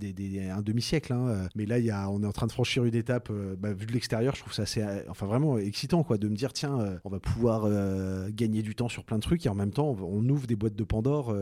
un 0.51 0.61
demi-siècle. 0.61 1.13
Hein. 1.13 1.47
Mais 1.55 1.65
là, 1.65 2.09
on 2.09 2.21
est 2.23 2.27
en 2.27 2.31
train 2.31 2.47
de 2.47 2.51
franchir 2.51 2.85
une 2.85 2.95
étape, 2.95 3.31
bah, 3.59 3.73
vu 3.73 3.85
de 3.85 3.93
l'extérieur, 3.93 4.35
je 4.35 4.41
trouve 4.41 4.53
ça 4.53 4.63
assez, 4.63 4.83
enfin 5.09 5.25
vraiment 5.25 5.57
excitant, 5.57 6.05
de 6.09 6.27
me 6.27 6.35
dire, 6.35 6.53
tiens, 6.53 6.99
on 7.03 7.09
va 7.09 7.19
pouvoir 7.19 7.69
gagner 8.31 8.61
du 8.61 8.75
temps 8.75 8.89
sur 8.89 9.03
plein 9.03 9.17
de 9.17 9.23
trucs 9.23 9.45
et 9.45 9.49
en 9.49 9.55
même 9.55 9.71
temps, 9.71 9.95
on, 10.01 10.25
ouvre 10.29 10.47
des 10.47 10.55
boîtes 10.55 10.75
de 10.75 10.83
Pandore. 10.83 11.35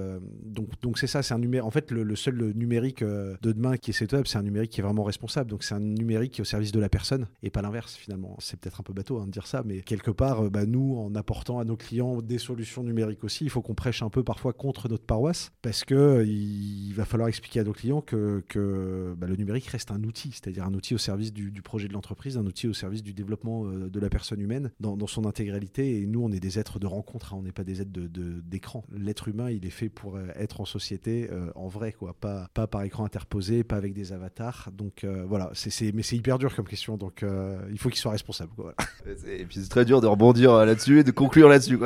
donc, 0.43 0.97
c'est 0.97 1.07
ça, 1.07 1.23
c'est 1.23 1.33
un 1.33 1.39
numérique. 1.39 1.65
En 1.65 1.71
fait, 1.71 1.91
le, 1.91 2.15
seul 2.15 2.53
numérique 2.55 3.03
de 3.03 3.37
demain 3.51 3.77
qui 3.77 3.91
est 3.91 4.13
web, 4.13 4.25
c'est 4.25 4.37
un 4.37 4.43
numérique 4.43 4.71
qui 4.71 4.81
est 4.81 4.83
vraiment 4.83 5.03
responsable. 5.03 5.49
Donc, 5.49 5.63
c'est 5.63 5.75
un 5.75 5.79
numérique 5.79 6.33
qui 6.33 6.41
est 6.41 6.43
au 6.43 6.45
service 6.45 6.71
de 6.71 6.79
la 6.79 6.89
personne 6.89 7.27
et 7.41 7.49
pas 7.49 7.61
l'inverse, 7.61 7.95
finalement. 7.95 8.35
C'est 8.39 8.59
peut-être 8.59 8.79
un 8.79 8.83
peu 8.83 8.93
bateau 8.93 9.19
hein, 9.19 9.25
de 9.25 9.31
dire 9.31 9.47
ça, 9.47 9.63
mais 9.65 9.81
quelque 9.81 10.11
part, 10.11 10.49
bah, 10.49 10.65
nous, 10.65 10.97
en 10.97 11.15
apportant 11.15 11.59
à 11.59 11.63
nos 11.63 11.77
clients 11.77 12.21
des 12.21 12.37
solutions 12.37 12.83
numériques 12.83 13.23
aussi, 13.23 13.43
il 13.43 13.49
faut 13.49 13.61
qu'on 13.61 13.75
prêche 13.75 14.01
un 14.01 14.09
peu 14.09 14.23
parfois 14.23 14.53
contre 14.53 14.89
notre 14.89 15.05
paroisse 15.05 15.51
parce 15.61 15.83
que 15.83 16.23
il 16.25 16.93
va 16.93 17.05
falloir 17.05 17.29
expliquer 17.29 17.61
à 17.61 17.63
nos 17.63 17.73
clients 17.73 18.01
que, 18.01 18.12
que 18.47 19.13
bah, 19.17 19.27
le 19.27 19.35
numérique 19.35 19.67
reste 19.67 19.91
un 19.91 20.03
outil, 20.03 20.31
c'est-à-dire 20.31 20.65
un 20.65 20.73
outil 20.73 20.95
au 20.95 20.97
service 20.97 21.33
du, 21.33 21.61
projet 21.61 21.87
de 21.87 21.93
l'entreprise, 21.93 22.37
un 22.37 22.45
outil 22.45 22.67
au 22.67 22.73
service 22.73 23.03
du 23.03 23.13
développement 23.13 23.65
euh, 23.65 23.89
de 23.89 23.99
la 23.99 24.09
personne 24.09 24.41
humaine 24.41 24.71
dans, 24.79 25.07
son 25.07 25.25
intégralité. 25.25 26.01
Et 26.01 26.05
nous, 26.05 26.23
on 26.23 26.31
est 26.31 26.39
des 26.39 26.59
êtres 26.59 26.79
de 26.79 26.87
rencontre, 26.87 27.33
hein, 27.33 27.37
on 27.39 27.43
n'est 27.43 27.51
pas 27.51 27.63
des 27.63 27.81
êtres 27.81 27.91
d'écran. 27.91 28.83
De, 28.89 29.03
L'être 29.03 29.27
humain, 29.27 29.49
il 29.49 29.65
est 29.65 29.71
fait 29.71 29.89
pour 29.89 30.15
euh, 30.15 30.27
être 30.35 30.61
en 30.61 30.65
société 30.65 31.29
euh, 31.31 31.51
en 31.55 31.67
vrai, 31.67 31.91
quoi, 31.91 32.13
pas, 32.13 32.49
pas 32.53 32.67
par 32.67 32.83
écran 32.83 33.05
interposé, 33.05 33.63
pas 33.63 33.75
avec 33.75 33.93
des 33.93 34.13
avatars. 34.13 34.69
Donc 34.73 35.05
voilà, 35.27 35.51
c'est, 35.53 35.91
mais 35.93 36.03
c'est 36.03 36.15
hyper 36.15 36.37
dur 36.37 36.55
comme 36.55 36.67
question, 36.67 36.97
donc 36.97 37.25
il 37.71 37.77
faut 37.77 37.89
qu'il 37.89 37.99
soit 37.99 38.11
responsable. 38.11 38.51
Quoi, 38.55 38.73
Et 39.27 39.45
puis 39.45 39.59
c'est 39.61 39.69
très 39.69 39.85
dur 39.85 40.01
de 40.01 40.07
rebondir 40.07 40.65
là-dessus 40.65 40.99
et 40.99 41.03
de 41.03 41.11
conclure 41.11 41.49
là-dessus. 41.49 41.77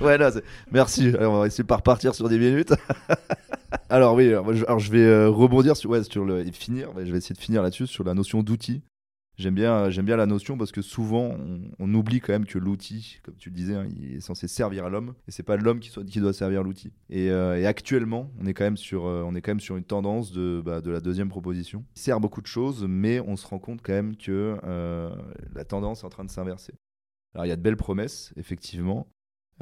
Ouais, 0.00 0.18
merci. 0.72 1.12
on 1.20 1.40
va 1.40 1.46
essayer 1.46 1.64
par 1.64 1.78
repartir 1.78 2.14
sur 2.14 2.28
des 2.28 2.38
minutes. 2.38 2.74
alors 3.88 4.14
oui, 4.14 4.32
alors, 4.32 4.78
je 4.78 4.90
vais 4.90 5.04
euh, 5.04 5.30
rebondir 5.46 5.76
sur, 5.76 5.90
ouais, 5.90 6.02
sur 6.04 6.24
le, 6.24 6.46
et 6.46 6.52
finir. 6.52 6.90
je 6.96 7.10
vais 7.10 7.18
essayer 7.18 7.34
de 7.34 7.40
finir 7.40 7.62
là-dessus 7.62 7.86
sur 7.86 8.04
la 8.04 8.14
notion 8.14 8.42
d'outil. 8.42 8.82
J'aime 9.38 9.54
bien, 9.54 9.90
j'aime 9.90 10.06
bien 10.06 10.16
la 10.16 10.24
notion 10.24 10.56
parce 10.56 10.72
que 10.72 10.80
souvent 10.80 11.36
on, 11.78 11.94
oublie 11.94 12.20
quand 12.20 12.32
même 12.32 12.46
que 12.46 12.58
l'outil, 12.58 13.18
comme 13.22 13.36
tu 13.36 13.50
le 13.50 13.54
disais, 13.54 13.74
hein, 13.74 13.86
il 13.94 14.14
est 14.14 14.20
censé 14.20 14.48
servir 14.48 14.86
à 14.86 14.88
l'homme 14.88 15.14
et 15.28 15.30
c'est 15.30 15.42
pas 15.42 15.58
l'homme 15.58 15.78
qui, 15.78 15.90
qui, 15.90 16.20
doit 16.20 16.32
servir 16.32 16.62
l'outil. 16.62 16.90
Et, 17.10 17.30
euh, 17.30 17.60
et, 17.60 17.66
actuellement, 17.66 18.30
on 18.40 18.46
est 18.46 18.54
quand 18.54 18.64
même 18.64 18.78
sur, 18.78 19.04
euh, 19.04 19.22
on 19.26 19.34
est 19.34 19.42
quand 19.42 19.50
même 19.50 19.60
sur 19.60 19.76
une 19.76 19.84
tendance 19.84 20.32
de, 20.32 20.62
bah, 20.64 20.80
de 20.80 20.90
la 20.90 21.00
deuxième 21.00 21.28
proposition. 21.28 21.84
Il 21.96 22.00
sert 22.00 22.18
beaucoup 22.18 22.40
de 22.40 22.46
choses, 22.46 22.86
mais 22.88 23.20
on 23.20 23.36
se 23.36 23.46
rend 23.46 23.58
compte 23.58 23.80
quand 23.82 23.92
même 23.92 24.16
que 24.16 24.56
la 25.54 25.64
tendance 25.64 26.02
est 26.02 26.06
en 26.06 26.10
train 26.10 26.24
de 26.24 26.30
s'inverser. 26.30 26.72
Alors 27.34 27.44
il 27.44 27.50
y 27.50 27.52
a 27.52 27.56
de 27.56 27.62
belles 27.62 27.76
promesses, 27.76 28.32
effectivement, 28.36 29.06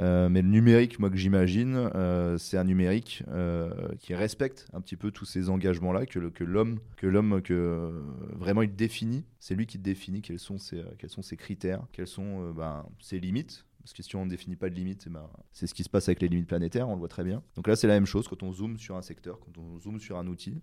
euh, 0.00 0.28
mais 0.28 0.42
le 0.42 0.48
numérique, 0.48 0.98
moi 0.98 1.09
que 1.09 1.16
j'imagine, 1.16 1.90
euh, 1.94 2.37
c'est 2.37 2.59
un 2.59 2.64
numérique 2.64 3.22
euh, 3.28 3.70
qui 4.00 4.14
respecte 4.14 4.66
un 4.72 4.80
petit 4.80 4.96
peu 4.96 5.11
tous 5.11 5.24
ces 5.24 5.50
engagements-là, 5.50 6.07
que, 6.07 6.18
l'homme, 6.44 6.80
que 6.96 7.07
l'homme, 7.07 7.42
que 7.42 8.02
vraiment 8.33 8.62
il 8.62 8.74
définit. 8.74 9.24
C'est 9.38 9.54
lui 9.54 9.66
qui 9.66 9.78
définit 9.78 10.20
quels 10.20 10.40
sont 10.40 10.59
ses, 10.59 10.83
quels 10.98 11.11
sont 11.11 11.22
ses 11.22 11.37
critères, 11.37 11.87
quelles 11.92 12.09
sont 12.09 12.50
ben, 12.50 12.87
ses 13.00 13.20
limites. 13.20 13.64
Parce 13.83 13.92
que 13.92 14.02
si 14.02 14.16
on 14.16 14.24
ne 14.24 14.30
définit 14.30 14.57
pas 14.57 14.70
de 14.70 14.74
limites, 14.74 15.04
eh 15.07 15.11
ben, 15.11 15.28
c'est 15.52 15.66
ce 15.66 15.74
qui 15.74 15.85
se 15.85 15.90
passe 15.90 16.09
avec 16.09 16.22
les 16.22 16.28
limites 16.28 16.48
planétaires, 16.48 16.88
on 16.88 16.94
le 16.94 16.98
voit 16.98 17.09
très 17.09 17.22
bien. 17.22 17.42
Donc 17.54 17.68
là, 17.68 17.76
c'est 17.76 17.87
la 17.87 17.94
même 17.94 18.07
chose 18.07 18.26
quand 18.26 18.42
on 18.42 18.50
zoome 18.50 18.78
sur 18.78 18.96
un 18.96 19.02
secteur, 19.02 19.38
quand 19.40 19.59
on 19.59 19.78
zoome 19.78 20.00
sur 20.00 20.18
un 20.18 20.26
outil 20.26 20.62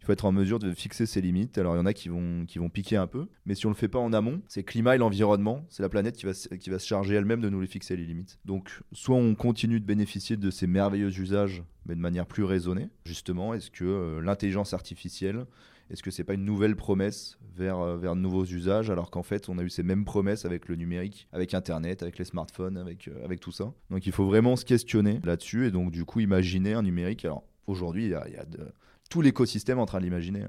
il 0.00 0.04
faut 0.04 0.12
être 0.12 0.24
en 0.24 0.32
mesure 0.32 0.58
de 0.58 0.72
fixer 0.72 1.06
ses 1.06 1.20
limites. 1.20 1.58
Alors 1.58 1.74
il 1.74 1.78
y 1.78 1.80
en 1.80 1.86
a 1.86 1.92
qui 1.92 2.08
vont, 2.08 2.46
piquer 2.72 2.96
un 2.96 3.06
peu, 3.06 3.26
mais 3.46 3.54
si 3.54 3.66
on 3.66 3.70
ne 3.70 3.74
le 3.74 3.78
fait 3.78 3.88
pas 3.88 3.98
en 3.98 4.12
amont, 4.12 4.42
c'est 4.48 4.60
le 4.60 4.64
climat 4.64 4.94
et 4.94 4.98
l'environnement, 4.98 5.64
c'est 5.68 5.82
la 5.82 5.88
planète 5.88 6.16
qui 6.16 6.26
va, 6.26 6.34
se 6.34 6.86
charger 6.86 7.14
elle-même 7.14 7.40
de 7.40 7.48
nous 7.48 7.60
les 7.60 7.66
fixer 7.66 7.96
les 7.96 8.04
limites. 8.04 8.38
Donc 8.44 8.82
soit 8.92 9.16
on 9.16 9.34
continue 9.34 9.80
de 9.80 9.86
bénéficier 9.86 10.36
de 10.36 10.50
ces 10.50 10.66
merveilleux 10.66 11.18
usages, 11.18 11.62
mais 11.86 11.94
de 11.94 12.00
manière 12.00 12.26
plus 12.26 12.44
raisonnée. 12.44 12.88
Justement, 13.04 13.54
est-ce 13.54 13.70
que 13.70 13.84
euh, 13.84 14.20
l'intelligence 14.20 14.74
artificielle, 14.74 15.46
est-ce 15.90 16.02
que 16.02 16.10
c'est 16.10 16.24
pas 16.24 16.34
une 16.34 16.44
nouvelle 16.44 16.76
promesse 16.76 17.38
vers, 17.56 17.78
euh, 17.78 17.96
vers 17.96 18.14
de 18.14 18.20
nouveaux 18.20 18.44
usages, 18.44 18.90
alors 18.90 19.10
qu'en 19.10 19.22
fait, 19.22 19.48
on 19.48 19.58
a 19.58 19.62
eu 19.62 19.70
ces 19.70 19.82
mêmes 19.82 20.04
promesses 20.04 20.44
avec 20.44 20.68
le 20.68 20.76
numérique, 20.76 21.28
avec 21.32 21.54
Internet, 21.54 22.02
avec 22.02 22.18
les 22.18 22.24
smartphones, 22.24 22.76
avec, 22.76 23.08
euh, 23.08 23.24
avec 23.24 23.40
tout 23.40 23.52
ça? 23.52 23.72
Donc 23.90 24.06
il 24.06 24.12
faut 24.12 24.26
vraiment 24.26 24.56
se 24.56 24.64
questionner 24.64 25.20
là-dessus 25.24 25.66
et 25.66 25.70
donc 25.70 25.90
du 25.90 26.04
coup 26.04 26.20
imaginer 26.20 26.74
un 26.74 26.82
numérique. 26.82 27.24
Alors 27.24 27.44
aujourd'hui, 27.66 28.04
il 28.04 28.10
y 28.10 28.14
a, 28.14 28.28
y 28.28 28.36
a 28.36 28.44
de, 28.44 28.68
tout 29.08 29.22
l'écosystème 29.22 29.78
en 29.78 29.86
train 29.86 29.98
de 29.98 30.04
l'imaginer. 30.04 30.46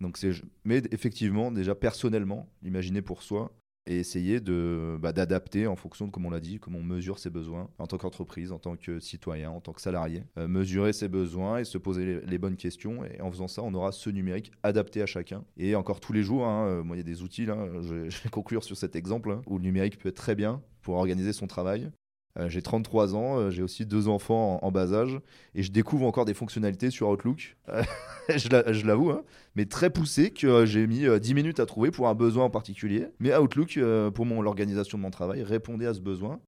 Donc 0.00 0.16
c'est, 0.18 0.32
mais 0.64 0.82
effectivement, 0.90 1.52
déjà 1.52 1.74
personnellement, 1.74 2.48
l'imaginer 2.62 3.02
pour 3.02 3.22
soi 3.22 3.52
et 3.86 3.98
essayer 3.98 4.40
de 4.40 4.96
bah, 5.00 5.12
d'adapter 5.12 5.66
en 5.66 5.74
fonction 5.74 6.06
de 6.06 6.12
comme 6.12 6.26
on 6.26 6.30
l'a 6.30 6.40
dit, 6.40 6.58
comment 6.60 6.78
on 6.78 6.84
mesure 6.84 7.18
ses 7.18 7.30
besoins 7.30 7.68
en 7.78 7.86
tant 7.86 7.98
qu'entreprise, 7.98 8.52
en 8.52 8.58
tant 8.58 8.76
que 8.76 9.00
citoyen, 9.00 9.50
en 9.50 9.60
tant 9.60 9.72
que 9.72 9.80
salarié, 9.80 10.24
euh, 10.38 10.46
mesurer 10.46 10.92
ses 10.92 11.08
besoins 11.08 11.58
et 11.58 11.64
se 11.64 11.78
poser 11.78 12.20
les, 12.24 12.38
bonnes 12.38 12.56
questions. 12.56 13.04
Et 13.04 13.20
en 13.20 13.30
faisant 13.30 13.48
ça, 13.48 13.62
on 13.62 13.74
aura 13.74 13.92
ce 13.92 14.10
numérique 14.10 14.52
adapté 14.62 15.02
à 15.02 15.06
chacun. 15.06 15.44
Et 15.56 15.74
encore 15.74 16.00
tous 16.00 16.12
les 16.12 16.22
jours, 16.22 16.46
hein, 16.46 16.66
euh, 16.66 16.82
moi 16.82 16.96
il 16.96 17.00
y 17.00 17.02
a 17.02 17.04
des 17.04 17.22
outils 17.22 17.46
je, 17.46 18.22
vais 18.22 18.30
conclure 18.30 18.62
sur 18.62 18.76
cet 18.76 18.94
exemple 18.94 19.30
hein, 19.30 19.42
où 19.46 19.58
le 19.58 19.64
numérique 19.64 19.98
peut 19.98 20.10
être 20.10 20.16
très 20.16 20.34
bien 20.34 20.62
pour 20.82 20.96
organiser 20.96 21.32
son 21.32 21.46
travail, 21.46 21.90
euh, 22.38 22.48
j'ai 22.48 22.62
33 22.62 23.14
ans, 23.14 23.38
euh, 23.38 23.50
j'ai 23.50 23.62
aussi 23.62 23.84
deux 23.84 24.08
enfants 24.08 24.58
en, 24.62 24.70
bas 24.70 24.94
âge 24.94 25.20
et 25.54 25.62
je 25.62 25.70
découvre 25.70 26.06
encore 26.06 26.24
des 26.24 26.32
fonctionnalités 26.32 26.90
sur 26.90 27.10
Outlook, 27.10 27.56
euh, 27.68 27.82
je 28.36 28.86
l'avoue, 28.86 29.10
hein, 29.10 29.22
mais 29.54 29.66
très 29.66 29.90
poussées 29.90 30.30
que 30.30 30.64
j'ai 30.64 30.86
mis 30.86 31.04
10 31.20 31.34
minutes 31.34 31.60
à 31.60 31.66
trouver 31.66 31.90
pour 31.90 32.08
un 32.08 32.14
besoin 32.14 32.44
en 32.44 32.50
particulier. 32.50 33.08
Mais 33.20 33.36
Outlook, 33.36 33.78
pour 34.14 34.24
l'organisation 34.24 34.96
de 34.96 35.02
mon 35.02 35.10
travail, 35.10 35.42
répondait 35.42 35.86
à 35.86 35.94
ce 35.94 36.00
besoin 36.00 36.40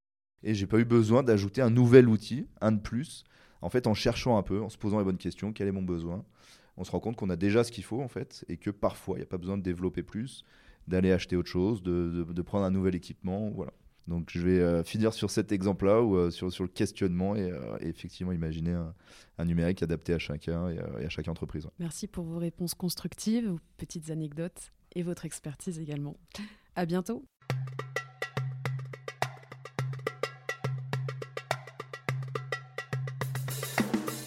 et 0.43 0.55
j'ai 0.55 0.67
pas 0.67 0.79
eu 0.79 0.85
besoin 0.85 1.23
d'ajouter 1.23 1.61
un 1.61 1.71
nouvel 1.71 2.09
outil, 2.09 2.47
un 2.61 2.73
de 2.73 2.81
plus. 2.81 3.25
En 3.61 3.69
fait, 3.69 3.87
en 3.87 3.95
cherchant 3.95 4.39
un 4.39 4.43
peu, 4.43 4.61
en 4.63 4.69
se 4.69 4.79
posant 4.79 4.99
les 4.99 5.05
bonnes 5.05 5.19
questions, 5.19 5.53
quel 5.53 5.69
est 5.69 5.73
mon 5.73 5.83
besoin, 5.83 6.25
on 6.77 6.85
se 6.85 6.91
rend 6.91 7.01
compte 7.01 7.17
qu'on 7.17 7.31
a 7.31 7.37
déjà 7.37 7.63
ce 7.63 7.73
qu'il 7.73 7.85
faut 7.85 8.01
en 8.01 8.09
fait 8.09 8.45
et 8.49 8.57
que 8.57 8.71
parfois 8.71 9.17
il 9.17 9.21
n'y 9.21 9.25
a 9.25 9.29
pas 9.29 9.39
besoin 9.39 9.59
de 9.59 9.63
développer 9.63 10.03
plus, 10.03 10.45
d'aller 10.89 11.13
acheter 11.13 11.37
autre 11.37 11.49
chose, 11.49 11.83
de, 11.83 12.27
de 12.29 12.43
prendre 12.43 12.65
un 12.65 12.71
nouvel 12.71 12.95
équipement, 12.95 13.51
voilà. 13.51 13.73
Donc 14.07 14.29
je 14.31 14.41
vais 14.41 14.61
euh, 14.61 14.85
finir 14.85 15.15
sur 15.15 15.31
cet 15.31 15.53
exemple-là, 15.53 16.03
ou 16.03 16.17
euh, 16.17 16.31
sur, 16.31 16.53
sur, 16.53 16.65
le 16.65 16.69
questionnement 16.69 17.35
et, 17.35 17.51
euh, 17.51 17.77
effectivement 17.81 18.33
imaginer 18.33 18.73
un, 19.39 19.45
numérique 19.45 19.83
adapté 19.83 20.13
à 20.13 20.19
chacun 20.19 20.69
et, 20.69 20.79
à 20.79 21.09
chaque 21.09 21.29
entreprise. 21.29 21.67
Merci 21.79 22.07
pour 22.07 22.25
vos 22.25 22.39
réponses 22.39 22.75
constructives, 22.75 23.49
vos 23.49 23.61
petites 23.79 24.11
anecdotes 24.11 24.73
et 24.95 25.03
votre 25.03 25.25
expertise 25.25 25.79
également. 25.79 26.17
À 26.77 26.87
bientôt. 26.87 27.25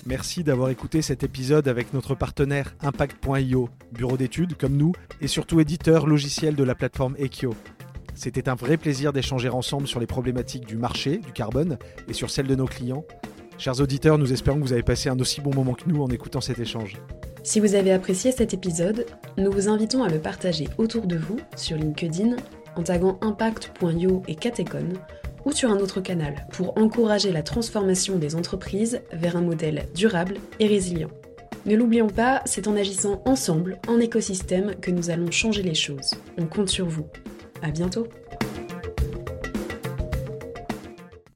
Merci 0.05 0.45
d'avoir 0.45 0.69
écouté 0.69 1.01
cet 1.01 1.23
épisode 1.23 1.67
avec 1.67 1.93
notre 1.93 2.15
partenaire 2.15 2.73
Impact.io, 2.79 3.69
bureau 3.91 4.15
d'études 4.15 4.55
comme 4.57 4.77
nous 4.77 4.93
et 5.19 5.27
surtout 5.27 5.59
éditeur 5.59 6.07
logiciel 6.07 6.55
de 6.55 6.63
la 6.63 6.75
plateforme 6.75 7.15
Ekio. 7.17 7.53
C'était 8.17 8.49
un 8.49 8.55
vrai 8.55 8.77
plaisir 8.77 9.13
d'échanger 9.13 9.47
ensemble 9.47 9.87
sur 9.87 9.99
les 9.99 10.07
problématiques 10.07 10.65
du 10.65 10.75
marché, 10.75 11.17
du 11.17 11.31
carbone, 11.31 11.77
et 12.09 12.13
sur 12.13 12.31
celles 12.31 12.47
de 12.47 12.55
nos 12.55 12.65
clients. 12.65 13.05
Chers 13.59 13.79
auditeurs, 13.79 14.17
nous 14.17 14.33
espérons 14.33 14.57
que 14.57 14.63
vous 14.63 14.73
avez 14.73 14.81
passé 14.81 15.07
un 15.09 15.19
aussi 15.19 15.39
bon 15.39 15.53
moment 15.53 15.75
que 15.75 15.87
nous 15.87 16.01
en 16.01 16.07
écoutant 16.07 16.41
cet 16.41 16.57
échange. 16.57 16.97
Si 17.43 17.59
vous 17.59 17.75
avez 17.75 17.93
apprécié 17.93 18.31
cet 18.31 18.55
épisode, 18.55 19.05
nous 19.37 19.51
vous 19.51 19.69
invitons 19.69 20.03
à 20.03 20.09
le 20.09 20.17
partager 20.17 20.67
autour 20.79 21.05
de 21.05 21.15
vous 21.15 21.37
sur 21.55 21.77
LinkedIn 21.77 22.37
en 22.75 22.81
taguant 22.81 23.19
impact.io 23.21 24.23
et 24.27 24.33
Catecon 24.33 24.93
ou 25.45 25.51
sur 25.51 25.69
un 25.69 25.77
autre 25.77 26.01
canal 26.01 26.47
pour 26.51 26.75
encourager 26.75 27.31
la 27.31 27.43
transformation 27.43 28.17
des 28.17 28.33
entreprises 28.33 28.99
vers 29.13 29.37
un 29.37 29.41
modèle 29.41 29.85
durable 29.93 30.37
et 30.59 30.65
résilient. 30.65 31.11
Ne 31.67 31.75
l'oublions 31.75 32.09
pas, 32.09 32.41
c'est 32.45 32.67
en 32.67 32.75
agissant 32.75 33.21
ensemble, 33.25 33.77
en 33.87 33.99
écosystème, 33.99 34.73
que 34.81 34.89
nous 34.89 35.11
allons 35.11 35.29
changer 35.29 35.61
les 35.61 35.75
choses. 35.75 36.15
On 36.39 36.47
compte 36.47 36.69
sur 36.69 36.87
vous. 36.87 37.05
À 37.61 37.71
bientôt! 37.71 38.07